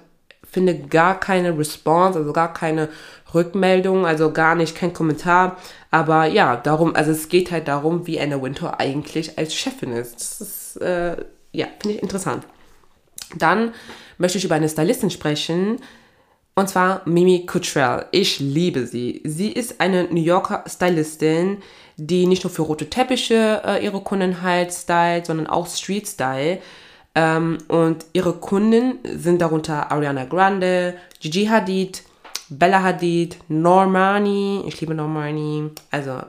finde 0.50 0.76
gar 0.78 1.18
keine 1.18 1.56
Response, 1.58 2.18
also 2.18 2.32
gar 2.32 2.52
keine 2.52 2.88
Rückmeldung, 3.34 4.06
also 4.06 4.32
gar 4.32 4.54
nicht, 4.54 4.76
kein 4.76 4.92
Kommentar. 4.92 5.56
Aber 5.90 6.26
ja, 6.26 6.56
darum, 6.56 6.94
also 6.94 7.10
es 7.10 7.28
geht 7.28 7.50
halt 7.50 7.68
darum, 7.68 8.06
wie 8.06 8.20
Anna 8.20 8.42
Wintour 8.42 8.78
eigentlich 8.80 9.38
als 9.38 9.54
Chefin 9.54 9.92
ist. 9.92 10.16
Das 10.16 10.40
ist, 10.40 10.76
äh, 10.82 11.16
ja, 11.52 11.66
finde 11.80 11.96
ich 11.96 12.02
interessant. 12.02 12.44
Dann 13.36 13.72
möchte 14.18 14.38
ich 14.38 14.44
über 14.44 14.54
eine 14.54 14.68
Stylistin 14.68 15.10
sprechen, 15.10 15.78
und 16.54 16.68
zwar 16.68 17.00
Mimi 17.06 17.46
Cottrell. 17.46 18.06
Ich 18.10 18.38
liebe 18.38 18.86
sie. 18.86 19.22
Sie 19.24 19.50
ist 19.50 19.80
eine 19.80 20.04
New 20.04 20.20
Yorker 20.20 20.64
Stylistin, 20.66 21.62
die 21.96 22.26
nicht 22.26 22.44
nur 22.44 22.50
für 22.50 22.62
rote 22.62 22.90
Teppiche 22.90 23.62
äh, 23.64 23.84
ihre 23.84 24.02
Kunden 24.02 24.42
halt 24.42 24.72
stylt, 24.72 25.26
sondern 25.26 25.46
auch 25.46 25.66
Street 25.66 26.06
Style. 26.06 26.58
Ähm, 27.14 27.58
und 27.68 28.06
ihre 28.12 28.32
Kunden 28.34 28.98
sind 29.04 29.40
darunter 29.42 29.90
Ariana 29.92 30.24
Grande, 30.24 30.94
Gigi 31.20 31.46
Hadid, 31.46 32.04
Bella 32.48 32.82
Hadid, 32.82 33.36
Normani, 33.48 34.64
ich 34.66 34.80
liebe 34.80 34.94
Normani, 34.94 35.70
also 35.90 36.20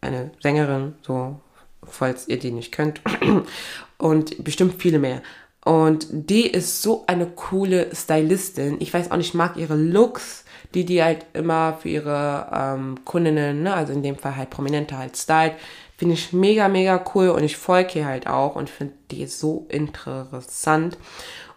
eine 0.00 0.30
Sängerin, 0.40 0.94
so, 1.02 1.40
falls 1.86 2.28
ihr 2.28 2.38
die 2.38 2.50
nicht 2.50 2.72
könnt, 2.72 3.00
und 3.98 4.42
bestimmt 4.42 4.80
viele 4.80 4.98
mehr. 4.98 5.22
Und 5.64 6.06
die 6.10 6.46
ist 6.46 6.80
so 6.80 7.04
eine 7.08 7.26
coole 7.26 7.88
Stylistin. 7.92 8.76
Ich 8.80 8.94
weiß 8.94 9.10
auch 9.10 9.16
nicht, 9.16 9.30
ich 9.30 9.34
mag 9.34 9.56
ihre 9.56 9.74
Looks, 9.74 10.44
die 10.74 10.84
die 10.84 11.02
halt 11.02 11.26
immer 11.32 11.78
für 11.80 11.88
ihre 11.88 12.48
ähm, 12.52 13.04
Kundinnen, 13.04 13.64
ne, 13.64 13.74
also 13.74 13.92
in 13.92 14.02
dem 14.02 14.16
Fall 14.16 14.36
halt 14.36 14.50
Prominente 14.50 14.96
halt 14.96 15.16
stylt. 15.16 15.54
Finde 15.96 16.14
ich 16.14 16.32
mega, 16.32 16.68
mega 16.68 17.02
cool 17.14 17.30
und 17.30 17.42
ich 17.42 17.56
folge 17.56 18.00
ihr 18.00 18.06
halt 18.06 18.26
auch 18.26 18.56
und 18.56 18.68
finde 18.68 18.94
die 19.10 19.26
so 19.26 19.66
interessant. 19.70 20.98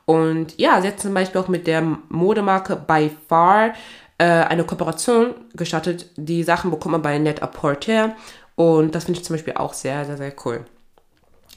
Und 0.06 0.58
ja, 0.58 0.82
sie 0.82 0.88
hat 0.88 1.00
zum 1.00 1.14
Beispiel 1.14 1.42
auch 1.42 1.50
mit 1.50 1.68
der 1.68 1.82
Modemarke 1.82 2.76
By 2.76 3.12
Far 3.28 3.74
äh, 4.18 4.24
eine 4.26 4.64
Kooperation 4.64 5.36
gestartet. 5.54 6.10
Die 6.16 6.44
Sachen 6.44 6.72
bekommt 6.72 6.94
man 6.94 7.02
bei 7.02 7.18
Net 7.18 7.44
Apporter 7.44 8.16
und 8.56 8.96
das 8.96 9.06
finde 9.06 9.20
ich 9.20 9.26
zum 9.26 9.36
Beispiel 9.36 9.54
auch 9.54 9.74
sehr, 9.74 10.06
sehr, 10.06 10.18
sehr 10.18 10.34
cool. 10.46 10.66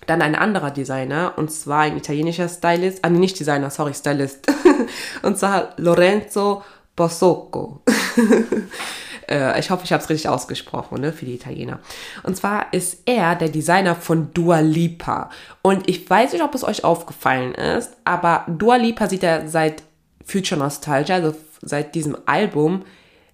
Dann 0.06 0.20
ein 0.20 0.34
anderer 0.34 0.70
Designer, 0.70 1.34
und 1.36 1.52
zwar 1.52 1.82
ein 1.82 1.96
italienischer 1.96 2.48
Stylist, 2.48 3.04
ah, 3.04 3.08
nicht 3.08 3.38
Designer, 3.38 3.70
sorry, 3.70 3.94
Stylist, 3.94 4.46
und 5.22 5.38
zwar 5.38 5.74
Lorenzo 5.76 6.62
Bossocco. 6.96 7.82
Äh, 9.32 9.58
ich 9.58 9.70
hoffe, 9.70 9.84
ich 9.84 9.92
habe 9.92 10.02
es 10.02 10.10
richtig 10.10 10.28
ausgesprochen, 10.28 11.00
ne, 11.00 11.12
für 11.12 11.24
die 11.24 11.34
Italiener. 11.34 11.78
Und 12.22 12.36
zwar 12.36 12.72
ist 12.72 13.02
er 13.06 13.34
der 13.34 13.48
Designer 13.48 13.94
von 13.94 14.32
Dua 14.34 14.60
Lipa. 14.60 15.30
Und 15.62 15.88
ich 15.88 16.08
weiß 16.08 16.32
nicht, 16.32 16.42
ob 16.42 16.54
es 16.54 16.64
euch 16.64 16.84
aufgefallen 16.84 17.54
ist, 17.54 17.92
aber 18.04 18.44
Dua 18.48 18.76
Lipa 18.76 19.08
sieht 19.08 19.22
ja 19.22 19.46
seit 19.48 19.82
Future 20.24 20.58
Nostalgia, 20.58 21.16
also 21.16 21.34
seit 21.62 21.94
diesem 21.94 22.16
Album, 22.26 22.82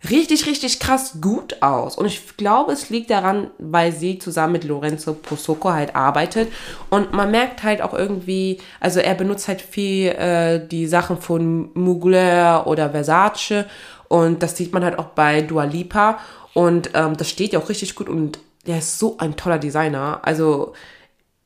richtig, 0.09 0.47
richtig 0.47 0.79
krass 0.79 1.19
gut 1.21 1.61
aus. 1.63 1.97
Und 1.97 2.07
ich 2.07 2.37
glaube, 2.37 2.73
es 2.73 2.91
liegt 2.91 3.11
daran, 3.11 3.51
weil 3.59 3.93
sie 3.93 4.19
zusammen 4.19 4.53
mit 4.53 4.65
Lorenzo 4.65 5.15
Posoco 5.15 5.73
halt 5.73 5.97
arbeitet. 5.97 6.53
Und 6.91 7.13
man 7.13 7.31
merkt 7.31 7.63
halt 7.63 7.83
auch 7.83 7.95
irgendwie, 7.95 8.59
also 8.81 9.01
er 9.01 9.15
benutzt 9.15 9.49
halt 9.49 9.61
viel 9.61 10.09
äh, 10.09 10.67
die 10.67 10.87
Sachen 10.87 11.19
von 11.19 11.71
Mugler 11.75 12.67
oder 12.67 12.91
Versace. 12.91 13.65
Und 14.09 14.43
das 14.43 14.57
sieht 14.57 14.73
man 14.73 14.85
halt 14.85 14.99
auch 14.99 15.09
bei 15.09 15.43
Dua 15.43 15.65
Lipa. 15.65 16.19
Und 16.55 16.91
ähm, 16.95 17.17
das 17.17 17.31
steht 17.31 17.53
ja 17.53 17.61
auch 17.61 17.69
richtig 17.69 17.95
gut 17.95 18.09
und 18.09 18.39
der 18.67 18.79
ist 18.79 18.99
so 18.99 19.19
ein 19.19 19.37
toller 19.37 19.59
Designer. 19.59 20.21
Also 20.23 20.75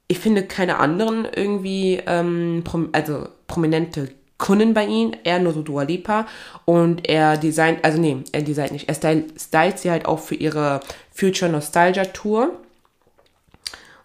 ich 0.09 0.18
finde 0.18 0.44
keine 0.44 0.79
anderen 0.79 1.27
irgendwie, 1.35 2.03
ähm, 2.07 2.62
prom 2.64 2.88
also 2.92 3.29
prominente 3.46 4.11
Kunden 4.38 4.75
bei 4.75 4.85
ihm, 4.87 5.12
eher 5.22 5.38
nur 5.38 5.53
so 5.53 5.62
Dua 5.62 5.83
Lipa. 5.83 6.27
Und 6.64 7.09
er 7.09 7.37
designt, 7.37 7.85
also 7.85 8.01
nee, 8.01 8.25
er 8.33 8.42
designt 8.42 8.72
nicht, 8.72 8.88
er 8.88 8.94
stylt, 8.94 9.79
sie 9.79 9.90
halt 9.90 10.07
auch 10.07 10.18
für 10.18 10.35
ihre 10.35 10.81
Future 11.12 11.51
Nostalgia 11.51 12.05
Tour. 12.07 12.51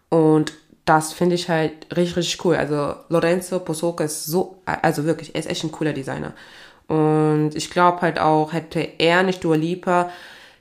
Und 0.09 0.53
das 0.85 1.11
finde 1.11 1.35
ich 1.35 1.49
halt 1.49 1.73
richtig, 1.95 2.17
richtig 2.17 2.45
cool. 2.45 2.55
Also 2.55 2.95
Lorenzo 3.09 3.59
Posoka 3.59 4.03
ist 4.03 4.25
so, 4.25 4.61
also 4.65 5.05
wirklich, 5.05 5.35
er 5.35 5.39
ist 5.39 5.49
echt 5.49 5.63
ein 5.63 5.71
cooler 5.71 5.93
Designer. 5.93 6.33
Und 6.87 7.51
ich 7.55 7.69
glaube 7.69 8.01
halt 8.01 8.19
auch, 8.19 8.53
hätte 8.53 8.79
er 8.97 9.23
nicht 9.23 9.43
Dua 9.43 9.55
Lipa, 9.55 10.09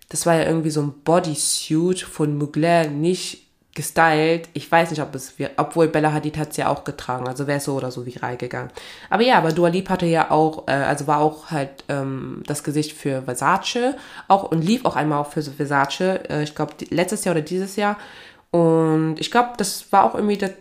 das 0.08 0.26
war 0.26 0.34
ja 0.34 0.44
irgendwie 0.44 0.70
so 0.70 0.82
ein 0.82 0.92
Bodysuit 1.04 2.00
von 2.00 2.36
Mugler 2.38 2.86
nicht 2.88 3.46
gestylt. 3.76 4.48
Ich 4.54 4.70
weiß 4.70 4.90
nicht, 4.90 5.02
ob 5.02 5.14
es, 5.14 5.34
obwohl 5.56 5.88
Bella 5.88 6.12
Hadid 6.12 6.38
hat 6.38 6.50
es 6.50 6.56
ja 6.56 6.68
auch 6.68 6.82
getragen, 6.82 7.28
also 7.28 7.46
wäre 7.46 7.60
so 7.60 7.74
oder 7.74 7.92
so 7.92 8.06
viral 8.06 8.36
gegangen. 8.36 8.70
Aber 9.10 9.22
ja, 9.22 9.38
aber 9.38 9.52
Dua 9.52 9.68
Lipa 9.68 9.92
hatte 9.92 10.06
ja 10.06 10.30
auch, 10.30 10.66
äh, 10.66 10.72
also 10.72 11.06
war 11.06 11.20
auch 11.20 11.50
halt 11.50 11.84
ähm, 11.88 12.42
das 12.46 12.64
Gesicht 12.64 12.92
für 12.92 13.22
Versace 13.22 13.94
auch 14.28 14.44
und 14.50 14.62
lief 14.62 14.84
auch 14.84 14.96
einmal 14.96 15.20
auch 15.20 15.30
für 15.30 15.42
Versace, 15.42 16.00
äh, 16.28 16.42
ich 16.42 16.54
glaube 16.54 16.72
letztes 16.90 17.24
Jahr 17.24 17.34
oder 17.34 17.42
dieses 17.42 17.76
Jahr. 17.76 17.98
Und 18.50 19.16
ich 19.18 19.30
glaube, 19.30 19.50
das 19.58 19.92
war 19.92 20.04
auch 20.04 20.14
irgendwie, 20.14 20.38
das 20.38 20.52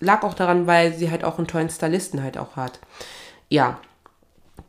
lag 0.00 0.22
auch 0.22 0.34
daran, 0.34 0.66
weil 0.66 0.94
sie 0.94 1.10
halt 1.10 1.24
auch 1.24 1.38
einen 1.38 1.46
tollen 1.46 1.68
Stylisten 1.68 2.22
halt 2.22 2.38
auch 2.38 2.56
hat. 2.56 2.80
Ja, 3.50 3.78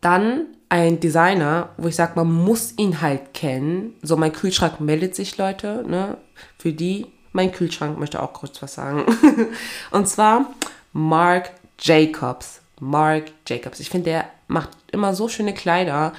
dann 0.01 0.47
ein 0.69 0.99
Designer, 0.99 1.69
wo 1.77 1.87
ich 1.87 1.95
sage, 1.95 2.13
man 2.15 2.31
muss 2.31 2.73
ihn 2.77 3.01
halt 3.01 3.33
kennen. 3.33 3.93
So, 4.01 4.17
mein 4.17 4.33
Kühlschrank 4.33 4.79
meldet 4.79 5.15
sich, 5.15 5.37
Leute, 5.37 5.83
ne? 5.87 6.17
Für 6.57 6.71
die, 6.71 7.07
mein 7.33 7.51
Kühlschrank 7.51 7.99
möchte 7.99 8.21
auch 8.21 8.33
kurz 8.33 8.61
was 8.61 8.73
sagen. 8.73 9.05
Und 9.91 10.07
zwar 10.07 10.53
Mark 10.93 11.51
Jacobs. 11.79 12.61
Mark 12.79 13.25
Jacobs. 13.47 13.79
Ich 13.79 13.89
finde, 13.89 14.11
der 14.11 14.25
macht 14.47 14.69
immer 14.91 15.13
so 15.13 15.27
schöne 15.27 15.53
Kleider. 15.53 16.13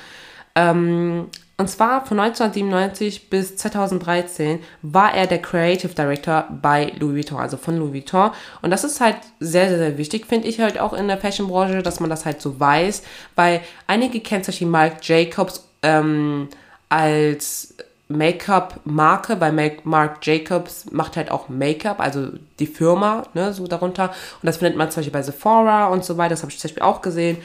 Ähm, 0.54 1.28
und 1.62 1.68
zwar 1.68 2.04
von 2.04 2.18
1997 2.18 3.30
bis 3.30 3.56
2013 3.56 4.58
war 4.82 5.14
er 5.14 5.28
der 5.28 5.40
Creative 5.40 5.94
Director 5.94 6.48
bei 6.60 6.92
Louis 6.98 7.14
Vuitton, 7.14 7.38
also 7.38 7.56
von 7.56 7.78
Louis 7.78 7.92
Vuitton. 7.92 8.32
Und 8.62 8.72
das 8.72 8.82
ist 8.82 9.00
halt 9.00 9.18
sehr, 9.38 9.68
sehr, 9.68 9.78
sehr 9.78 9.96
wichtig, 9.96 10.26
finde 10.26 10.48
ich 10.48 10.58
halt 10.58 10.80
auch 10.80 10.92
in 10.92 11.06
der 11.06 11.18
Fashionbranche, 11.18 11.84
dass 11.84 12.00
man 12.00 12.10
das 12.10 12.26
halt 12.26 12.42
so 12.42 12.58
weiß, 12.58 13.04
weil 13.36 13.60
einige 13.86 14.18
kennen 14.18 14.42
zum 14.42 14.50
Beispiel 14.50 14.66
Marc 14.66 15.08
Jacobs 15.08 15.68
ähm, 15.84 16.48
als 16.88 17.76
Make-up-Marke, 18.08 19.40
weil 19.40 19.76
Marc 19.84 20.26
Jacobs 20.26 20.90
macht 20.90 21.16
halt 21.16 21.30
auch 21.30 21.48
Make-up, 21.48 22.00
also 22.00 22.30
die 22.58 22.66
Firma, 22.66 23.22
ne, 23.34 23.52
so 23.52 23.68
darunter. 23.68 24.08
Und 24.08 24.48
das 24.48 24.56
findet 24.56 24.76
man 24.76 24.90
zum 24.90 25.02
Beispiel 25.02 25.12
bei 25.12 25.22
Sephora 25.22 25.86
und 25.86 26.04
so 26.04 26.18
weiter, 26.18 26.30
das 26.30 26.42
habe 26.42 26.50
ich 26.50 26.58
zum 26.58 26.70
Beispiel 26.70 26.82
auch 26.82 27.02
gesehen. 27.02 27.36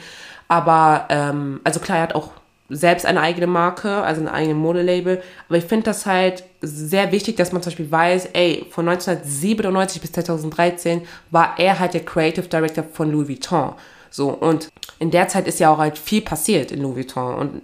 Aber, 0.48 1.06
ähm, 1.08 1.60
also 1.62 1.78
klar, 1.78 1.98
er 1.98 2.02
hat 2.02 2.16
auch 2.16 2.32
selbst 2.68 3.06
eine 3.06 3.20
eigene 3.20 3.46
Marke, 3.46 4.02
also 4.02 4.20
ein 4.20 4.28
eigenes 4.28 4.56
Modelabel. 4.56 5.22
Aber 5.48 5.58
ich 5.58 5.64
finde 5.64 5.84
das 5.84 6.06
halt 6.06 6.44
sehr 6.60 7.12
wichtig, 7.12 7.36
dass 7.36 7.52
man 7.52 7.62
zum 7.62 7.70
Beispiel 7.70 7.90
weiß, 7.90 8.30
ey, 8.34 8.66
von 8.70 8.88
1997 8.88 10.02
bis 10.02 10.12
2013 10.12 11.02
war 11.30 11.54
er 11.58 11.78
halt 11.78 11.94
der 11.94 12.04
Creative 12.04 12.46
Director 12.46 12.84
von 12.84 13.10
Louis 13.10 13.28
Vuitton. 13.28 13.74
So, 14.10 14.30
und 14.30 14.68
in 14.98 15.10
der 15.10 15.28
Zeit 15.28 15.46
ist 15.46 15.60
ja 15.60 15.70
auch 15.70 15.78
halt 15.78 15.98
viel 15.98 16.22
passiert 16.22 16.70
in 16.70 16.82
Louis 16.82 16.96
Vuitton. 16.96 17.34
Und 17.34 17.62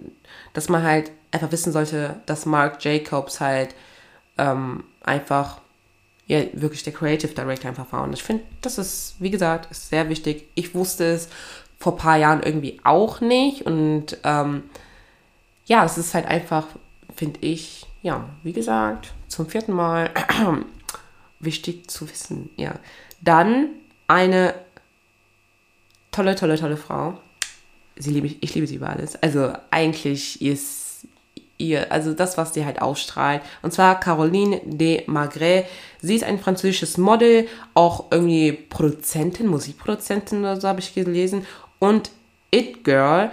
dass 0.53 0.69
man 0.69 0.83
halt 0.83 1.11
einfach 1.31 1.51
wissen 1.51 1.71
sollte, 1.71 2.15
dass 2.25 2.45
Marc 2.45 2.83
Jacobs 2.83 3.39
halt 3.39 3.75
ähm, 4.37 4.83
einfach 5.03 5.61
ja, 6.27 6.41
wirklich 6.53 6.83
der 6.83 6.93
Creative 6.93 7.33
Director 7.33 7.69
einfach 7.69 7.91
war. 7.91 8.03
Und 8.03 8.13
ich 8.13 8.23
finde, 8.23 8.43
das 8.61 8.77
ist, 8.79 9.15
wie 9.19 9.29
gesagt, 9.29 9.69
ist 9.69 9.89
sehr 9.89 10.09
wichtig. 10.09 10.47
Ich 10.55 10.73
wusste 10.73 11.05
es 11.05 11.29
vor 11.77 11.93
ein 11.93 11.99
paar 11.99 12.17
Jahren 12.17 12.41
irgendwie 12.41 12.79
auch 12.83 13.21
nicht. 13.21 13.63
Und 13.63 14.17
ähm, 14.23 14.63
ja, 15.65 15.83
es 15.85 15.97
ist 15.97 16.13
halt 16.13 16.25
einfach, 16.25 16.67
finde 17.15 17.39
ich, 17.41 17.85
ja, 18.01 18.29
wie 18.43 18.53
gesagt, 18.53 19.13
zum 19.27 19.47
vierten 19.47 19.73
Mal 19.73 20.11
wichtig 21.39 21.89
zu 21.89 22.09
wissen. 22.09 22.49
Ja. 22.55 22.75
Dann 23.21 23.69
eine 24.07 24.53
tolle, 26.11 26.35
tolle, 26.35 26.57
tolle 26.57 26.77
Frau. 26.77 27.19
Sie 27.97 28.11
liebe 28.11 28.27
ich, 28.27 28.37
ich 28.41 28.53
liebe 28.53 28.67
sie 28.67 28.75
über 28.75 28.89
alles. 28.89 29.15
Also 29.21 29.53
eigentlich 29.71 30.41
ist 30.41 31.07
ihr, 31.57 31.91
also 31.91 32.13
das, 32.13 32.37
was 32.37 32.53
sie 32.53 32.65
halt 32.65 32.81
ausstrahlt. 32.81 33.41
Und 33.61 33.73
zwar 33.73 33.99
Caroline 33.99 34.61
de 34.65 35.03
Magret. 35.07 35.65
Sie 36.01 36.15
ist 36.15 36.23
ein 36.23 36.39
französisches 36.39 36.97
Model, 36.97 37.47
auch 37.73 38.11
irgendwie 38.11 38.51
Produzentin, 38.51 39.47
Musikproduzentin 39.47 40.39
oder 40.39 40.59
so 40.59 40.67
habe 40.67 40.79
ich 40.79 40.93
gelesen. 40.93 41.45
Und 41.79 42.11
It 42.51 42.83
Girl. 42.83 43.31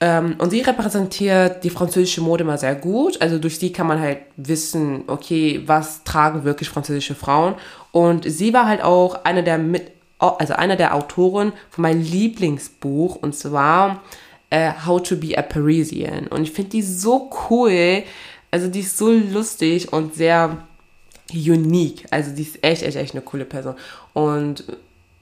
Ähm, 0.00 0.36
und 0.38 0.50
sie 0.50 0.60
repräsentiert 0.60 1.64
die 1.64 1.70
französische 1.70 2.20
Mode 2.20 2.44
mal 2.44 2.58
sehr 2.58 2.76
gut. 2.76 3.20
Also 3.20 3.38
durch 3.38 3.58
sie 3.58 3.72
kann 3.72 3.86
man 3.86 4.00
halt 4.00 4.18
wissen, 4.36 5.04
okay, 5.08 5.62
was 5.66 6.04
tragen 6.04 6.44
wirklich 6.44 6.68
französische 6.68 7.14
Frauen. 7.14 7.54
Und 7.90 8.24
sie 8.30 8.52
war 8.54 8.66
halt 8.66 8.82
auch 8.82 9.24
eine 9.24 9.42
der 9.42 9.58
mit, 9.58 9.90
also 10.18 10.54
einer 10.54 10.76
der 10.76 10.94
Autoren 10.94 11.52
von 11.70 11.82
meinem 11.82 12.02
Lieblingsbuch 12.02 13.16
und 13.16 13.34
zwar 13.34 14.02
äh, 14.50 14.72
How 14.86 15.02
to 15.02 15.16
be 15.16 15.36
a 15.36 15.42
Parisian. 15.42 16.28
Und 16.28 16.42
ich 16.42 16.52
finde 16.52 16.70
die 16.70 16.82
so 16.82 17.30
cool. 17.50 18.04
Also 18.50 18.68
die 18.68 18.80
ist 18.80 18.96
so 18.96 19.10
lustig 19.10 19.92
und 19.92 20.14
sehr 20.14 20.58
unique. 21.32 22.06
Also 22.10 22.34
die 22.34 22.42
ist 22.42 22.62
echt, 22.62 22.82
echt, 22.82 22.96
echt 22.96 23.14
eine 23.14 23.22
coole 23.22 23.44
Person. 23.44 23.74
Und 24.14 24.64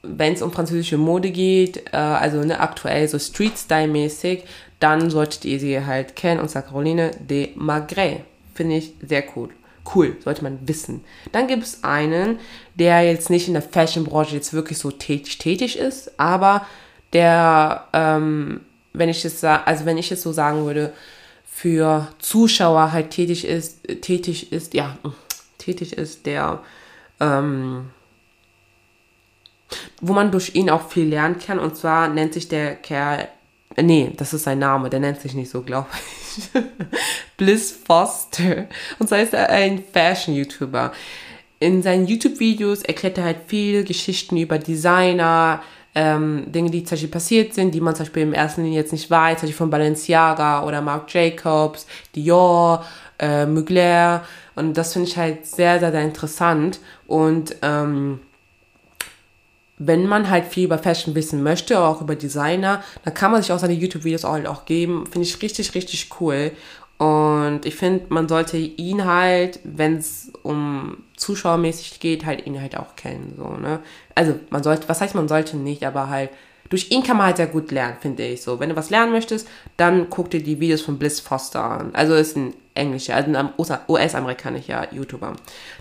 wenn 0.02 0.34
es 0.34 0.42
um 0.42 0.52
französische 0.52 0.98
Mode 0.98 1.30
geht, 1.30 1.88
äh, 1.92 1.96
also 1.96 2.38
ne, 2.38 2.60
aktuell 2.60 3.08
so 3.08 3.18
Street-Style-mäßig, 3.18 4.44
dann 4.80 5.10
solltet 5.10 5.44
ihr 5.44 5.58
sie 5.58 5.84
halt 5.84 6.16
kennen, 6.16 6.40
und 6.40 6.48
zwar 6.48 6.62
Caroline 6.62 7.10
de 7.18 7.50
Magret. 7.54 8.20
Finde 8.54 8.76
ich 8.76 8.94
sehr 9.06 9.24
cool. 9.34 9.50
Cool, 9.94 10.16
sollte 10.22 10.42
man 10.42 10.58
wissen. 10.66 11.04
Dann 11.32 11.46
gibt 11.46 11.62
es 11.62 11.84
einen, 11.84 12.38
der 12.74 13.02
jetzt 13.02 13.30
nicht 13.30 13.46
in 13.46 13.54
der 13.54 13.62
Fashion-Branche 13.62 14.34
jetzt 14.34 14.52
wirklich 14.52 14.78
so 14.78 14.90
tätig, 14.90 15.38
tätig 15.38 15.78
ist, 15.78 16.18
aber 16.18 16.66
der, 17.12 17.86
ähm, 17.92 18.62
wenn 18.92 19.08
ich 19.08 19.24
es 19.24 19.44
also 19.44 19.84
wenn 19.84 19.98
ich 19.98 20.10
es 20.10 20.22
so 20.22 20.32
sagen 20.32 20.64
würde, 20.64 20.92
für 21.44 22.08
Zuschauer 22.18 22.92
halt 22.92 23.10
tätig 23.10 23.46
ist, 23.46 23.82
tätig 24.02 24.52
ist, 24.52 24.74
ja, 24.74 24.98
tätig 25.58 25.96
ist, 25.96 26.26
der, 26.26 26.60
ähm, 27.20 27.90
wo 30.00 30.12
man 30.12 30.30
durch 30.30 30.54
ihn 30.54 30.68
auch 30.68 30.90
viel 30.90 31.08
lernen 31.08 31.38
kann. 31.38 31.58
Und 31.58 31.76
zwar 31.76 32.08
nennt 32.08 32.34
sich 32.34 32.48
der 32.48 32.76
Kerl 32.76 33.28
Nee, 33.82 34.12
das 34.16 34.32
ist 34.32 34.44
sein 34.44 34.58
Name, 34.58 34.88
der 34.88 35.00
nennt 35.00 35.20
sich 35.20 35.34
nicht 35.34 35.50
so, 35.50 35.62
glaube 35.62 35.88
ich. 35.92 36.48
Bliss 37.36 37.72
Foster. 37.72 38.66
Und 38.98 39.08
zwar 39.08 39.20
ist 39.20 39.34
er 39.34 39.50
ein 39.50 39.82
Fashion-YouTuber. 39.92 40.92
In 41.58 41.82
seinen 41.82 42.06
YouTube-Videos 42.06 42.82
erklärt 42.82 43.18
er 43.18 43.24
halt 43.24 43.38
viel 43.46 43.84
Geschichten 43.84 44.36
über 44.36 44.58
Designer, 44.58 45.62
ähm, 45.94 46.52
Dinge, 46.52 46.70
die 46.70 46.84
zum 46.84 46.96
Beispiel 46.96 47.10
passiert 47.10 47.54
sind, 47.54 47.74
die 47.74 47.80
man 47.80 47.94
zum 47.94 48.04
Beispiel 48.04 48.22
im 48.22 48.34
ersten 48.34 48.62
Linie 48.62 48.80
jetzt 48.80 48.92
nicht 48.92 49.10
weiß, 49.10 49.40
zum 49.40 49.46
Beispiel 49.46 49.56
von 49.56 49.70
Balenciaga 49.70 50.64
oder 50.64 50.82
Marc 50.82 51.12
Jacobs, 51.12 51.86
Dior, 52.14 52.84
äh, 53.18 53.46
Mugler. 53.46 54.24
Und 54.54 54.76
das 54.76 54.92
finde 54.92 55.08
ich 55.08 55.16
halt 55.16 55.46
sehr, 55.46 55.80
sehr, 55.80 55.92
sehr 55.92 56.02
interessant. 56.02 56.80
Und 57.06 57.56
ähm, 57.62 58.20
wenn 59.78 60.06
man 60.06 60.30
halt 60.30 60.46
viel 60.46 60.64
über 60.64 60.78
Fashion 60.78 61.14
wissen 61.14 61.42
möchte, 61.42 61.80
auch 61.80 62.00
über 62.00 62.16
Designer, 62.16 62.82
dann 63.04 63.14
kann 63.14 63.30
man 63.30 63.42
sich 63.42 63.52
auch 63.52 63.58
seine 63.58 63.74
YouTube-Videos 63.74 64.24
auch, 64.24 64.32
halt 64.32 64.64
geben. 64.64 65.06
Finde 65.06 65.26
ich 65.26 65.42
richtig, 65.42 65.74
richtig 65.74 66.08
cool. 66.20 66.52
Und 66.98 67.66
ich 67.66 67.74
finde, 67.74 68.06
man 68.08 68.26
sollte 68.26 68.56
ihn 68.56 69.04
halt, 69.04 69.60
wenn 69.64 69.98
es 69.98 70.32
um 70.42 70.98
zuschauermäßig 71.16 72.00
geht, 72.00 72.24
halt 72.24 72.46
ihn 72.46 72.60
halt 72.60 72.78
auch 72.78 72.96
kennen. 72.96 73.34
So, 73.36 73.48
ne? 73.48 73.80
Also 74.14 74.38
man 74.48 74.62
sollte, 74.62 74.88
was 74.88 75.02
heißt 75.02 75.14
man 75.14 75.28
sollte 75.28 75.58
nicht, 75.58 75.84
aber 75.84 76.08
halt 76.08 76.30
durch 76.68 76.90
ihn 76.90 77.02
kann 77.02 77.16
man 77.16 77.26
halt 77.26 77.36
sehr 77.36 77.46
gut 77.46 77.70
lernen, 77.70 77.96
finde 78.00 78.24
ich 78.24 78.42
so. 78.42 78.60
Wenn 78.60 78.70
du 78.70 78.76
was 78.76 78.90
lernen 78.90 79.12
möchtest, 79.12 79.48
dann 79.76 80.10
guck 80.10 80.30
dir 80.30 80.42
die 80.42 80.60
Videos 80.60 80.82
von 80.82 80.98
Bliss 80.98 81.20
Foster 81.20 81.62
an. 81.62 81.90
Also 81.94 82.14
ist 82.14 82.36
ein 82.36 82.54
englischer, 82.74 83.14
also 83.14 83.32
ein 83.34 83.50
US-amerikanischer 83.88 84.92
YouTuber. 84.92 85.34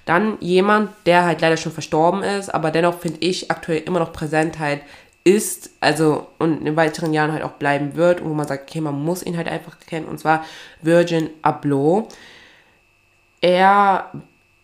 Dann 0.05 0.37
jemand, 0.39 0.91
der 1.05 1.25
halt 1.25 1.41
leider 1.41 1.57
schon 1.57 1.71
verstorben 1.71 2.23
ist, 2.23 2.53
aber 2.53 2.71
dennoch 2.71 2.99
finde 2.99 3.19
ich 3.21 3.51
aktuell 3.51 3.83
immer 3.85 3.99
noch 3.99 4.13
präsent 4.13 4.59
halt 4.59 4.81
ist, 5.23 5.71
also 5.81 6.27
und 6.37 6.65
in 6.65 6.75
weiteren 6.75 7.11
Jahren 7.11 7.31
halt 7.31 7.43
auch 7.43 7.53
bleiben 7.53 7.95
wird 7.95 8.21
und 8.21 8.29
wo 8.29 8.33
man 8.33 8.47
sagt, 8.47 8.69
okay, 8.69 8.79
man 8.79 9.03
muss 9.03 9.23
ihn 9.23 9.37
halt 9.37 9.47
einfach 9.47 9.79
kennen 9.79 10.05
und 10.05 10.19
zwar 10.19 10.45
Virgin 10.81 11.29
Abloh. 11.41 12.07
Er 13.41 14.11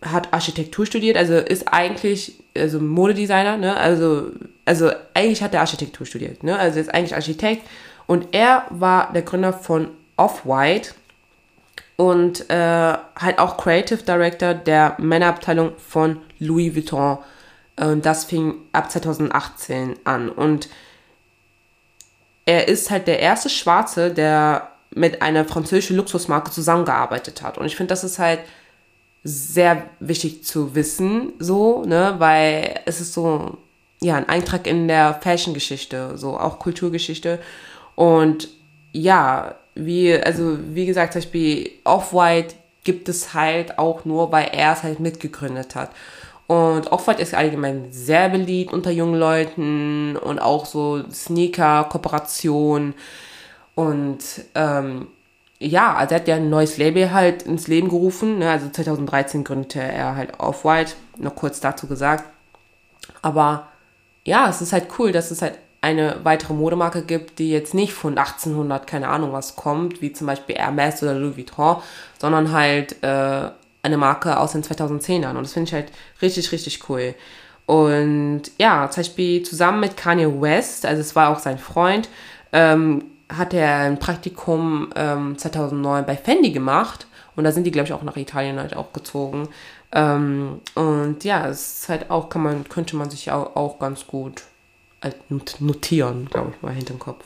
hat 0.02 0.34
Architektur 0.34 0.86
studiert, 0.86 1.18
also 1.18 1.36
ist 1.36 1.68
eigentlich 1.68 2.34
also 2.58 2.80
Modedesigner, 2.80 3.58
ne? 3.58 3.78
Also 3.78 4.32
also 4.66 4.92
eigentlich 5.14 5.44
hat 5.44 5.54
er 5.54 5.62
Architektur 5.62 6.06
studiert, 6.06 6.44
ne? 6.44 6.58
Also 6.58 6.80
ist 6.80 6.94
eigentlich 6.94 7.16
Architekt 7.16 7.68
und 8.08 8.28
er 8.32 8.66
war 8.70 9.12
der 9.14 9.22
Gründer 9.22 9.54
von 9.54 9.90
Off-White 10.18 10.94
und 11.98 12.50
äh, 12.50 12.56
halt 12.56 13.40
auch 13.40 13.58
Creative 13.58 14.02
Director 14.04 14.54
der 14.54 14.96
Männerabteilung 14.98 15.74
von 15.78 16.22
Louis 16.40 16.76
Vuitton. 16.76 17.20
Und 17.78 18.06
das 18.06 18.26
fing 18.26 18.56
ab 18.74 18.92
2018 18.92 19.96
an 20.04 20.30
und 20.30 20.70
er 22.46 22.68
ist 22.68 22.92
halt 22.92 23.08
der 23.08 23.20
erste 23.20 23.50
Schwarze, 23.50 24.12
der 24.12 24.70
mit 24.94 25.22
einer 25.22 25.46
französischen 25.46 25.96
Luxusmarke 25.96 26.52
zusammengearbeitet 26.52 27.42
hat. 27.42 27.58
Und 27.58 27.66
ich 27.66 27.76
finde, 27.76 27.92
das 27.92 28.04
ist 28.04 28.20
halt 28.20 28.40
sehr 29.24 29.90
wichtig 30.00 30.44
zu 30.44 30.76
wissen, 30.76 31.34
so, 31.40 31.84
ne, 31.86 32.16
weil 32.18 32.80
es 32.86 33.02
ist 33.02 33.14
so, 33.14 33.58
ja, 34.02 34.16
ein 34.16 34.28
Eintrag 34.28 34.66
in 34.66 34.88
der 34.88 35.14
Fashion-Geschichte, 35.22 36.18
so 36.18 36.38
auch 36.38 36.58
Kulturgeschichte. 36.58 37.40
Und 37.96 38.50
ja, 38.94 39.56
wie, 39.76 40.14
also 40.16 40.58
wie 40.74 40.86
gesagt, 40.86 41.14
zum 41.14 41.22
Beispiel 41.22 41.72
Off-White 41.84 42.56
gibt 42.84 43.10
es 43.10 43.34
halt 43.34 43.78
auch 43.78 44.06
nur, 44.06 44.32
weil 44.32 44.50
er 44.54 44.74
es 44.74 44.84
halt 44.84 45.00
mitgegründet 45.00 45.76
hat. 45.76 45.92
Und 46.48 46.92
Off-White 46.92 47.22
ist 47.22 47.34
allgemein 47.34 47.88
sehr 47.92 48.28
beliebt 48.30 48.74
unter 48.74 48.92
jungen 48.92 49.20
Leuten 49.20 50.18
und 50.18 50.40
auch 50.40 50.66
so 50.66 51.02
Sneaker-Kooperation. 51.10 52.94
Und 53.76 54.20
ähm, 54.56 55.08
ja, 55.62 55.94
also 55.96 56.16
er 56.16 56.22
hat 56.22 56.28
ja 56.28 56.36
ein 56.36 56.50
neues 56.50 56.78
Label 56.78 57.12
halt 57.12 57.44
ins 57.44 57.68
Leben 57.68 57.90
gerufen. 57.90 58.40
Ne? 58.40 58.50
Also 58.50 58.70
2013 58.70 59.44
gründete 59.44 59.80
er 59.80 60.16
halt 60.16 60.40
Off-White, 60.40 60.94
noch 61.18 61.36
kurz 61.36 61.60
dazu 61.60 61.88
gesagt. 61.88 62.26
Aber 63.22 63.68
ja, 64.26 64.50
es 64.50 64.62
ist 64.62 64.74
halt 64.74 64.88
cool, 64.98 65.12
dass 65.12 65.30
es 65.30 65.42
halt 65.42 65.60
eine 65.82 66.18
weitere 66.24 66.54
Modemarke 66.54 67.04
gibt, 67.04 67.40
die 67.40 67.52
jetzt 67.52 67.74
nicht 67.74 67.94
von 67.94 68.18
1800, 68.18 68.86
keine 68.86 69.08
Ahnung 69.08 69.34
was 69.34 69.56
kommt, 69.56 70.02
wie 70.02 70.14
zum 70.14 70.28
Beispiel 70.28 70.56
Hermes 70.56 71.02
oder 71.02 71.14
Louis 71.14 71.38
Vuitton, 71.38 71.78
sondern 72.20 72.52
halt 72.52 73.02
äh, 73.04 73.50
eine 73.84 73.98
Marke 73.98 74.40
aus 74.40 74.54
den 74.54 74.64
2010ern. 74.64 75.36
Und 75.36 75.44
das 75.44 75.54
finde 75.54 75.70
ich 75.70 75.74
halt 75.74 75.92
richtig, 76.22 76.52
richtig 76.52 76.90
cool. 76.90 77.16
Und 77.68 78.44
ja, 78.58 78.90
zum 78.90 79.02
Beispiel 79.02 79.44
zusammen 79.44 79.80
mit 79.80 79.96
Kanye 79.96 80.42
West, 80.42 80.86
also 80.86 81.02
es 81.02 81.16
war 81.16 81.30
auch 81.30 81.40
sein 81.40 81.58
Freund, 81.58 82.10
ähm, 82.52 83.06
hat 83.38 83.54
er 83.54 83.78
ein 83.78 84.00
Praktikum 84.00 84.90
ähm, 84.96 85.38
2009 85.38 86.06
bei 86.06 86.16
Fendi 86.16 86.52
gemacht. 86.52 87.08
Und 87.36 87.46
da 87.46 87.52
sind 87.52 87.64
die, 87.66 87.72
glaube 87.72 87.88
ich, 87.88 87.94
auch 87.94 88.04
nach 88.04 88.18
Italien 88.18 88.60
halt 88.60 88.76
auch 88.76 88.94
gezogen. 88.94 89.48
Ähm, 89.94 90.62
und 90.76 91.24
ja, 91.24 91.48
es 91.48 91.82
ist 91.82 91.90
halt 91.90 92.12
auch, 92.12 92.30
kann 92.30 92.44
man, 92.44 92.68
könnte 92.68 92.96
man 92.96 93.10
sich 93.10 93.32
auch, 93.32 93.56
auch 93.56 93.80
ganz 93.80 94.08
gut 94.08 94.44
halt 95.02 95.18
notieren, 95.60 96.28
glaube 96.30 96.54
ich 96.56 96.62
mal, 96.62 96.74
hinter 96.74 96.94
dem 96.94 97.00
Kopf. 97.00 97.26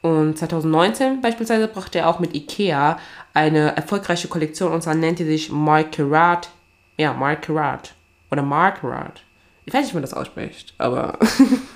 Und 0.00 0.38
2019 0.38 1.20
beispielsweise 1.20 1.66
brachte 1.66 1.98
er 1.98 2.08
auch 2.08 2.20
mit 2.20 2.34
Ikea 2.34 2.98
eine 3.34 3.76
erfolgreiche 3.76 4.28
Kollektion 4.28 4.72
und 4.72 4.82
zwar 4.82 4.94
nannte 4.94 5.24
sich 5.24 5.50
Markerat. 5.50 6.50
Ja, 6.96 7.12
Markerat. 7.12 7.94
Oder 8.30 8.42
Markerat. 8.42 9.22
Ich 9.68 9.74
weiß 9.74 9.82
nicht, 9.82 9.92
wie 9.92 9.96
man 9.96 10.02
das 10.02 10.14
ausspricht, 10.14 10.72
aber 10.78 11.18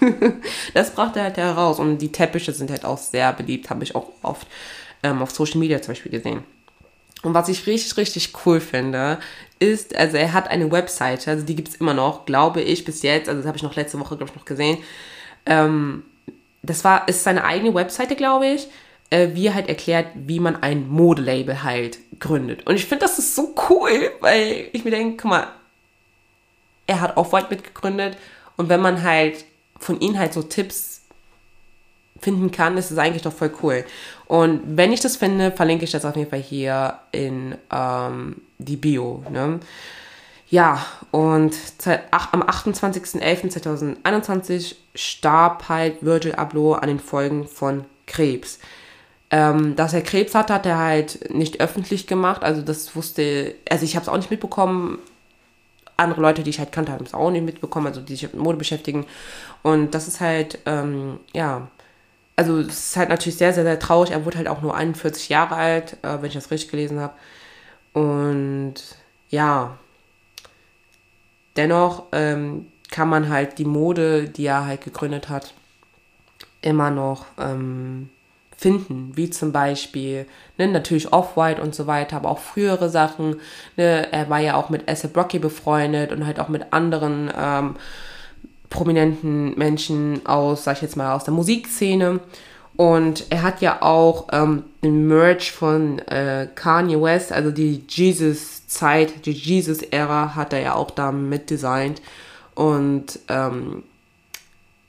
das 0.74 0.94
brachte 0.94 1.18
er 1.18 1.26
halt 1.26 1.36
heraus. 1.36 1.78
Und 1.78 1.98
die 1.98 2.10
Teppiche 2.10 2.50
sind 2.50 2.70
halt 2.70 2.86
auch 2.86 2.96
sehr 2.96 3.34
beliebt, 3.34 3.68
habe 3.68 3.84
ich 3.84 3.94
auch 3.94 4.08
oft 4.22 4.46
ähm, 5.02 5.20
auf 5.20 5.30
Social 5.30 5.58
Media 5.58 5.82
zum 5.82 5.92
Beispiel 5.92 6.10
gesehen. 6.10 6.42
Und 7.22 7.34
was 7.34 7.50
ich 7.50 7.66
richtig, 7.66 7.94
richtig 7.98 8.32
cool 8.46 8.60
finde, 8.60 9.18
ist, 9.58 9.94
also 9.94 10.16
er 10.16 10.32
hat 10.32 10.48
eine 10.48 10.72
Webseite, 10.72 11.32
also 11.32 11.44
die 11.44 11.54
gibt 11.54 11.68
es 11.68 11.74
immer 11.74 11.92
noch, 11.92 12.24
glaube 12.24 12.62
ich, 12.62 12.86
bis 12.86 13.02
jetzt, 13.02 13.28
also 13.28 13.42
das 13.42 13.46
habe 13.46 13.58
ich 13.58 13.62
noch 13.62 13.76
letzte 13.76 14.00
Woche, 14.00 14.16
glaube 14.16 14.30
ich, 14.32 14.38
noch 14.38 14.46
gesehen. 14.46 14.78
Ähm, 15.44 16.02
das 16.62 16.84
war, 16.84 17.06
ist 17.08 17.24
seine 17.24 17.44
eigene 17.44 17.74
Webseite, 17.74 18.16
glaube 18.16 18.46
ich, 18.46 18.68
äh, 19.10 19.28
wie 19.34 19.48
er 19.48 19.54
halt 19.54 19.68
erklärt, 19.68 20.06
wie 20.14 20.40
man 20.40 20.62
ein 20.62 20.88
Modelabel 20.88 21.62
halt 21.62 21.98
gründet. 22.18 22.66
Und 22.66 22.76
ich 22.76 22.86
finde, 22.86 23.04
das 23.04 23.18
ist 23.18 23.36
so 23.36 23.54
cool, 23.68 24.12
weil 24.20 24.70
ich 24.72 24.82
mir 24.82 24.92
denke, 24.92 25.18
guck 25.18 25.30
mal, 25.30 25.48
er 26.92 27.00
hat 27.00 27.16
Off-White 27.16 27.48
mitgegründet 27.50 28.16
und 28.56 28.68
wenn 28.68 28.80
man 28.80 29.02
halt 29.02 29.44
von 29.78 30.00
ihm 30.00 30.18
halt 30.18 30.32
so 30.32 30.42
Tipps 30.42 31.02
finden 32.20 32.50
kann, 32.52 32.76
ist 32.76 32.90
es 32.90 32.98
eigentlich 32.98 33.22
doch 33.22 33.32
voll 33.32 33.52
cool. 33.62 33.84
Und 34.26 34.60
wenn 34.64 34.92
ich 34.92 35.00
das 35.00 35.16
finde, 35.16 35.50
verlinke 35.50 35.84
ich 35.84 35.90
das 35.90 36.04
auf 36.04 36.16
jeden 36.16 36.28
Fall 36.30 36.40
hier 36.40 36.98
in 37.10 37.56
ähm, 37.72 38.42
die 38.58 38.76
Bio. 38.76 39.24
Ne? 39.30 39.58
Ja, 40.48 40.84
und 41.10 41.56
am 42.10 42.42
28.11.2021 42.42 44.76
starb 44.94 45.68
halt 45.68 46.04
Virgil 46.04 46.34
Abloh 46.34 46.74
an 46.74 46.88
den 46.88 47.00
Folgen 47.00 47.48
von 47.48 47.86
Krebs. 48.06 48.58
Ähm, 49.30 49.74
dass 49.76 49.94
er 49.94 50.02
Krebs 50.02 50.34
hatte, 50.34 50.52
hat 50.52 50.66
er 50.66 50.76
halt 50.78 51.34
nicht 51.34 51.62
öffentlich 51.62 52.06
gemacht. 52.06 52.42
Also 52.42 52.60
das 52.60 52.94
wusste, 52.94 53.54
also 53.70 53.84
ich 53.84 53.96
habe 53.96 54.02
es 54.02 54.10
auch 54.10 54.18
nicht 54.18 54.30
mitbekommen. 54.30 54.98
Andere 55.96 56.20
Leute, 56.20 56.42
die 56.42 56.50
ich 56.50 56.58
halt 56.58 56.72
kannte, 56.72 56.92
haben 56.92 57.04
es 57.04 57.14
auch 57.14 57.30
nicht 57.30 57.44
mitbekommen, 57.44 57.86
also 57.86 58.00
die 58.00 58.14
sich 58.14 58.22
mit 58.22 58.42
Mode 58.42 58.58
beschäftigen. 58.58 59.06
Und 59.62 59.94
das 59.94 60.08
ist 60.08 60.20
halt, 60.20 60.58
ähm, 60.66 61.20
ja, 61.32 61.68
also 62.36 62.58
es 62.58 62.90
ist 62.90 62.96
halt 62.96 63.08
natürlich 63.08 63.36
sehr, 63.36 63.52
sehr, 63.52 63.64
sehr 63.64 63.78
traurig. 63.78 64.10
Er 64.10 64.24
wurde 64.24 64.38
halt 64.38 64.48
auch 64.48 64.62
nur 64.62 64.74
41 64.74 65.28
Jahre 65.28 65.54
alt, 65.54 65.96
äh, 66.02 66.20
wenn 66.20 66.28
ich 66.28 66.34
das 66.34 66.50
richtig 66.50 66.70
gelesen 66.70 67.00
habe. 67.00 67.14
Und 67.92 68.74
ja, 69.30 69.76
dennoch 71.56 72.04
ähm, 72.12 72.66
kann 72.90 73.08
man 73.08 73.28
halt 73.28 73.58
die 73.58 73.64
Mode, 73.64 74.28
die 74.28 74.46
er 74.46 74.66
halt 74.66 74.82
gegründet 74.82 75.28
hat, 75.28 75.54
immer 76.62 76.90
noch 76.90 77.26
ähm, 77.38 78.10
finden, 78.62 79.12
wie 79.16 79.28
zum 79.28 79.50
Beispiel 79.50 80.26
ne, 80.56 80.68
natürlich 80.68 81.12
Off-White 81.12 81.60
und 81.60 81.74
so 81.74 81.88
weiter, 81.88 82.16
aber 82.16 82.30
auch 82.30 82.38
frühere 82.38 82.88
Sachen. 82.88 83.40
Ne, 83.76 84.10
er 84.12 84.30
war 84.30 84.38
ja 84.38 84.54
auch 84.54 84.70
mit 84.70 84.88
Asap 84.88 85.16
Rocky 85.16 85.40
befreundet 85.40 86.12
und 86.12 86.24
halt 86.24 86.38
auch 86.38 86.48
mit 86.48 86.72
anderen 86.72 87.30
ähm, 87.36 87.74
prominenten 88.70 89.58
Menschen 89.58 90.24
aus, 90.26 90.64
sag 90.64 90.76
ich 90.76 90.82
jetzt 90.82 90.96
mal, 90.96 91.12
aus 91.12 91.24
der 91.24 91.34
Musikszene. 91.34 92.20
Und 92.76 93.26
er 93.30 93.42
hat 93.42 93.60
ja 93.60 93.82
auch 93.82 94.28
ähm, 94.32 94.64
den 94.82 95.06
Merch 95.06 95.52
von 95.52 95.98
äh, 95.98 96.48
Kanye 96.54 97.02
West, 97.02 97.32
also 97.32 97.50
die 97.50 97.84
Jesus-Zeit, 97.88 99.26
die 99.26 99.32
Jesus-Ära, 99.32 100.34
hat 100.36 100.52
er 100.52 100.60
ja 100.60 100.74
auch 100.74 100.90
da 100.90 101.12
mitdesignt. 101.12 102.00
Und 102.54 103.18
ähm, 103.28 103.82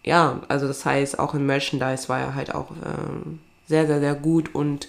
ja, 0.04 0.42
also 0.48 0.68
das 0.68 0.86
heißt, 0.86 1.18
auch 1.18 1.34
im 1.34 1.46
Merchandise 1.46 2.08
war 2.08 2.20
er 2.20 2.36
halt 2.36 2.54
auch 2.54 2.72
ähm, 2.86 3.40
sehr, 3.68 3.88
sehr, 3.88 4.00
sehr 4.00 4.16
gut 4.16 4.54
und 4.54 4.88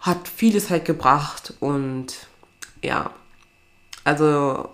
hat 0.00 0.28
vieles 0.28 0.70
halt 0.70 0.84
gebracht. 0.84 1.54
Und 1.60 2.14
ja, 2.82 3.10
also 4.04 4.68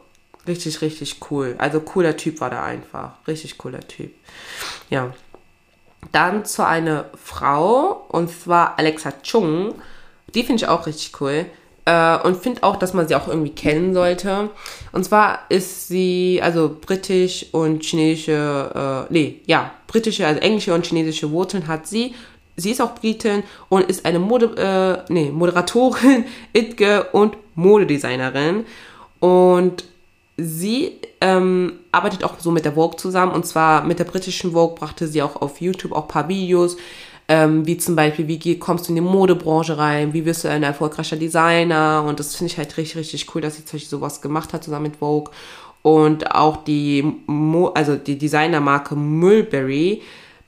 richtig, 0.47 0.81
richtig 0.83 1.17
cool. 1.31 1.55
Also 1.59 1.81
cooler 1.81 2.17
Typ 2.17 2.41
war 2.41 2.51
der 2.51 2.63
einfach. 2.63 3.13
Richtig 3.27 3.59
cooler 3.59 3.81
Typ. 3.81 4.13
Ja. 4.91 5.13
Dann 6.13 6.45
zu 6.45 6.67
einer 6.67 7.07
Frau, 7.15 8.07
und 8.11 8.31
zwar 8.31 8.79
Alexa 8.79 9.13
Chung. 9.23 9.75
Die 10.35 10.43
finde 10.43 10.63
ich 10.63 10.69
auch 10.69 10.87
richtig 10.87 11.19
cool. 11.21 11.47
Äh, 11.87 12.19
und 12.19 12.43
finde 12.43 12.63
auch, 12.63 12.77
dass 12.77 12.95
man 12.95 13.09
sie 13.09 13.15
auch 13.15 13.29
irgendwie 13.29 13.55
kennen 13.55 13.95
sollte. 13.95 14.51
Und 14.93 15.05
zwar 15.05 15.41
ist 15.51 15.89
sie, 15.89 16.41
also 16.43 16.77
britisch 16.81 17.47
und 17.53 17.83
chinesische, 17.83 19.07
äh, 19.09 19.13
nee, 19.13 19.41
ja, 19.47 19.73
britische, 19.87 20.27
also 20.27 20.41
englische 20.41 20.75
und 20.75 20.87
chinesische 20.87 21.31
Wurzeln 21.31 21.67
hat 21.67 21.87
sie. 21.87 22.15
Sie 22.57 22.71
ist 22.71 22.81
auch 22.81 22.95
Britin 22.95 23.43
und 23.69 23.85
ist 23.85 24.07
eine 24.07 24.19
Mode, 24.19 25.05
äh, 25.09 25.13
nee, 25.13 25.31
Moderatorin, 25.31 26.25
Itge 26.53 27.05
und 27.13 27.37
Modedesignerin. 27.55 28.65
Und 29.21 29.85
sie 30.37 30.93
ähm, 31.21 31.75
arbeitet 31.93 32.25
auch 32.25 32.39
so 32.39 32.51
mit 32.51 32.65
der 32.65 32.73
Vogue 32.73 32.97
zusammen. 32.97 33.33
Und 33.33 33.47
zwar 33.47 33.85
mit 33.85 33.99
der 33.99 34.05
britischen 34.05 34.53
Vogue 34.53 34.77
brachte 34.77 35.09
sie 35.09 35.23
auch 35.23 35.41
auf 35.41 35.61
YouTube 35.61 35.93
auch 35.93 36.03
ein 36.03 36.09
paar 36.09 36.29
Videos, 36.29 36.77
ähm, 37.27 37.67
wie 37.67 37.79
zum 37.79 37.97
Beispiel, 37.97 38.29
wie 38.29 38.59
kommst 38.59 38.87
du 38.87 38.91
in 38.91 38.97
die 38.97 39.01
Modebranche 39.01 39.79
rein, 39.79 40.13
wie 40.13 40.27
wirst 40.27 40.45
du 40.45 40.49
ein 40.49 40.63
erfolgreicher 40.63 41.17
Designer? 41.17 42.05
Und 42.07 42.21
das 42.21 42.37
finde 42.37 42.53
ich 42.53 42.59
halt 42.59 42.77
richtig, 42.77 42.97
richtig 42.97 43.35
cool, 43.35 43.41
dass 43.41 43.57
sie 43.57 43.65
zum 43.65 43.79
Beispiel 43.79 43.89
sowas 43.89 44.21
gemacht 44.21 44.53
hat 44.53 44.63
zusammen 44.63 44.85
mit 44.85 44.97
Vogue. 44.97 45.33
Und 45.83 46.31
auch 46.35 46.65
die, 46.65 47.03
Mo 47.27 47.69
also 47.69 47.97
die 47.97 48.19
Designermarke 48.19 48.95
Mulberry 48.95 50.03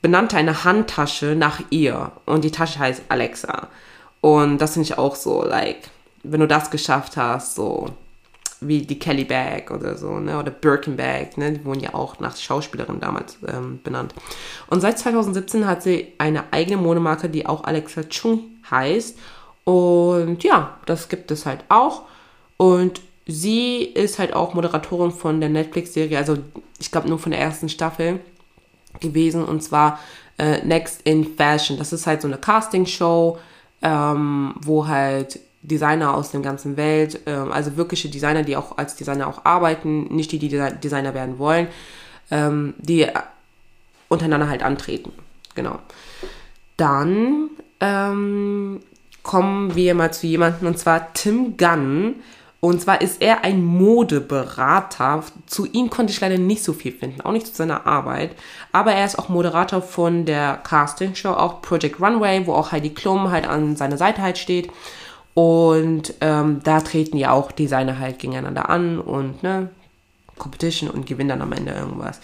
benannte 0.07 0.37
eine 0.37 0.63
Handtasche 0.63 1.35
nach 1.35 1.61
ihr 1.71 2.13
und 2.27 2.45
die 2.45 2.53
Tasche 2.53 2.79
heißt 2.79 3.03
Alexa 3.09 3.67
und 4.21 4.59
das 4.59 4.75
finde 4.75 4.85
ich 4.85 4.99
auch 4.99 5.17
so, 5.17 5.43
like, 5.43 5.91
wenn 6.23 6.39
du 6.39 6.47
das 6.47 6.71
geschafft 6.71 7.17
hast, 7.17 7.57
so 7.57 7.89
wie 8.61 8.83
die 8.83 9.01
Kelly 9.01 9.25
Bag 9.25 9.73
oder 9.73 9.97
so, 9.97 10.21
ne? 10.21 10.39
Oder 10.39 10.53
Birkin 10.53 10.97
Bag, 10.97 11.37
ne? 11.37 11.55
Die 11.55 11.65
wurden 11.65 11.81
ja 11.81 11.93
auch 11.93 12.21
nach 12.21 12.37
Schauspielerin 12.37 13.01
damals 13.01 13.39
ähm, 13.49 13.81
benannt. 13.83 14.15
Und 14.69 14.81
seit 14.81 14.97
2017 14.97 15.67
hat 15.67 15.83
sie 15.83 16.13
eine 16.19 16.45
eigene 16.53 16.77
Modemarke, 16.77 17.29
die 17.29 17.45
auch 17.45 17.65
Alexa 17.65 18.05
Chung 18.05 18.45
heißt. 18.71 19.19
Und 19.65 20.45
ja, 20.45 20.77
das 20.87 21.09
gibt 21.09 21.33
es 21.33 21.47
halt 21.47 21.65
auch. 21.69 22.03
Und 22.59 23.01
sie 23.27 23.83
ist 23.83 24.21
halt 24.21 24.35
auch 24.35 24.55
Moderatorin 24.55 25.11
von 25.11 25.41
der 25.41 25.51
Netflix-Serie, 25.51 26.17
also 26.17 26.39
ich 26.79 26.93
glaube 26.93 27.09
nur 27.09 27.19
von 27.19 27.33
der 27.33 27.41
ersten 27.41 27.69
Staffel 27.69 28.21
gewesen. 29.01 29.45
Und 29.45 29.63
zwar 29.63 29.99
äh, 30.39 30.65
Next 30.65 31.03
in 31.03 31.37
Fashion. 31.37 31.79
Das 31.79 31.93
ist 31.93 32.07
halt 32.07 32.23
so 32.23 32.29
eine 32.29 32.39
Casting-Show, 32.39 33.39
ähm, 33.83 34.55
wo 34.61 34.87
halt 34.87 35.41
Designer 35.63 36.15
aus 36.15 36.31
der 36.31 36.41
ganzen 36.41 36.77
Welt, 36.77 37.21
ähm, 37.27 37.51
also 37.51 37.77
wirkliche 37.77 38.09
Designer, 38.09 38.43
die 38.43 38.57
auch 38.57 38.79
als 38.79 38.97
Designer 38.97 39.27
auch 39.27 39.45
arbeiten, 39.45 40.05
nicht 40.15 40.31
die, 40.33 40.39
die 40.39 40.49
Designer 40.49 41.15
werden 41.15 41.39
wollen, 41.39 41.69
ähm, 42.31 42.75
die 42.79 43.07
untereinander 44.09 44.49
halt 44.49 44.63
antreten. 44.63 45.13
Genau. 45.55 45.79
Dann 46.77 47.51
ähm, 47.81 48.81
kommen 49.23 49.75
wir 49.75 49.95
mal 49.95 50.13
zu 50.13 50.27
jemandem, 50.27 50.69
und 50.69 50.79
zwar 50.79 51.13
Tim 51.15 51.57
Gunn. 51.57 52.17
Und 52.61 52.81
zwar 52.81 53.01
ist 53.01 53.21
er 53.23 53.45
ein 53.45 53.65
Modeberater. 53.65 55.23
Zu 55.47 55.67
ihm 55.67 55.91
konnte 55.91 56.13
ich 56.13 56.21
leider 56.21 56.39
nicht 56.39 56.65
so 56.65 56.73
viel 56.73 56.93
finden, 56.93 57.21
auch 57.21 57.33
nicht 57.33 57.47
zu 57.47 57.55
seiner 57.55 57.87
Arbeit. 57.87 58.35
Aber 58.73 58.93
er 58.93 59.05
ist 59.05 59.19
auch 59.19 59.29
Moderator 59.29 59.83
von 59.83 60.25
der 60.25 60.57
Casting-Show, 60.57 61.31
auch 61.31 61.63
Project 61.63 62.01
Runway, 62.01 62.47
wo 62.47 62.55
auch 62.55 62.73
Heidi 62.73 62.91
Klum 62.91 63.31
halt 63.31 63.47
an 63.47 63.77
seiner 63.77 63.99
Seite 63.99 64.23
halt 64.23 64.39
steht. 64.39 64.71
Und 65.35 66.15
ähm, 66.23 66.61
da 66.65 66.81
treten 66.81 67.19
ja 67.19 67.31
auch 67.33 67.53
Designer 67.53 67.99
halt 67.99 68.19
gegeneinander 68.19 68.71
an 68.71 68.99
und 68.99 69.43
ne, 69.43 69.69
Competition 70.39 70.89
und 70.89 71.07
gewinnen 71.07 71.29
dann 71.29 71.43
am 71.43 71.53
Ende 71.53 71.73
irgendwas. 71.73 72.21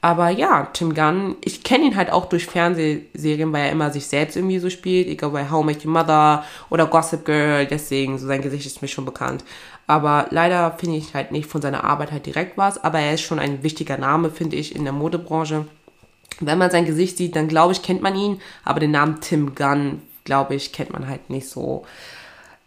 Aber 0.00 0.28
ja, 0.28 0.68
Tim 0.72 0.94
Gunn, 0.94 1.36
ich 1.42 1.64
kenne 1.64 1.86
ihn 1.86 1.96
halt 1.96 2.10
auch 2.10 2.26
durch 2.26 2.46
Fernsehserien, 2.46 3.52
weil 3.52 3.66
er 3.66 3.72
immer 3.72 3.90
sich 3.90 4.06
selbst 4.06 4.36
irgendwie 4.36 4.58
so 4.58 4.70
spielt. 4.70 5.08
Egal 5.08 5.30
bei 5.30 5.50
How 5.50 5.62
I 5.62 5.66
Met 5.66 5.84
Your 5.84 5.92
Mother 5.92 6.44
oder 6.70 6.86
Gossip 6.86 7.24
Girl, 7.24 7.66
deswegen, 7.66 8.18
so 8.18 8.26
sein 8.26 8.42
Gesicht 8.42 8.66
ist 8.66 8.82
mir 8.82 8.88
schon 8.88 9.04
bekannt. 9.04 9.42
Aber 9.86 10.26
leider 10.30 10.72
finde 10.72 10.96
ich 10.96 11.14
halt 11.14 11.30
nicht 11.32 11.48
von 11.48 11.62
seiner 11.62 11.84
Arbeit 11.84 12.10
halt 12.10 12.26
direkt 12.26 12.58
was. 12.58 12.82
Aber 12.82 12.98
er 12.98 13.14
ist 13.14 13.20
schon 13.20 13.38
ein 13.38 13.62
wichtiger 13.62 13.98
Name, 13.98 14.30
finde 14.30 14.56
ich, 14.56 14.74
in 14.74 14.84
der 14.84 14.92
Modebranche. 14.92 15.66
Wenn 16.40 16.58
man 16.58 16.70
sein 16.70 16.84
Gesicht 16.84 17.16
sieht, 17.16 17.36
dann 17.36 17.48
glaube 17.48 17.72
ich, 17.72 17.82
kennt 17.82 18.02
man 18.02 18.16
ihn. 18.16 18.40
Aber 18.64 18.80
den 18.80 18.90
Namen 18.90 19.20
Tim 19.20 19.54
Gunn, 19.54 20.02
glaube 20.24 20.54
ich, 20.54 20.72
kennt 20.72 20.92
man 20.92 21.08
halt 21.08 21.30
nicht 21.30 21.48
so 21.48 21.84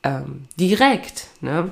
ähm, 0.03 0.45
direkt. 0.57 1.27
Ne? 1.41 1.71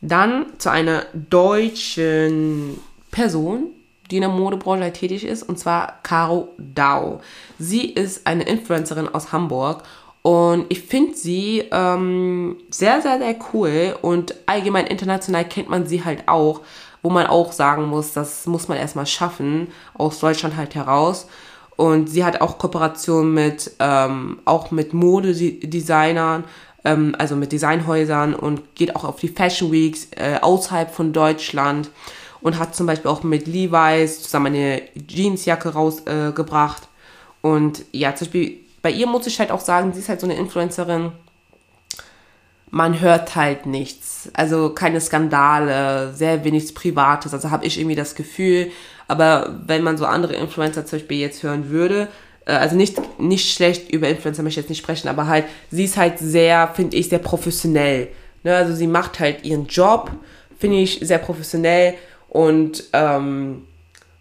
Dann 0.00 0.46
zu 0.58 0.70
einer 0.70 1.06
deutschen 1.12 2.80
Person, 3.10 3.66
die 4.10 4.16
in 4.16 4.22
der 4.22 4.30
Modebranche 4.30 4.84
halt 4.84 4.94
tätig 4.94 5.24
ist, 5.24 5.42
und 5.42 5.58
zwar 5.58 5.98
Caro 6.02 6.48
Dau. 6.56 7.20
Sie 7.58 7.90
ist 7.90 8.26
eine 8.26 8.44
Influencerin 8.44 9.08
aus 9.08 9.32
Hamburg 9.32 9.82
und 10.28 10.66
ich 10.68 10.82
finde 10.82 11.16
sie 11.16 11.64
ähm, 11.72 12.58
sehr, 12.68 13.00
sehr, 13.00 13.18
sehr 13.18 13.34
cool 13.54 13.96
und 14.02 14.34
allgemein 14.44 14.86
international 14.86 15.46
kennt 15.46 15.70
man 15.70 15.86
sie 15.86 16.04
halt 16.04 16.24
auch, 16.28 16.60
wo 17.02 17.08
man 17.08 17.26
auch 17.26 17.50
sagen 17.50 17.86
muss, 17.86 18.12
das 18.12 18.44
muss 18.44 18.68
man 18.68 18.76
erstmal 18.76 19.06
schaffen, 19.06 19.68
aus 19.94 20.20
Deutschland 20.20 20.58
halt 20.58 20.74
heraus. 20.74 21.28
Und 21.76 22.10
sie 22.10 22.26
hat 22.26 22.42
auch 22.42 22.58
Kooperationen 22.58 23.32
mit, 23.32 23.70
ähm, 23.78 24.40
auch 24.44 24.70
mit 24.70 24.92
Modedesignern, 24.92 26.44
ähm, 26.84 27.16
also 27.18 27.34
mit 27.34 27.50
Designhäusern 27.50 28.34
und 28.34 28.74
geht 28.74 28.96
auch 28.96 29.04
auf 29.04 29.16
die 29.16 29.28
Fashion 29.28 29.72
Weeks 29.72 30.08
äh, 30.14 30.40
außerhalb 30.42 30.90
von 30.90 31.14
Deutschland 31.14 31.88
und 32.42 32.58
hat 32.58 32.74
zum 32.74 32.86
Beispiel 32.86 33.10
auch 33.10 33.22
mit 33.22 33.46
Levi's 33.46 34.20
zusammen 34.24 34.54
eine 34.54 34.82
Jeansjacke 35.08 35.70
rausgebracht. 35.70 36.82
Äh, 36.82 37.46
und 37.46 37.86
ja, 37.92 38.14
zum 38.14 38.26
Beispiel 38.26 38.67
bei 38.82 38.90
ihr 38.90 39.06
muss 39.06 39.26
ich 39.26 39.38
halt 39.38 39.50
auch 39.50 39.60
sagen, 39.60 39.92
sie 39.92 40.00
ist 40.00 40.08
halt 40.08 40.20
so 40.20 40.26
eine 40.26 40.36
Influencerin. 40.36 41.12
Man 42.70 43.00
hört 43.00 43.34
halt 43.34 43.66
nichts. 43.66 44.30
Also 44.34 44.70
keine 44.70 45.00
Skandale, 45.00 46.12
sehr 46.14 46.44
wenig 46.44 46.74
Privates. 46.74 47.32
Also 47.32 47.50
habe 47.50 47.66
ich 47.66 47.78
irgendwie 47.78 47.96
das 47.96 48.14
Gefühl. 48.14 48.70
Aber 49.08 49.58
wenn 49.66 49.82
man 49.82 49.96
so 49.96 50.04
andere 50.04 50.34
Influencer 50.34 50.84
zum 50.84 50.98
Beispiel 50.98 51.18
jetzt 51.18 51.42
hören 51.42 51.70
würde, 51.70 52.08
äh, 52.48 52.52
also 52.52 52.76
nicht, 52.76 53.00
nicht 53.20 53.52
schlecht 53.52 53.90
über 53.90 54.08
Influencer 54.08 54.42
möchte 54.42 54.60
ich 54.60 54.64
jetzt 54.64 54.70
nicht 54.70 54.82
sprechen, 54.82 55.08
aber 55.08 55.28
halt, 55.28 55.44
sie 55.70 55.84
ist 55.84 55.96
halt 55.96 56.18
sehr, 56.18 56.68
finde 56.74 56.96
ich, 56.96 57.08
sehr 57.08 57.18
professionell. 57.18 58.08
Ne? 58.42 58.56
Also 58.56 58.74
sie 58.74 58.86
macht 58.86 59.20
halt 59.20 59.44
ihren 59.44 59.66
Job, 59.66 60.10
finde 60.58 60.78
ich, 60.78 60.98
sehr 61.02 61.18
professionell 61.18 61.94
und 62.28 62.84
ähm, 62.92 63.67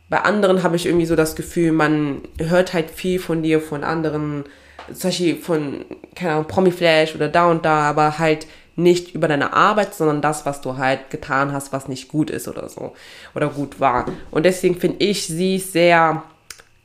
bei 0.10 0.22
anderen 0.22 0.64
habe 0.64 0.76
ich 0.76 0.86
irgendwie 0.86 1.06
so 1.06 1.16
das 1.16 1.36
Gefühl, 1.36 1.72
man 1.72 2.22
hört 2.40 2.74
halt 2.74 2.92
viel 2.92 3.20
von 3.20 3.44
dir, 3.44 3.60
von 3.60 3.84
anderen, 3.84 4.46
zum 4.94 5.10
Beispiel 5.10 5.36
von, 5.36 5.86
keine 6.16 6.34
Ahnung, 6.34 6.48
Promiflash 6.48 7.16
oder 7.16 7.28
da 7.28 7.50
und 7.50 7.66
da, 7.66 7.82
aber 7.82 8.18
halt 8.20 8.48
nicht 8.78 9.16
über 9.16 9.28
deine 9.28 9.54
Arbeit, 9.54 9.96
sondern 9.96 10.22
das, 10.22 10.46
was 10.46 10.62
du 10.62 10.78
halt 10.78 11.10
getan 11.10 11.52
hast, 11.52 11.74
was 11.74 11.88
nicht 11.88 12.08
gut 12.08 12.30
ist 12.30 12.48
oder 12.48 12.70
so. 12.70 12.94
Oder 13.36 13.50
gut 13.50 13.80
war. 13.80 14.06
Und 14.30 14.46
deswegen 14.46 14.80
finde 14.80 15.04
ich 15.04 15.26
sie 15.26 15.58
sehr, 15.58 16.24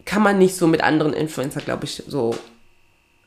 kann 0.05 0.23
man 0.23 0.39
nicht 0.39 0.57
so 0.57 0.66
mit 0.66 0.83
anderen 0.83 1.12
Influencer, 1.12 1.61
glaube 1.61 1.85
ich, 1.85 2.03
so 2.07 2.35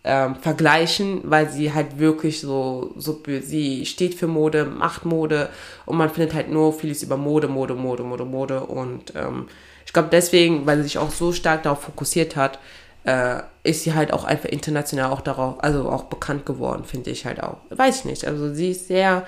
ähm, 0.03 0.35
vergleichen, 0.35 1.21
weil 1.23 1.49
sie 1.49 1.73
halt 1.73 1.99
wirklich 1.99 2.41
so, 2.41 2.93
so, 2.97 3.21
sie 3.41 3.85
steht 3.85 4.15
für 4.15 4.27
Mode, 4.27 4.65
macht 4.65 5.05
Mode 5.05 5.49
und 5.85 5.97
man 5.97 6.09
findet 6.09 6.33
halt 6.33 6.49
nur 6.49 6.73
vieles 6.73 7.03
über 7.03 7.17
Mode, 7.17 7.47
Mode, 7.47 7.75
Mode, 7.75 8.03
Mode, 8.03 8.25
Mode 8.25 8.59
und 8.61 9.13
ähm, 9.15 9.47
glaube 9.95 10.09
deswegen, 10.11 10.67
weil 10.67 10.77
sie 10.77 10.83
sich 10.83 10.97
auch 10.99 11.09
so 11.09 11.31
stark 11.31 11.63
darauf 11.63 11.81
fokussiert 11.81 12.35
hat, 12.35 12.59
äh, 13.05 13.39
ist 13.63 13.83
sie 13.83 13.93
halt 13.93 14.13
auch 14.13 14.23
einfach 14.23 14.49
international 14.49 15.11
auch 15.11 15.21
darauf, 15.21 15.63
also 15.63 15.89
auch 15.89 16.03
bekannt 16.03 16.45
geworden, 16.45 16.83
finde 16.85 17.09
ich 17.09 17.25
halt 17.25 17.41
auch. 17.41 17.57
Weiß 17.71 17.99
ich 17.99 18.05
nicht. 18.05 18.25
Also 18.27 18.53
sie 18.53 18.71
ist 18.71 18.87
sehr, 18.87 19.25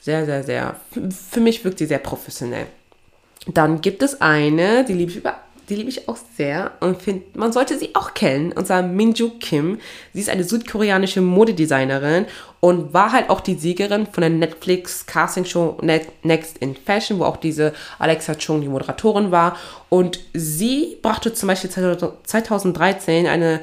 sehr, 0.00 0.24
sehr, 0.24 0.42
sehr, 0.42 0.76
für 1.30 1.40
mich 1.40 1.64
wirkt 1.64 1.78
sie 1.78 1.86
sehr 1.86 1.98
professionell. 1.98 2.66
Dann 3.46 3.80
gibt 3.80 4.02
es 4.02 4.20
eine, 4.22 4.84
die 4.84 4.94
liebe 4.94 5.10
ich 5.10 5.18
über 5.18 5.36
die 5.68 5.76
liebe 5.76 5.90
ich 5.90 6.08
auch 6.08 6.18
sehr 6.36 6.72
und 6.80 7.00
finde, 7.00 7.24
man 7.34 7.52
sollte 7.52 7.78
sie 7.78 7.94
auch 7.94 8.14
kennen, 8.14 8.52
und 8.52 8.66
zwar 8.66 8.82
Minju 8.82 9.30
Kim. 9.40 9.78
Sie 10.12 10.20
ist 10.20 10.28
eine 10.28 10.44
südkoreanische 10.44 11.20
Modedesignerin 11.20 12.26
und 12.60 12.92
war 12.94 13.12
halt 13.12 13.30
auch 13.30 13.40
die 13.40 13.54
Siegerin 13.54 14.06
von 14.06 14.22
der 14.22 14.30
Netflix 14.30 15.06
Casting 15.06 15.44
Show 15.44 15.78
Next 15.82 16.58
in 16.58 16.76
Fashion, 16.76 17.18
wo 17.18 17.24
auch 17.24 17.36
diese 17.36 17.72
Alexa 17.98 18.34
Chung 18.34 18.60
die 18.60 18.68
Moderatorin 18.68 19.30
war. 19.30 19.56
Und 19.88 20.20
sie 20.32 20.98
brachte 21.02 21.32
zum 21.34 21.48
Beispiel 21.48 21.70
2013 21.70 23.26
eine 23.26 23.60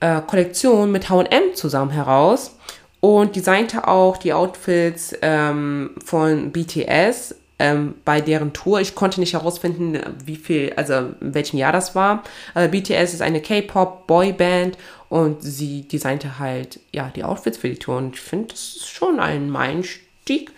äh, 0.00 0.20
Kollektion 0.26 0.92
mit 0.92 1.08
H&M 1.08 1.54
zusammen 1.54 1.90
heraus 1.90 2.56
und 3.00 3.36
designte 3.36 3.86
auch 3.86 4.16
die 4.16 4.32
Outfits 4.32 5.14
ähm, 5.22 5.90
von 6.04 6.52
BTS 6.52 7.34
ähm, 7.58 7.94
bei 8.04 8.20
deren 8.20 8.52
Tour. 8.52 8.80
Ich 8.80 8.94
konnte 8.94 9.20
nicht 9.20 9.32
herausfinden, 9.32 9.98
wie 10.24 10.36
viel, 10.36 10.72
also 10.76 10.94
in 11.20 11.34
welchem 11.34 11.58
Jahr 11.58 11.72
das 11.72 11.94
war. 11.94 12.22
Also 12.54 12.70
BTS 12.70 13.14
ist 13.14 13.22
eine 13.22 13.40
K-Pop-Boyband 13.40 14.78
und 15.08 15.42
sie 15.42 15.88
designte 15.88 16.38
halt, 16.38 16.80
ja, 16.92 17.10
die 17.14 17.24
Outfits 17.24 17.58
für 17.58 17.68
die 17.68 17.78
Tour 17.78 17.96
und 17.96 18.14
ich 18.14 18.20
finde, 18.20 18.48
das 18.48 18.76
ist 18.76 18.88
schon 18.88 19.20
ein 19.20 19.50
Meilenstieg. 19.50 20.52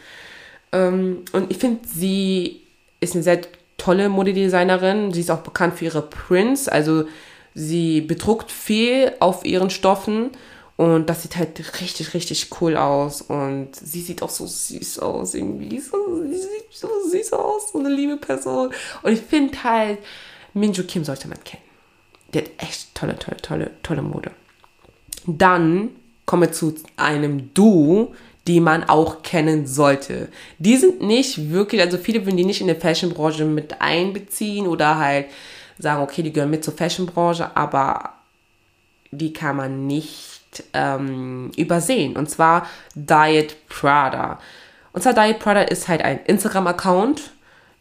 Ähm, 0.72 1.24
und 1.32 1.50
ich 1.50 1.58
finde, 1.58 1.80
sie 1.86 2.62
ist 3.00 3.14
eine 3.14 3.22
sehr 3.22 3.40
tolle 3.78 4.08
Modedesignerin. 4.08 5.12
Sie 5.12 5.20
ist 5.20 5.30
auch 5.30 5.40
bekannt 5.40 5.74
für 5.74 5.86
ihre 5.86 6.02
Prints, 6.02 6.68
also 6.68 7.04
sie 7.54 8.00
bedruckt 8.02 8.52
viel 8.52 9.12
auf 9.20 9.44
ihren 9.44 9.70
Stoffen 9.70 10.30
und 10.80 11.10
das 11.10 11.20
sieht 11.20 11.36
halt 11.36 11.82
richtig, 11.82 12.14
richtig 12.14 12.48
cool 12.58 12.74
aus. 12.74 13.20
Und 13.20 13.76
sie 13.76 14.00
sieht 14.00 14.22
auch 14.22 14.30
so 14.30 14.46
süß 14.46 15.00
aus, 15.00 15.34
irgendwie. 15.34 15.78
So, 15.78 16.22
sie 16.22 16.38
sieht 16.38 16.72
so 16.72 16.88
süß 17.06 17.34
aus, 17.34 17.72
so 17.72 17.80
eine 17.80 17.90
liebe 17.90 18.16
Person. 18.16 18.70
Und 19.02 19.12
ich 19.12 19.20
finde 19.20 19.62
halt, 19.62 19.98
Minju 20.54 20.84
Kim 20.84 21.04
sollte 21.04 21.28
man 21.28 21.44
kennen. 21.44 21.62
Die 22.32 22.38
hat 22.38 22.50
echt 22.56 22.94
tolle, 22.94 23.18
tolle, 23.18 23.36
tolle, 23.42 23.70
tolle 23.82 24.00
Mode. 24.00 24.30
Dann 25.26 25.90
kommen 26.24 26.44
wir 26.44 26.52
zu 26.52 26.74
einem 26.96 27.52
Duo, 27.52 28.14
die 28.46 28.60
man 28.60 28.84
auch 28.84 29.20
kennen 29.20 29.66
sollte. 29.66 30.28
Die 30.58 30.78
sind 30.78 31.02
nicht 31.02 31.50
wirklich, 31.50 31.82
also 31.82 31.98
viele 31.98 32.24
würden 32.24 32.38
die 32.38 32.46
nicht 32.46 32.62
in 32.62 32.68
der 32.68 32.80
Fashionbranche 32.80 33.44
mit 33.44 33.82
einbeziehen 33.82 34.66
oder 34.66 34.96
halt 34.96 35.26
sagen, 35.78 36.02
okay, 36.02 36.22
die 36.22 36.32
gehören 36.32 36.48
mit 36.48 36.64
zur 36.64 36.72
Fashionbranche, 36.72 37.54
aber 37.54 38.14
die 39.10 39.34
kann 39.34 39.56
man 39.56 39.86
nicht 39.86 40.39
ähm, 40.72 41.50
übersehen. 41.56 42.16
Und 42.16 42.30
zwar 42.30 42.66
Diet 42.94 43.56
Prada. 43.68 44.38
Und 44.92 45.02
zwar 45.02 45.14
Diet 45.14 45.38
Prada 45.38 45.62
ist 45.62 45.88
halt 45.88 46.02
ein 46.02 46.20
Instagram-Account. 46.24 47.32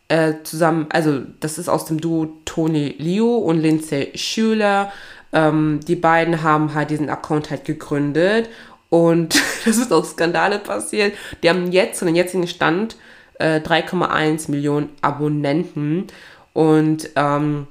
Äh, 0.08 0.42
zusammen, 0.44 0.88
also 0.92 1.22
das 1.40 1.60
ist 1.60 1.70
aus 1.70 1.86
dem 1.86 2.02
Duo 2.02 2.30
Tony 2.46 2.96
Liu 2.98 3.36
und 3.36 3.60
Lindsay 3.60 4.12
Schüler. 4.16 4.92
Ähm, 5.32 5.82
die 5.88 5.96
beiden 5.96 6.42
haben 6.42 6.74
halt 6.74 6.90
diesen 6.90 7.10
Account 7.10 7.52
halt 7.52 7.66
gegründet 7.66 8.50
und 8.90 9.36
das 9.66 9.78
ist 9.78 9.94
auch 9.94 10.04
Skandale 10.04 10.60
passiert. 10.60 11.16
Die 11.44 11.50
haben 11.50 11.72
jetzt, 11.72 12.00
zu 12.00 12.06
dem 12.06 12.16
jetzigen 12.16 12.48
Stand, 12.48 12.96
äh, 13.36 13.60
3,1 13.60 14.50
Millionen 14.50 14.90
Abonnenten 15.02 16.08
und 16.54 17.10
ähm, 17.16 17.68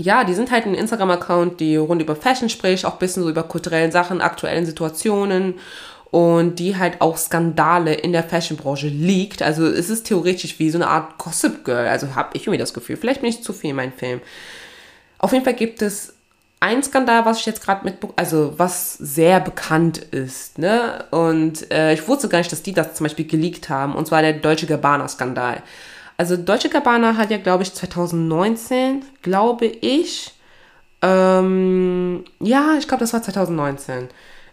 ja, 0.00 0.24
die 0.24 0.34
sind 0.34 0.50
halt 0.50 0.66
ein 0.66 0.74
Instagram-Account, 0.74 1.60
die 1.60 1.76
rund 1.76 2.02
über 2.02 2.16
Fashion 2.16 2.48
spricht, 2.48 2.84
auch 2.84 2.94
ein 2.94 2.98
bisschen 2.98 3.22
so 3.22 3.30
über 3.30 3.42
kulturellen 3.42 3.92
Sachen, 3.92 4.20
aktuellen 4.20 4.66
Situationen 4.66 5.54
und 6.10 6.58
die 6.58 6.76
halt 6.76 7.00
auch 7.00 7.16
Skandale 7.16 7.94
in 7.94 8.12
der 8.12 8.24
Fashionbranche 8.24 8.88
liegt. 8.88 9.42
Also 9.42 9.66
es 9.66 9.90
ist 9.90 10.06
theoretisch 10.06 10.58
wie 10.58 10.70
so 10.70 10.78
eine 10.78 10.88
Art 10.88 11.18
Gossip 11.18 11.64
Girl, 11.64 11.86
also 11.86 12.14
habe 12.14 12.30
ich 12.34 12.42
irgendwie 12.42 12.58
das 12.58 12.74
Gefühl. 12.74 12.96
Vielleicht 12.96 13.20
bin 13.20 13.30
ich 13.30 13.42
zu 13.42 13.52
viel 13.52 13.70
in 13.70 13.76
meinem 13.76 13.92
Film. 13.92 14.20
Auf 15.18 15.32
jeden 15.32 15.44
Fall 15.44 15.54
gibt 15.54 15.82
es 15.82 16.14
ein 16.58 16.82
Skandal, 16.82 17.24
was 17.24 17.40
ich 17.40 17.46
jetzt 17.46 17.62
gerade 17.62 17.84
mit, 17.84 17.96
also 18.16 18.54
was 18.58 18.94
sehr 18.94 19.40
bekannt 19.40 19.98
ist, 19.98 20.58
ne? 20.58 21.04
Und 21.10 21.70
äh, 21.70 21.94
ich 21.94 22.06
wusste 22.06 22.28
gar 22.28 22.38
nicht, 22.38 22.52
dass 22.52 22.62
die 22.62 22.74
das 22.74 22.94
zum 22.94 23.04
Beispiel 23.04 23.26
geleakt 23.26 23.70
haben, 23.70 23.94
und 23.94 24.06
zwar 24.06 24.20
der 24.20 24.34
Deutsche 24.34 24.66
Gabbana-Skandal. 24.66 25.62
Also 26.20 26.36
Deutsche 26.36 26.68
Gabbana 26.68 27.16
hat 27.16 27.30
ja, 27.30 27.38
glaube 27.38 27.62
ich, 27.62 27.72
2019, 27.72 29.06
glaube 29.22 29.64
ich. 29.64 30.34
Ähm, 31.00 32.26
ja, 32.40 32.74
ich 32.78 32.86
glaube, 32.86 33.00
das 33.00 33.14
war 33.14 33.22
2019. 33.22 34.08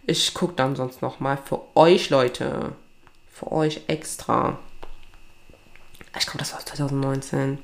Ich 0.05 0.33
gucke 0.33 0.53
dann 0.55 0.77
sonst 0.77 1.01
noch 1.01 1.19
mal 1.19 1.35
für 1.35 1.59
euch, 1.75 2.09
Leute. 2.09 2.71
Für 3.29 3.51
euch 3.51 3.81
extra. 3.87 4.57
Ich 6.17 6.25
glaube, 6.25 6.37
das 6.37 6.53
war 6.53 6.65
2019. 6.65 7.57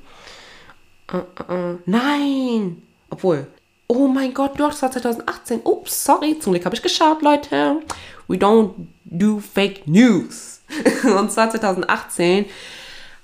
Uh, 1.10 1.16
uh, 1.16 1.52
uh. 1.54 1.78
Nein! 1.86 2.82
Obwohl. 3.08 3.46
Oh 3.86 4.06
mein 4.06 4.34
Gott, 4.34 4.60
doch, 4.60 4.68
das 4.68 4.82
war 4.82 4.90
2018. 4.90 5.62
Ups, 5.64 6.04
sorry. 6.04 6.38
Zum 6.38 6.52
Glück 6.52 6.66
habe 6.66 6.76
ich 6.76 6.82
geschaut, 6.82 7.22
Leute. 7.22 7.80
We 8.28 8.36
don't 8.36 8.72
do 9.06 9.40
fake 9.40 9.86
news. 9.86 10.60
Und 11.04 11.32
zwar 11.32 11.48
2018 11.48 12.44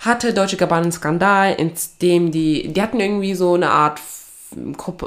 hatte 0.00 0.32
Deutsche 0.32 0.56
Gabbana 0.56 0.82
einen 0.82 0.92
Skandal, 0.92 1.54
in 1.54 1.72
dem 2.00 2.30
die, 2.30 2.72
die 2.72 2.82
hatten 2.82 3.00
irgendwie 3.00 3.34
so 3.34 3.54
eine 3.54 3.70
Art, 3.70 4.00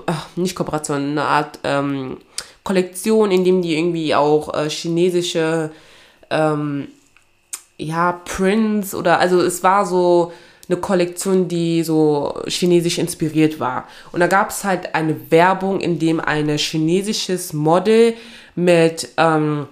ach, 0.05 0.27
nicht 0.35 0.55
Kooperation, 0.55 1.11
eine 1.11 1.23
Art 1.23 1.59
ähm, 1.63 2.17
Kollektion, 2.63 3.31
in 3.31 3.43
dem 3.43 3.61
die 3.61 3.75
irgendwie 3.75 4.13
auch 4.15 4.53
äh, 4.53 4.69
chinesische, 4.69 5.71
ähm, 6.29 6.87
ja, 7.77 8.21
Prints 8.23 8.93
oder, 8.93 9.19
also 9.19 9.41
es 9.41 9.63
war 9.63 9.85
so 9.85 10.31
eine 10.69 10.79
Kollektion, 10.79 11.47
die 11.47 11.83
so 11.83 12.41
chinesisch 12.47 12.99
inspiriert 12.99 13.59
war. 13.59 13.87
Und 14.11 14.19
da 14.19 14.27
gab 14.27 14.51
es 14.51 14.63
halt 14.63 14.95
eine 14.95 15.31
Werbung, 15.31 15.81
in 15.81 15.99
dem 15.99 16.19
ein 16.19 16.47
chinesisches 16.57 17.51
Model 17.51 18.13
mit, 18.55 19.09
ähm, 19.17 19.67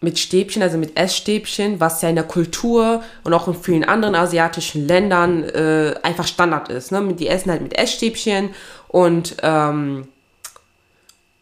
mit 0.00 0.18
Stäbchen, 0.18 0.62
also 0.62 0.78
mit 0.78 0.96
Essstäbchen, 0.96 1.78
was 1.78 2.00
ja 2.00 2.08
in 2.08 2.14
der 2.14 2.24
Kultur 2.24 3.02
und 3.22 3.34
auch 3.34 3.48
in 3.48 3.54
vielen 3.54 3.84
anderen 3.84 4.14
asiatischen 4.14 4.86
Ländern 4.86 5.44
äh, 5.44 5.94
einfach 6.02 6.26
Standard 6.26 6.70
ist. 6.70 6.90
Ne? 6.90 7.14
Die 7.14 7.28
essen 7.28 7.50
halt 7.50 7.60
mit 7.60 7.76
Essstäbchen 7.76 8.50
und 8.88 9.36
ähm, 9.42 10.08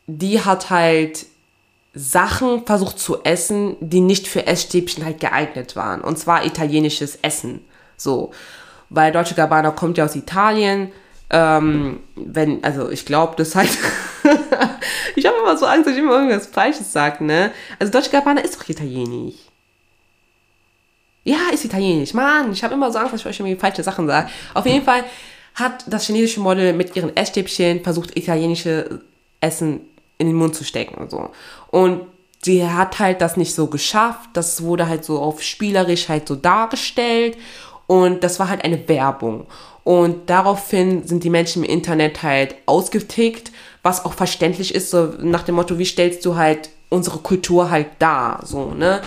die 0.07 0.41
hat 0.41 0.71
halt 0.71 1.27
Sachen 1.95 2.67
versucht 2.67 2.99
zu 2.99 3.23
essen, 3.25 3.77
die 3.81 4.01
nicht 4.01 4.27
für 4.27 4.47
Essstäbchen 4.47 5.05
halt 5.05 5.21
geeignet 5.21 5.77
waren. 5.77 6.01
Und 6.01 6.19
zwar 6.19 6.45
italienisches 6.45 7.19
Essen. 7.23 7.61
So. 7.97 8.33
Weil 8.91 9.13
Deutsche 9.13 9.35
Gabbana 9.35 9.71
kommt 9.71 9.99
ja 9.99 10.05
aus 10.05 10.17
Italien. 10.17 10.91
Ähm, 11.31 12.01
wenn, 12.17 12.65
also 12.65 12.91
ich 12.91 13.05
glaube, 13.05 13.35
das 13.37 13.55
halt 13.55 13.69
ich 15.15 15.27
habe 15.27 15.37
immer 15.39 15.57
so 15.57 15.67
Angst, 15.67 15.87
dass 15.87 15.95
ich 15.95 16.01
immer 16.01 16.15
irgendwas 16.15 16.47
Falsches 16.47 16.93
sage, 16.93 17.25
ne? 17.25 17.53
Also 17.79 17.93
Deutsche 17.93 18.11
Gabbana 18.11 18.41
ist 18.41 18.59
doch 18.59 18.69
italienisch. 18.69 19.35
Ja, 21.25 21.51
ist 21.53 21.65
italienisch. 21.65 22.15
Mann, 22.15 22.53
ich 22.53 22.65
habe 22.65 22.75
immer 22.75 22.91
so 22.91 22.99
Angst, 22.99 23.13
dass 23.13 23.21
ich 23.21 23.27
euch 23.27 23.41
irgendwie 23.41 23.61
falsche 23.61 23.83
Sachen 23.83 24.07
sage. 24.07 24.31
Auf 24.55 24.65
jeden 24.65 24.85
Fall 24.85 25.05
hat 25.55 25.85
das 25.87 26.07
chinesische 26.07 26.41
Model 26.41 26.73
mit 26.73 26.97
ihren 26.97 27.15
Essstäbchen 27.17 27.83
versucht, 27.83 28.17
italienische 28.17 29.01
Essen 29.41 29.81
in 30.17 30.29
den 30.29 30.37
Mund 30.37 30.55
zu 30.55 30.65
stecken 30.65 30.95
und 30.95 31.11
so. 31.11 31.31
Und 31.71 32.03
sie 32.43 32.67
hat 32.67 32.99
halt 32.99 33.21
das 33.21 33.37
nicht 33.37 33.55
so 33.55 33.67
geschafft. 33.67 34.31
Das 34.33 34.63
wurde 34.63 34.89
halt 34.89 35.05
so 35.05 35.19
auf 35.21 35.43
spielerisch 35.43 36.09
halt 36.09 36.29
so 36.29 36.37
dargestellt. 36.37 37.37
Und 37.89 38.23
das 38.23 38.39
war 38.39 38.49
halt 38.49 38.65
eine 38.65 38.89
Werbung. 38.89 39.47
Und 39.83 40.31
daraufhin 40.31 41.07
sind 41.07 41.25
die 41.25 41.31
Menschen 41.31 41.65
im 41.65 41.71
Internet 41.71 42.23
halt 42.23 42.55
ausgetickt 42.67 43.51
was 43.83 44.05
auch 44.05 44.13
verständlich 44.13 44.75
ist, 44.75 44.91
so 44.91 45.15
nach 45.19 45.43
dem 45.43 45.55
Motto, 45.55 45.79
wie 45.79 45.85
stellst 45.85 46.25
du 46.27 46.37
halt 46.37 46.69
unsere 46.91 47.19
Kultur 47.19 47.71
halt 47.71 47.87
dar, 47.99 48.41
so, 48.45 48.73
ne? 48.73 49.01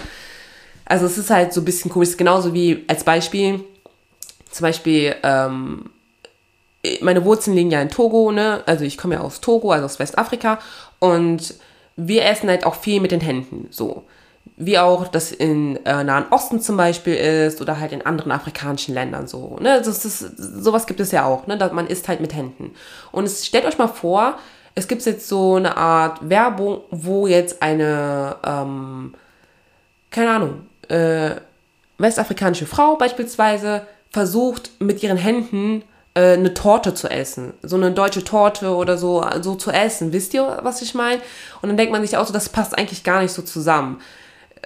Also 0.85 1.05
es 1.05 1.17
ist 1.17 1.29
halt 1.29 1.53
so 1.53 1.61
ein 1.61 1.65
bisschen 1.65 1.91
komisch, 1.91 2.17
genauso 2.17 2.53
wie 2.53 2.83
als 2.87 3.03
Beispiel, 3.03 3.63
zum 4.49 4.63
Beispiel, 4.63 5.15
ähm, 5.23 5.91
meine 7.01 7.23
Wurzeln 7.23 7.55
liegen 7.55 7.71
ja 7.71 7.81
in 7.81 7.89
Togo, 7.89 8.31
ne? 8.31 8.63
Also 8.65 8.83
ich 8.83 8.97
komme 8.97 9.15
ja 9.15 9.21
aus 9.21 9.39
Togo, 9.39 9.71
also 9.71 9.85
aus 9.85 9.99
Westafrika. 9.99 10.59
Und 10.99 11.53
wir 11.95 12.25
essen 12.25 12.49
halt 12.49 12.65
auch 12.65 12.75
viel 12.75 12.99
mit 12.99 13.11
den 13.11 13.21
Händen, 13.21 13.67
so. 13.69 14.03
Wie 14.57 14.77
auch 14.77 15.07
das 15.07 15.31
in 15.31 15.83
äh, 15.85 16.03
Nahen 16.03 16.25
Osten 16.29 16.61
zum 16.61 16.77
Beispiel 16.77 17.15
ist 17.15 17.61
oder 17.61 17.79
halt 17.79 17.91
in 17.91 18.05
anderen 18.05 18.31
afrikanischen 18.31 18.93
Ländern 18.93 19.27
so. 19.27 19.57
Ne? 19.59 19.81
Das 19.83 20.05
ist, 20.05 20.19
sowas 20.19 20.85
gibt 20.85 20.99
es 20.99 21.11
ja 21.11 21.25
auch, 21.25 21.47
ne? 21.47 21.57
man 21.73 21.87
isst 21.87 22.07
halt 22.07 22.21
mit 22.21 22.35
Händen. 22.35 22.71
Und 23.11 23.25
es, 23.25 23.45
stellt 23.45 23.65
euch 23.65 23.77
mal 23.77 23.87
vor, 23.87 24.37
es 24.75 24.87
gibt 24.87 25.03
jetzt 25.05 25.27
so 25.27 25.55
eine 25.55 25.77
Art 25.77 26.29
Werbung, 26.29 26.81
wo 26.91 27.27
jetzt 27.27 27.61
eine, 27.61 28.35
ähm, 28.45 29.13
keine 30.11 30.29
Ahnung, 30.31 30.67
äh, 30.87 31.31
westafrikanische 31.97 32.65
Frau 32.65 32.95
beispielsweise 32.95 33.85
versucht 34.11 34.71
mit 34.79 35.01
ihren 35.03 35.17
Händen 35.17 35.83
äh, 36.13 36.33
eine 36.33 36.53
Torte 36.53 36.93
zu 36.93 37.09
essen. 37.09 37.53
So 37.61 37.75
eine 37.75 37.91
deutsche 37.91 38.23
Torte 38.23 38.75
oder 38.75 38.97
so, 38.97 39.25
so 39.41 39.55
zu 39.55 39.71
essen. 39.71 40.13
Wisst 40.13 40.33
ihr, 40.33 40.59
was 40.61 40.81
ich 40.81 40.93
meine? 40.93 41.21
Und 41.61 41.69
dann 41.69 41.77
denkt 41.77 41.91
man 41.91 42.01
sich 42.01 42.17
auch 42.17 42.25
so, 42.25 42.33
das 42.33 42.49
passt 42.49 42.77
eigentlich 42.77 43.03
gar 43.03 43.21
nicht 43.21 43.31
so 43.31 43.41
zusammen. 43.41 44.01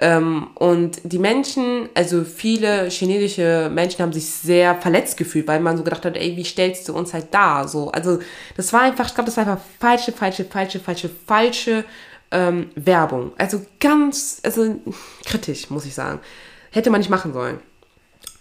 Ähm, 0.02 0.48
und 0.56 1.00
die 1.04 1.20
Menschen, 1.20 1.88
also 1.94 2.26
viele 2.26 2.90
chinesische 2.90 3.70
Menschen 3.74 4.02
haben 4.02 4.12
sich 4.12 4.30
sehr 4.30 4.76
verletzt 4.76 5.16
gefühlt, 5.16 5.48
weil 5.48 5.62
man 5.62 5.78
so 5.78 5.84
gedacht 5.84 6.04
hat, 6.04 6.18
ey, 6.18 6.36
wie 6.36 6.44
stellst 6.44 6.90
du 6.90 6.94
uns 6.94 7.14
halt 7.14 7.28
da? 7.32 7.66
So, 7.68 7.92
also 7.92 8.20
das 8.58 8.74
war 8.74 8.82
einfach, 8.82 9.08
ich 9.08 9.16
glaube, 9.16 9.28
das 9.28 9.38
war 9.38 9.48
einfach 9.48 9.64
falsche, 9.80 10.12
falsche, 10.12 10.44
falsche, 10.44 10.80
falsche, 10.80 11.10
falsche 11.26 11.86
ähm, 12.32 12.72
Werbung. 12.76 13.32
Also 13.38 13.62
ganz, 13.80 14.42
also 14.44 14.76
kritisch, 15.26 15.70
muss 15.70 15.86
ich 15.86 15.94
sagen. 15.94 16.20
Hätte 16.72 16.90
man 16.90 17.00
nicht 17.00 17.10
machen 17.10 17.32
sollen. 17.32 17.60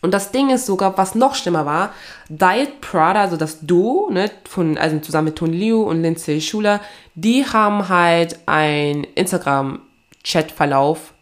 Und 0.03 0.13
das 0.13 0.33
Ding 0.33 0.51
ist 0.51 0.67
sogar, 0.67 0.99
was 0.99 1.15
noch 1.15 1.37
schlimmer 1.37 1.65
war, 1.65 1.95
Diet 2.29 2.83
Prada, 2.83 3.23
also 3.23 3.39
das 3.39 3.61
Duo, 3.61 4.11
ne, 4.11 4.31
von, 4.47 4.77
also 4.77 4.99
zusammen 4.99 5.27
mit 5.27 5.37
Tony 5.37 5.57
Liu 5.57 5.83
und 5.83 6.03
Lindsay 6.03 6.41
Schuler, 6.43 6.81
die 7.15 7.47
haben 7.47 7.89
halt 7.89 8.41
ein 8.45 9.05
Instagram-Chat-Verlauf 9.15 11.14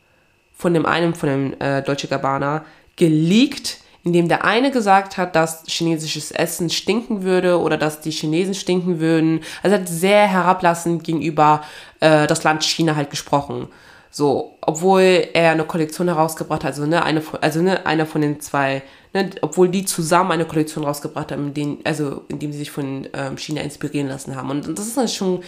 von 0.62 0.74
dem 0.74 0.86
einen, 0.86 1.14
von 1.14 1.28
dem 1.28 1.60
äh, 1.60 1.82
Deutsche 1.82 2.06
Gabbana, 2.06 2.64
geleakt, 2.96 3.78
in 4.04 4.12
dem 4.12 4.28
der 4.28 4.44
eine 4.44 4.70
gesagt 4.70 5.16
hat, 5.16 5.34
dass 5.34 5.64
chinesisches 5.66 6.30
Essen 6.30 6.70
stinken 6.70 7.24
würde 7.24 7.60
oder 7.60 7.76
dass 7.76 8.00
die 8.00 8.10
Chinesen 8.12 8.54
stinken 8.54 9.00
würden. 9.00 9.40
Also 9.62 9.76
hat 9.76 9.88
sehr 9.88 10.26
herablassend 10.26 11.02
gegenüber 11.04 11.62
äh, 12.00 12.26
das 12.26 12.44
Land 12.44 12.62
China 12.64 12.94
halt 12.96 13.10
gesprochen. 13.10 13.68
So, 14.10 14.58
obwohl 14.60 15.28
er 15.32 15.52
eine 15.52 15.64
Kollektion 15.64 16.06
herausgebracht 16.08 16.64
hat, 16.64 16.72
also 16.72 16.86
ne, 16.86 17.02
eine 17.02 17.22
von, 17.22 17.40
also 17.42 17.62
ne, 17.62 17.86
einer 17.86 18.06
von 18.06 18.20
den 18.20 18.40
zwei, 18.40 18.82
ne, 19.14 19.30
obwohl 19.40 19.68
die 19.68 19.84
zusammen 19.84 20.32
eine 20.32 20.44
Kollektion 20.44 20.84
rausgebracht 20.84 21.32
haben, 21.32 21.48
in 21.48 21.54
denen, 21.54 21.78
also 21.84 22.22
indem 22.28 22.52
sie 22.52 22.58
sich 22.58 22.70
von 22.70 23.08
ähm, 23.14 23.36
China 23.38 23.62
inspirieren 23.62 24.08
lassen 24.08 24.36
haben. 24.36 24.50
Und, 24.50 24.68
und 24.68 24.78
das 24.78 24.86
ist 24.86 24.96
dann 24.96 25.08
schon 25.08 25.42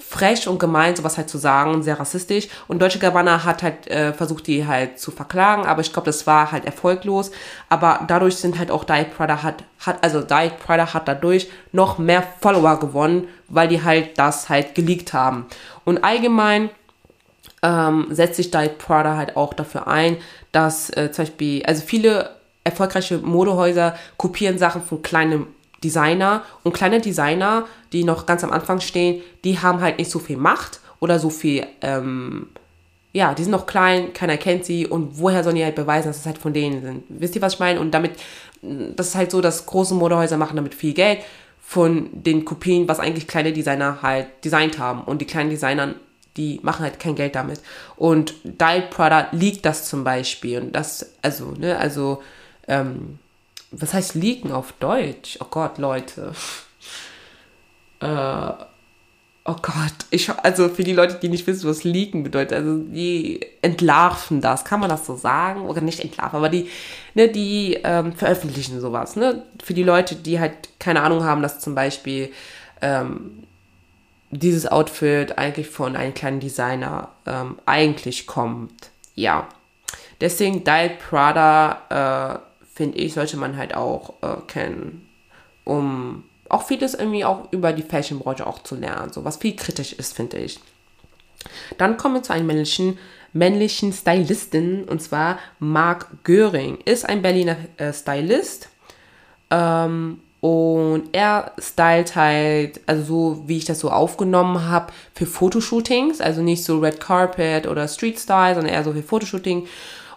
frech 0.00 0.48
und 0.48 0.58
gemein, 0.58 0.96
sowas 0.96 1.16
halt 1.16 1.30
zu 1.30 1.38
sagen, 1.38 1.82
sehr 1.82 2.00
rassistisch. 2.00 2.48
Und 2.68 2.82
Deutsche 2.82 2.98
Gabbana 2.98 3.44
hat 3.44 3.62
halt 3.62 3.86
äh, 3.88 4.12
versucht, 4.12 4.46
die 4.46 4.66
halt 4.66 4.98
zu 4.98 5.10
verklagen, 5.10 5.66
aber 5.66 5.82
ich 5.82 5.92
glaube, 5.92 6.06
das 6.06 6.26
war 6.26 6.50
halt 6.50 6.64
erfolglos. 6.64 7.30
Aber 7.68 8.00
dadurch 8.08 8.36
sind 8.36 8.58
halt 8.58 8.70
auch 8.70 8.84
Diet 8.84 9.16
Prada 9.16 9.42
hat, 9.42 9.64
hat, 9.80 10.02
also 10.02 10.20
Diet 10.20 10.58
Prada 10.58 10.92
hat 10.92 11.06
dadurch 11.06 11.48
noch 11.72 11.98
mehr 11.98 12.24
Follower 12.40 12.78
gewonnen, 12.80 13.28
weil 13.48 13.68
die 13.68 13.82
halt 13.82 14.18
das 14.18 14.48
halt 14.48 14.74
geleakt 14.74 15.12
haben. 15.12 15.46
Und 15.84 16.02
allgemein 16.02 16.70
ähm, 17.62 18.06
setzt 18.10 18.36
sich 18.36 18.50
Diet 18.50 18.78
Prada 18.78 19.16
halt 19.16 19.36
auch 19.36 19.54
dafür 19.54 19.86
ein, 19.86 20.16
dass 20.52 20.90
äh, 20.90 21.12
zum 21.12 21.24
Beispiel, 21.24 21.62
also 21.64 21.82
viele 21.84 22.30
erfolgreiche 22.64 23.18
Modehäuser 23.18 23.96
kopieren 24.16 24.58
Sachen 24.58 24.82
von 24.82 25.02
kleinen 25.02 25.46
Designer 25.82 26.44
und 26.62 26.72
kleine 26.72 27.00
Designer, 27.00 27.66
die 27.92 28.04
noch 28.04 28.26
ganz 28.26 28.44
am 28.44 28.50
Anfang 28.52 28.80
stehen, 28.80 29.22
die 29.44 29.58
haben 29.58 29.80
halt 29.80 29.98
nicht 29.98 30.10
so 30.10 30.18
viel 30.18 30.36
Macht 30.36 30.80
oder 31.00 31.18
so 31.18 31.30
viel, 31.30 31.66
ähm, 31.80 32.48
ja, 33.12 33.34
die 33.34 33.42
sind 33.42 33.52
noch 33.52 33.66
klein, 33.66 34.12
keiner 34.12 34.36
kennt 34.36 34.64
sie 34.64 34.86
und 34.86 35.18
woher 35.18 35.42
sollen 35.42 35.56
die 35.56 35.64
halt 35.64 35.74
beweisen, 35.74 36.08
dass 36.08 36.18
es 36.18 36.26
halt 36.26 36.38
von 36.38 36.52
denen 36.52 36.82
sind? 36.82 37.04
Wisst 37.08 37.34
ihr, 37.34 37.42
was 37.42 37.54
ich 37.54 37.60
meine? 37.60 37.80
Und 37.80 37.92
damit, 37.92 38.12
das 38.62 39.08
ist 39.08 39.14
halt 39.14 39.30
so, 39.30 39.40
dass 39.40 39.66
große 39.66 39.94
Modehäuser 39.94 40.36
machen 40.36 40.56
damit 40.56 40.74
viel 40.74 40.92
Geld 40.92 41.20
von 41.60 42.10
den 42.12 42.44
Kopien, 42.44 42.88
was 42.88 43.00
eigentlich 43.00 43.26
kleine 43.26 43.52
Designer 43.52 44.02
halt 44.02 44.26
designt 44.44 44.78
haben. 44.78 45.02
Und 45.02 45.20
die 45.20 45.26
kleinen 45.26 45.50
Designer 45.50 45.94
die 46.36 46.60
machen 46.62 46.82
halt 46.82 47.00
kein 47.00 47.16
Geld 47.16 47.34
damit. 47.34 47.60
Und 47.96 48.34
Diet 48.44 48.90
Prada 48.90 49.28
liegt 49.32 49.64
das 49.66 49.88
zum 49.88 50.04
Beispiel. 50.04 50.60
Und 50.60 50.72
das, 50.72 51.14
also, 51.22 51.52
ne, 51.52 51.76
also, 51.76 52.22
ähm, 52.68 53.18
was 53.70 53.94
heißt 53.94 54.14
liegen 54.14 54.52
auf 54.52 54.72
Deutsch? 54.72 55.38
Oh 55.40 55.46
Gott, 55.50 55.78
Leute. 55.78 56.32
Äh, 58.00 58.06
oh 59.44 59.56
Gott, 59.62 59.94
ich, 60.10 60.30
also 60.30 60.68
für 60.68 60.84
die 60.84 60.92
Leute, 60.92 61.18
die 61.20 61.28
nicht 61.28 61.46
wissen, 61.46 61.68
was 61.68 61.84
liegen 61.84 62.22
bedeutet, 62.22 62.52
also 62.52 62.78
die 62.78 63.46
entlarven 63.62 64.40
das, 64.40 64.64
kann 64.64 64.80
man 64.80 64.88
das 64.88 65.06
so 65.06 65.16
sagen? 65.16 65.62
Oder 65.62 65.80
nicht 65.80 66.00
entlarven, 66.00 66.36
aber 66.36 66.48
die, 66.48 66.68
ne, 67.14 67.28
die 67.28 67.78
ähm, 67.84 68.12
veröffentlichen 68.12 68.80
sowas, 68.80 69.16
ne? 69.16 69.42
Für 69.62 69.74
die 69.74 69.82
Leute, 69.82 70.16
die 70.16 70.40
halt 70.40 70.52
keine 70.78 71.02
Ahnung 71.02 71.24
haben, 71.24 71.42
dass 71.42 71.60
zum 71.60 71.74
Beispiel 71.74 72.32
ähm, 72.80 73.44
dieses 74.30 74.66
Outfit 74.66 75.38
eigentlich 75.38 75.68
von 75.68 75.96
einem 75.96 76.14
kleinen 76.14 76.40
Designer 76.40 77.08
ähm, 77.26 77.58
eigentlich 77.66 78.26
kommt. 78.26 78.90
Ja. 79.14 79.48
Deswegen 80.20 80.64
Diet 80.64 80.98
Prada, 81.00 82.40
äh, 82.40 82.49
finde 82.80 82.96
ich, 82.96 83.12
sollte 83.12 83.36
man 83.36 83.58
halt 83.58 83.74
auch 83.74 84.14
äh, 84.22 84.40
kennen, 84.46 85.06
um 85.64 86.24
auch 86.48 86.62
vieles 86.62 86.94
irgendwie 86.94 87.26
auch 87.26 87.52
über 87.52 87.74
die 87.74 87.82
Fashionbranche 87.82 88.46
auch 88.46 88.62
zu 88.62 88.74
lernen, 88.74 89.12
so 89.12 89.22
was 89.22 89.36
viel 89.36 89.54
kritisch 89.54 89.92
ist, 89.92 90.16
finde 90.16 90.38
ich. 90.38 90.58
Dann 91.76 91.98
kommen 91.98 92.14
wir 92.14 92.22
zu 92.22 92.32
einem 92.32 92.46
männlichen, 92.46 92.96
männlichen 93.34 93.92
Stylisten 93.92 94.84
und 94.84 95.02
zwar 95.02 95.38
Marc 95.58 96.24
Göring. 96.24 96.78
Ist 96.86 97.06
ein 97.06 97.20
Berliner 97.20 97.56
äh, 97.76 97.92
Stylist 97.92 98.70
ähm, 99.50 100.20
und 100.40 101.10
er 101.12 101.52
stylt 101.58 102.16
halt, 102.16 102.80
also 102.86 103.04
so 103.04 103.42
wie 103.46 103.58
ich 103.58 103.66
das 103.66 103.80
so 103.80 103.90
aufgenommen 103.90 104.70
habe, 104.70 104.90
für 105.14 105.26
Fotoshootings, 105.26 106.22
also 106.22 106.40
nicht 106.40 106.64
so 106.64 106.78
Red 106.78 106.98
Carpet 106.98 107.66
oder 107.66 107.86
Street 107.88 108.18
Style, 108.18 108.54
sondern 108.54 108.72
eher 108.72 108.84
so 108.84 108.94
für 108.94 109.02
Fotoshooting. 109.02 109.66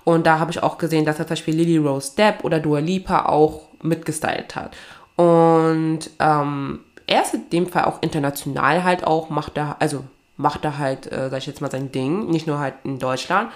Und 0.03 0.25
da 0.25 0.39
habe 0.39 0.51
ich 0.51 0.61
auch 0.61 0.77
gesehen, 0.77 1.05
dass 1.05 1.19
er 1.19 1.25
zum 1.25 1.33
Beispiel 1.33 1.55
Lily 1.55 1.77
Rose 1.77 2.15
Depp 2.15 2.43
oder 2.43 2.59
Dua 2.59 2.79
Lipa 2.79 3.25
auch 3.25 3.69
mitgestylt 3.81 4.55
hat. 4.55 4.75
Und 5.15 6.09
ähm, 6.19 6.79
er 7.07 7.21
ist 7.21 7.33
in 7.33 7.49
dem 7.49 7.67
Fall 7.67 7.85
auch 7.85 8.01
international 8.01 8.83
halt 8.83 9.05
auch, 9.05 9.29
macht 9.29 9.57
er, 9.57 9.77
also 9.79 10.03
macht 10.37 10.65
er 10.65 10.77
halt, 10.77 11.11
äh, 11.11 11.29
sag 11.29 11.37
ich 11.39 11.47
jetzt 11.47 11.61
mal, 11.61 11.71
sein 11.71 11.91
Ding, 11.91 12.27
nicht 12.27 12.47
nur 12.47 12.59
halt 12.59 12.75
in 12.83 12.99
Deutschland. 12.99 13.51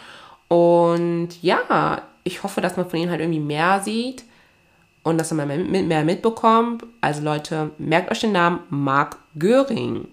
Und 0.47 1.29
ja, 1.41 2.01
ich 2.23 2.43
hoffe, 2.43 2.61
dass 2.61 2.77
man 2.77 2.89
von 2.89 2.99
ihm 2.99 3.09
halt 3.09 3.21
irgendwie 3.21 3.39
mehr 3.39 3.81
sieht 3.81 4.23
und 5.03 5.17
dass 5.17 5.31
man 5.31 5.47
mehr, 5.47 5.83
mehr 5.83 6.03
mitbekommt. 6.03 6.85
Also 7.01 7.21
Leute, 7.21 7.71
merkt 7.77 8.11
euch 8.11 8.19
den 8.19 8.33
Namen 8.33 8.59
Mark 8.69 9.17
Göring. 9.37 10.07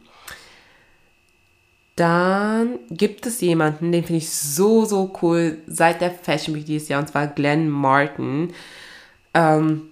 Dann 1.97 2.81
gibt 2.91 3.25
es 3.27 3.41
jemanden, 3.41 3.93
den 3.93 4.03
finde 4.03 4.19
ich 4.19 4.31
so, 4.31 4.85
so 4.85 5.13
cool 5.23 5.59
seit 5.67 6.01
der 6.01 6.11
Fashion 6.11 6.55
Week 6.55 6.67
dieses 6.67 6.89
Jahr, 6.89 7.01
und 7.01 7.09
zwar 7.09 7.29
Glenn 7.29 7.69
Martin. 7.69 8.53
Ähm, 9.33 9.91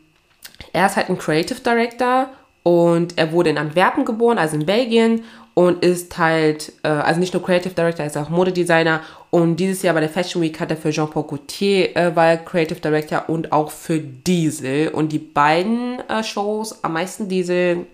er 0.72 0.86
ist 0.86 0.96
halt 0.96 1.10
ein 1.10 1.18
Creative 1.18 1.60
Director 1.60 2.28
und 2.64 3.18
er 3.18 3.32
wurde 3.32 3.50
in 3.50 3.58
Antwerpen 3.58 4.04
geboren, 4.04 4.38
also 4.38 4.56
in 4.56 4.66
Belgien 4.66 5.24
und 5.54 5.84
ist 5.84 6.16
halt, 6.18 6.72
äh, 6.82 6.88
also 6.88 7.20
nicht 7.20 7.34
nur 7.34 7.42
Creative 7.44 7.74
Director, 7.74 8.04
er 8.04 8.10
ist 8.10 8.16
auch 8.16 8.30
Modedesigner 8.30 9.02
und 9.30 9.56
dieses 9.56 9.82
Jahr 9.82 9.94
bei 9.94 10.00
der 10.00 10.08
Fashion 10.08 10.42
Week 10.42 10.58
hat 10.58 10.70
er 10.70 10.76
für 10.76 10.90
Jean-Paul 10.90 11.24
Gaultier 11.24 11.96
äh, 11.96 12.16
war 12.16 12.36
Creative 12.36 12.80
Director 12.80 13.28
und 13.28 13.52
auch 13.52 13.70
für 13.70 13.98
Diesel 14.00 14.88
und 14.88 15.12
die 15.12 15.18
beiden 15.18 16.00
äh, 16.08 16.24
Shows, 16.24 16.82
am 16.82 16.94
meisten 16.94 17.28
Diesel, 17.28 17.86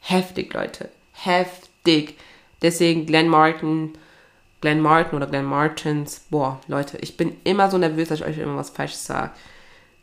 heftig, 0.00 0.54
Leute, 0.54 0.88
heftig. 1.12 2.16
Deswegen 2.62 3.06
Glenn 3.06 3.28
Martin, 3.28 3.92
Glenn 4.60 4.80
Martin 4.80 5.16
oder 5.16 5.26
Glenn 5.26 5.44
Martins, 5.44 6.26
boah, 6.30 6.60
Leute, 6.68 6.98
ich 6.98 7.16
bin 7.16 7.36
immer 7.44 7.70
so 7.70 7.78
nervös, 7.78 8.08
dass 8.08 8.20
ich 8.20 8.26
euch 8.26 8.38
immer 8.38 8.56
was 8.56 8.70
Falsches 8.70 9.04
sage. 9.04 9.32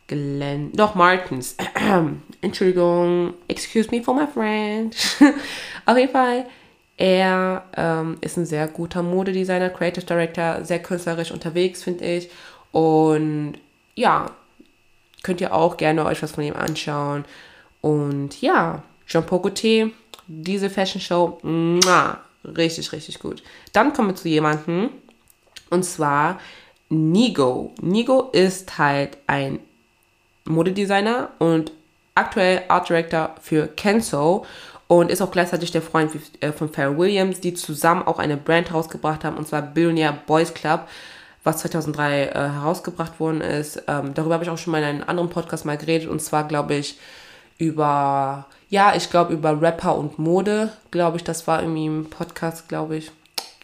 Glenn, 0.07 0.71
doch 0.73 0.95
Martins, 0.95 1.55
Entschuldigung, 2.41 3.35
excuse 3.47 3.89
me 3.91 4.01
for 4.01 4.15
my 4.15 4.27
friend. 4.27 4.95
Auf 5.85 5.97
jeden 5.97 6.11
Fall, 6.11 6.45
er 6.97 7.63
ähm, 7.77 8.17
ist 8.21 8.37
ein 8.37 8.45
sehr 8.45 8.67
guter 8.67 9.03
Modedesigner, 9.03 9.69
Creative 9.69 10.05
Director, 10.05 10.65
sehr 10.65 10.79
künstlerisch 10.79 11.31
unterwegs, 11.31 11.83
finde 11.83 12.05
ich. 12.05 12.29
Und 12.71 13.59
ja, 13.95 14.31
könnt 15.23 15.41
ihr 15.41 15.53
auch 15.53 15.77
gerne 15.77 16.05
euch 16.05 16.21
was 16.21 16.31
von 16.33 16.43
ihm 16.43 16.55
anschauen. 16.55 17.23
Und 17.81 18.41
ja, 18.41 18.83
Jean-Paul 19.07 19.41
Gaultier, 19.41 19.91
diese 20.27 20.69
Fashion 20.69 21.01
Show, 21.01 21.39
muah, 21.41 22.19
richtig, 22.43 22.91
richtig 22.91 23.19
gut. 23.19 23.43
Dann 23.73 23.93
kommen 23.93 24.09
wir 24.09 24.15
zu 24.15 24.27
jemandem, 24.27 24.89
und 25.69 25.83
zwar 25.83 26.39
Nigo. 26.89 27.73
Nigo 27.81 28.29
ist 28.31 28.77
halt 28.77 29.17
ein 29.27 29.59
Modedesigner 30.45 31.29
und 31.39 31.71
aktuell 32.15 32.63
Art 32.67 32.89
Director 32.89 33.35
für 33.41 33.67
Kenzo 33.67 34.45
und 34.87 35.11
ist 35.11 35.21
auch 35.21 35.31
gleichzeitig 35.31 35.71
der 35.71 35.83
Freund 35.83 36.11
äh, 36.41 36.51
von 36.51 36.69
Pharrell 36.69 36.97
Williams, 36.97 37.39
die 37.39 37.53
zusammen 37.53 38.03
auch 38.03 38.17
eine 38.17 38.37
Brand 38.37 38.73
rausgebracht 38.73 39.23
haben, 39.23 39.37
und 39.37 39.47
zwar 39.47 39.61
Billionaire 39.61 40.17
Boys 40.25 40.53
Club, 40.53 40.87
was 41.43 41.59
2003 41.59 42.23
äh, 42.23 42.33
herausgebracht 42.33 43.19
worden 43.19 43.41
ist. 43.41 43.83
Ähm, 43.87 44.13
darüber 44.15 44.33
habe 44.33 44.43
ich 44.43 44.49
auch 44.49 44.57
schon 44.57 44.71
mal 44.71 44.79
in 44.79 44.85
einem 44.85 45.03
anderen 45.03 45.29
Podcast 45.29 45.63
mal 45.63 45.77
geredet, 45.77 46.09
und 46.09 46.21
zwar, 46.21 46.47
glaube 46.47 46.73
ich, 46.73 46.97
über, 47.59 48.47
ja, 48.69 48.95
ich 48.95 49.09
glaube, 49.09 49.33
über 49.33 49.61
Rapper 49.61 49.97
und 49.97 50.17
Mode, 50.19 50.71
glaube 50.91 51.17
ich, 51.17 51.23
das 51.23 51.47
war 51.47 51.61
irgendwie 51.61 51.87
im 51.87 52.07
Podcast, 52.09 52.69
glaube 52.69 52.97
ich, 52.97 53.11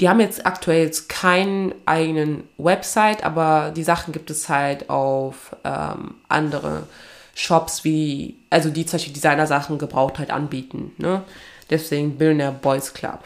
Die 0.00 0.08
haben 0.08 0.20
jetzt 0.20 0.46
aktuell 0.46 0.86
jetzt 0.86 1.08
keinen 1.08 1.72
eigenen 1.86 2.48
Website, 2.58 3.22
aber 3.22 3.72
die 3.76 3.84
Sachen 3.84 4.12
gibt 4.12 4.30
es 4.30 4.48
halt 4.48 4.90
auf 4.90 5.54
ähm, 5.62 6.16
andere 6.28 6.88
Shops, 7.34 7.84
wie, 7.84 8.34
also 8.50 8.70
die 8.70 8.86
zum 8.86 8.96
Beispiel 8.96 9.12
Designer-Sachen 9.12 9.78
gebraucht 9.78 10.18
halt 10.18 10.30
anbieten. 10.30 10.92
Ne? 10.96 11.22
Deswegen 11.70 12.16
Billionaire 12.16 12.52
Boys 12.52 12.94
Club. 12.94 13.20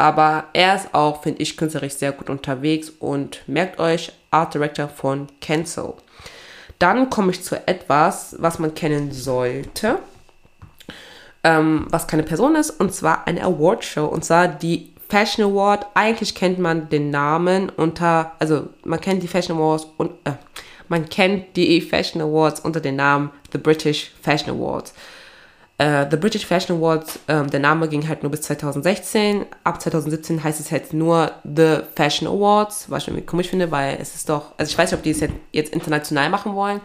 Aber 0.00 0.44
er 0.54 0.76
ist 0.76 0.94
auch, 0.94 1.22
finde 1.22 1.42
ich, 1.42 1.58
künstlerisch 1.58 1.92
sehr 1.92 2.12
gut 2.12 2.30
unterwegs 2.30 2.88
und 2.88 3.46
merkt 3.46 3.78
euch, 3.78 4.12
Art 4.30 4.54
Director 4.54 4.88
von 4.88 5.26
Kenzo. 5.42 5.98
Dann 6.78 7.10
komme 7.10 7.32
ich 7.32 7.44
zu 7.44 7.68
etwas, 7.68 8.34
was 8.38 8.58
man 8.58 8.74
kennen 8.74 9.12
sollte, 9.12 9.98
ähm, 11.44 11.86
was 11.90 12.06
keine 12.06 12.22
Person 12.22 12.54
ist, 12.54 12.70
und 12.70 12.94
zwar 12.94 13.26
eine 13.26 13.44
Awardshow, 13.44 14.06
und 14.06 14.24
zwar 14.24 14.48
die 14.48 14.94
Fashion 15.10 15.44
Award. 15.44 15.84
Eigentlich 15.92 16.34
kennt 16.34 16.58
man 16.58 16.88
den 16.88 17.10
Namen 17.10 17.68
unter, 17.68 18.32
also 18.38 18.70
man 18.84 19.02
kennt 19.02 19.22
die 19.22 19.28
Fashion 19.28 19.58
Awards 19.58 19.86
und 19.98 20.12
äh, 20.24 20.32
man 20.88 21.10
kennt 21.10 21.58
die 21.58 21.78
Fashion 21.82 22.22
Awards 22.22 22.60
unter 22.60 22.80
dem 22.80 22.96
Namen 22.96 23.32
The 23.52 23.58
British 23.58 24.12
Fashion 24.22 24.56
Awards. 24.56 24.94
Uh, 25.80 26.04
The 26.10 26.18
British 26.18 26.44
Fashion 26.44 26.76
Awards, 26.76 27.18
ähm, 27.26 27.48
der 27.48 27.60
Name 27.60 27.88
ging 27.88 28.06
halt 28.06 28.22
nur 28.22 28.30
bis 28.30 28.42
2016. 28.42 29.46
Ab 29.64 29.80
2017 29.80 30.44
heißt 30.44 30.60
es 30.60 30.68
jetzt 30.68 30.92
nur 30.92 31.30
The 31.42 31.78
Fashion 31.96 32.28
Awards, 32.28 32.90
was 32.90 33.04
ich 33.04 33.08
irgendwie 33.08 33.24
komisch 33.24 33.48
finde, 33.48 33.70
weil 33.70 33.96
es 33.98 34.14
ist 34.14 34.28
doch, 34.28 34.52
also 34.58 34.70
ich 34.70 34.76
weiß 34.76 34.90
nicht, 34.90 34.98
ob 34.98 35.02
die 35.02 35.10
es 35.10 35.20
jetzt, 35.20 35.34
jetzt 35.52 35.72
international 35.72 36.28
machen 36.28 36.54
wollen 36.54 36.82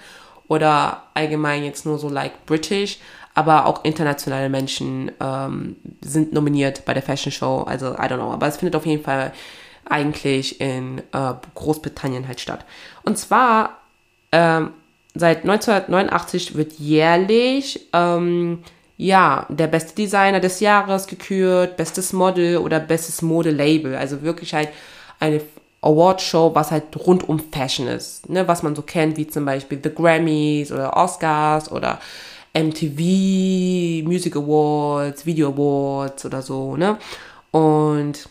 oder 0.47 1.03
allgemein 1.13 1.65
jetzt 1.65 1.85
nur 1.85 1.97
so 1.97 2.07
like 2.07 2.45
British, 2.45 2.99
aber 3.33 3.65
auch 3.65 3.83
internationale 3.83 4.47
Menschen 4.47 5.11
ähm, 5.19 5.75
sind 6.01 6.31
nominiert 6.31 6.85
bei 6.85 6.93
der 6.93 7.03
Fashion 7.03 7.33
Show, 7.33 7.63
also 7.63 7.95
I 7.95 8.07
don't 8.07 8.15
know, 8.15 8.31
aber 8.31 8.47
es 8.47 8.55
findet 8.55 8.77
auf 8.77 8.85
jeden 8.85 9.03
Fall 9.03 9.33
eigentlich 9.83 10.61
in 10.61 10.99
äh, 11.11 11.33
Großbritannien 11.53 12.29
halt 12.29 12.39
statt. 12.39 12.63
Und 13.03 13.17
zwar 13.17 13.77
ähm, 14.31 14.71
seit 15.15 15.41
1989 15.41 16.55
wird 16.55 16.73
jährlich 16.73 17.89
ähm, 17.91 18.63
ja, 18.97 19.45
der 19.49 19.67
beste 19.67 19.93
Designer 19.95 20.39
des 20.39 20.59
Jahres 20.59 21.07
gekürt, 21.07 21.77
bestes 21.77 22.13
Model 22.13 22.57
oder 22.57 22.79
bestes 22.79 23.21
Modelabel. 23.21 23.95
Also 23.95 24.21
wirklich 24.21 24.53
halt 24.53 24.69
eine 25.19 25.41
Awardshow, 25.81 26.55
was 26.55 26.71
halt 26.71 26.83
rund 27.05 27.27
um 27.27 27.39
Fashion 27.39 27.87
ist. 27.87 28.29
Ne? 28.29 28.47
Was 28.47 28.63
man 28.63 28.75
so 28.75 28.81
kennt, 28.81 29.17
wie 29.17 29.27
zum 29.27 29.45
Beispiel 29.45 29.79
The 29.81 29.93
Grammys 29.93 30.71
oder 30.71 30.95
Oscars 30.95 31.71
oder 31.71 31.99
MTV, 32.53 34.07
Music 34.07 34.35
Awards, 34.35 35.25
Video 35.25 35.49
Awards 35.49 36.25
oder 36.25 36.41
so, 36.41 36.77
ne? 36.77 36.97
Und 37.51 38.29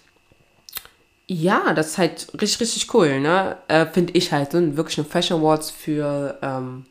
ja, 1.27 1.73
das 1.75 1.89
ist 1.89 1.99
halt 1.99 2.29
richtig, 2.41 2.61
richtig 2.61 2.95
cool, 2.95 3.21
ne? 3.21 3.59
Äh, 3.69 3.87
Finde 3.87 4.15
ich 4.15 4.33
halt, 4.33 4.53
sind 4.53 4.77
wirklich 4.79 4.99
eine 4.99 5.07
Fashion 5.07 5.41
Awards 5.41 5.71
für 5.71 6.39
ähm, 6.43 6.87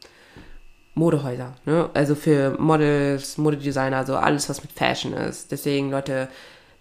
Modehäuser, 0.95 1.53
ne? 1.65 1.89
Also 1.93 2.15
für 2.15 2.51
Models, 2.59 3.37
Modedesigner, 3.37 3.97
also 3.97 4.15
alles, 4.15 4.47
was 4.49 4.61
mit 4.61 4.71
Fashion 4.71 5.13
ist. 5.13 5.51
Deswegen, 5.51 5.89
Leute, 5.89 6.27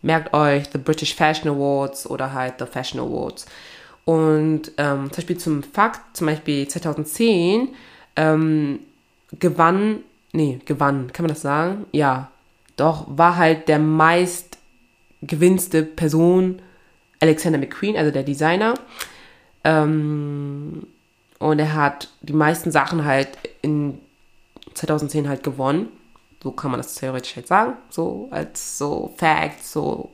merkt 0.03 0.35
euch 0.35 0.65
The 0.71 0.79
British 0.79 1.15
Fashion 1.15 1.51
Awards 1.51 2.09
oder 2.09 2.33
halt 2.33 2.55
The 2.59 2.67
Fashion 2.67 3.01
Awards. 3.01 3.47
Und 4.05 4.73
ähm, 4.77 5.11
zum 5.11 5.17
Beispiel 5.17 5.39
zum 5.39 5.63
Fakt, 5.63 6.17
zum 6.17 6.27
Beispiel 6.27 6.67
2010 6.69 7.69
ähm, 8.17 8.81
gewann, 9.39 10.01
nee, 10.33 10.61
gewann, 10.65 11.13
kann 11.13 11.25
man 11.25 11.33
das 11.33 11.43
sagen? 11.43 11.87
Ja, 11.93 12.31
doch, 12.77 13.07
war 13.09 13.37
halt 13.37 13.69
der 13.69 13.79
meist 13.79 14.59
gewinnste 15.23 15.85
Person 15.85 16.61
Alexander 17.21 17.59
McQueen, 17.59 17.97
also 17.97 18.11
der 18.11 18.25
Designer. 18.25 18.75
Ähm, 19.63 20.87
und 21.39 21.59
er 21.59 21.75
hat 21.75 22.09
die 22.21 22.33
meisten 22.33 22.71
Sachen 22.73 23.05
halt 23.05 23.29
in 23.63 23.99
2010 24.75 25.29
halt 25.29 25.43
gewonnen. 25.43 25.89
So 26.43 26.51
kann 26.51 26.70
man 26.70 26.81
das 26.81 26.95
theoretisch 26.95 27.37
halt 27.37 27.47
sagen. 27.47 27.75
So 27.91 28.29
als 28.31 28.79
so 28.79 29.14
Fact, 29.16 29.64
so. 29.64 30.11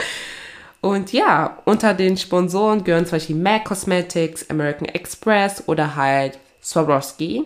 und 0.80 1.12
ja, 1.12 1.58
unter 1.64 1.94
den 1.94 2.16
Sponsoren 2.16 2.84
gehören 2.84 3.06
zum 3.06 3.16
Beispiel 3.16 3.36
MAC 3.36 3.64
Cosmetics, 3.64 4.48
American 4.48 4.88
Express 4.88 5.64
oder 5.66 5.96
halt 5.96 6.38
Swarovski. 6.62 7.44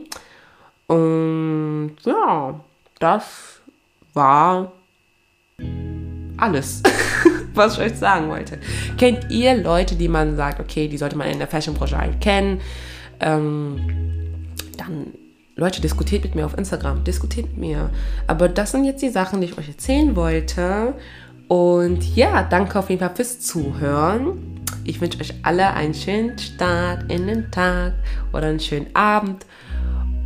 Und 0.87 1.97
ja, 2.05 2.61
das 2.99 3.25
war 4.13 4.73
alles, 6.37 6.83
was 7.55 7.75
ich 7.75 7.81
euch 7.81 7.95
sagen 7.99 8.29
wollte. 8.29 8.59
Kennt 8.99 9.31
ihr 9.31 9.57
Leute, 9.57 9.97
die 9.97 10.09
man 10.09 10.37
sagt, 10.37 10.61
okay, 10.61 10.89
die 10.89 10.99
sollte 10.99 11.17
man 11.17 11.31
in 11.31 11.39
der 11.39 11.49
Fashionbranche 11.49 11.97
halt 11.97 12.21
kennen? 12.21 12.61
ähm, 13.21 13.81
dann 14.77 15.13
Leute, 15.57 15.81
diskutiert 15.81 16.25
mit 16.25 16.35
mir 16.35 16.47
auf 16.47 16.59
Instagram, 16.59 17.05
diskutiert 17.05 17.47
mit 17.51 17.59
mir. 17.59 17.91
Aber 18.27 18.49
das 18.49 18.73
sind 18.73 18.85
jetzt 18.85 19.03
die 19.03 19.11
Sachen, 19.11 19.41
die 19.41 19.47
ich 19.47 19.57
euch 19.57 19.69
erzählen 19.69 20.17
wollte. 20.17 20.95
Und 21.47 22.17
ja, 22.17 22.43
danke 22.43 22.79
auf 22.79 22.91
jeden 22.91 23.01
Fall 23.01 23.15
fürs 23.15 23.39
Zuhören. 23.39 24.63
Ich 24.83 25.01
wünsche 25.01 25.21
euch 25.21 25.33
alle 25.43 25.73
einen 25.75 25.95
schönen 25.95 26.37
Start 26.39 27.11
in 27.11 27.29
den 27.29 27.51
Tag 27.53 27.93
oder 28.33 28.49
einen 28.49 28.59
schönen 28.59 28.89
Abend 28.95 29.47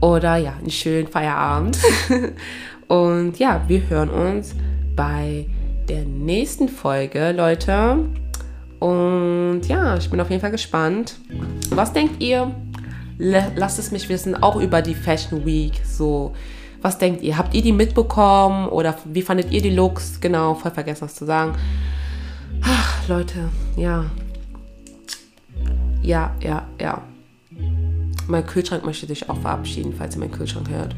oder 0.00 0.36
ja, 0.36 0.54
einen 0.58 0.70
schönen 0.70 1.08
Feierabend. 1.08 1.78
Und 2.88 3.38
ja, 3.38 3.62
wir 3.68 3.86
hören 3.88 4.08
uns 4.08 4.54
bei 4.96 5.46
der 5.88 6.06
nächsten 6.06 6.68
Folge, 6.68 7.32
Leute. 7.32 7.98
Und 8.80 9.60
ja, 9.66 9.96
ich 9.96 10.08
bin 10.08 10.20
auf 10.20 10.30
jeden 10.30 10.40
Fall 10.40 10.52
gespannt. 10.52 11.16
Was 11.70 11.92
denkt 11.92 12.22
ihr? 12.22 12.54
Lasst 13.18 13.78
es 13.78 13.90
mich 13.90 14.08
wissen, 14.08 14.34
auch 14.34 14.56
über 14.56 14.82
die 14.82 14.94
Fashion 14.94 15.44
Week. 15.44 15.80
So, 15.84 16.34
was 16.80 16.98
denkt 16.98 17.22
ihr? 17.22 17.36
Habt 17.36 17.54
ihr 17.54 17.62
die 17.62 17.72
mitbekommen 17.72 18.68
oder 18.68 18.96
wie 19.04 19.22
fandet 19.22 19.50
ihr 19.50 19.60
die 19.60 19.70
Looks? 19.70 20.20
Genau, 20.20 20.54
voll 20.54 20.70
vergessen 20.70 21.04
das 21.04 21.14
zu 21.14 21.24
sagen. 21.24 21.56
Ach, 22.62 23.08
Leute, 23.08 23.48
ja. 23.76 24.04
Ja, 26.02 26.34
ja, 26.40 26.66
ja. 26.80 27.02
Mein 28.28 28.46
Kühlschrank 28.46 28.84
möchte 28.84 29.06
sich 29.06 29.28
auch 29.28 29.38
verabschieden, 29.38 29.94
falls 29.96 30.14
ihr 30.14 30.20
meinen 30.20 30.32
Kühlschrank 30.32 30.68
hört. 30.68 30.94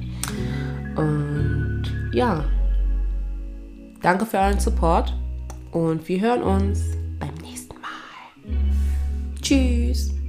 Und 0.97 1.85
ja. 2.13 2.45
Danke 4.03 4.27
für 4.27 4.39
euren 4.39 4.59
Support 4.59 5.15
und 5.73 6.09
wir 6.09 6.21
hören 6.21 6.43
uns 6.43 6.83
beim 7.19 7.35
nächsten 7.43 7.75
Mal. 7.75 8.57
Tschüss. 9.41 10.20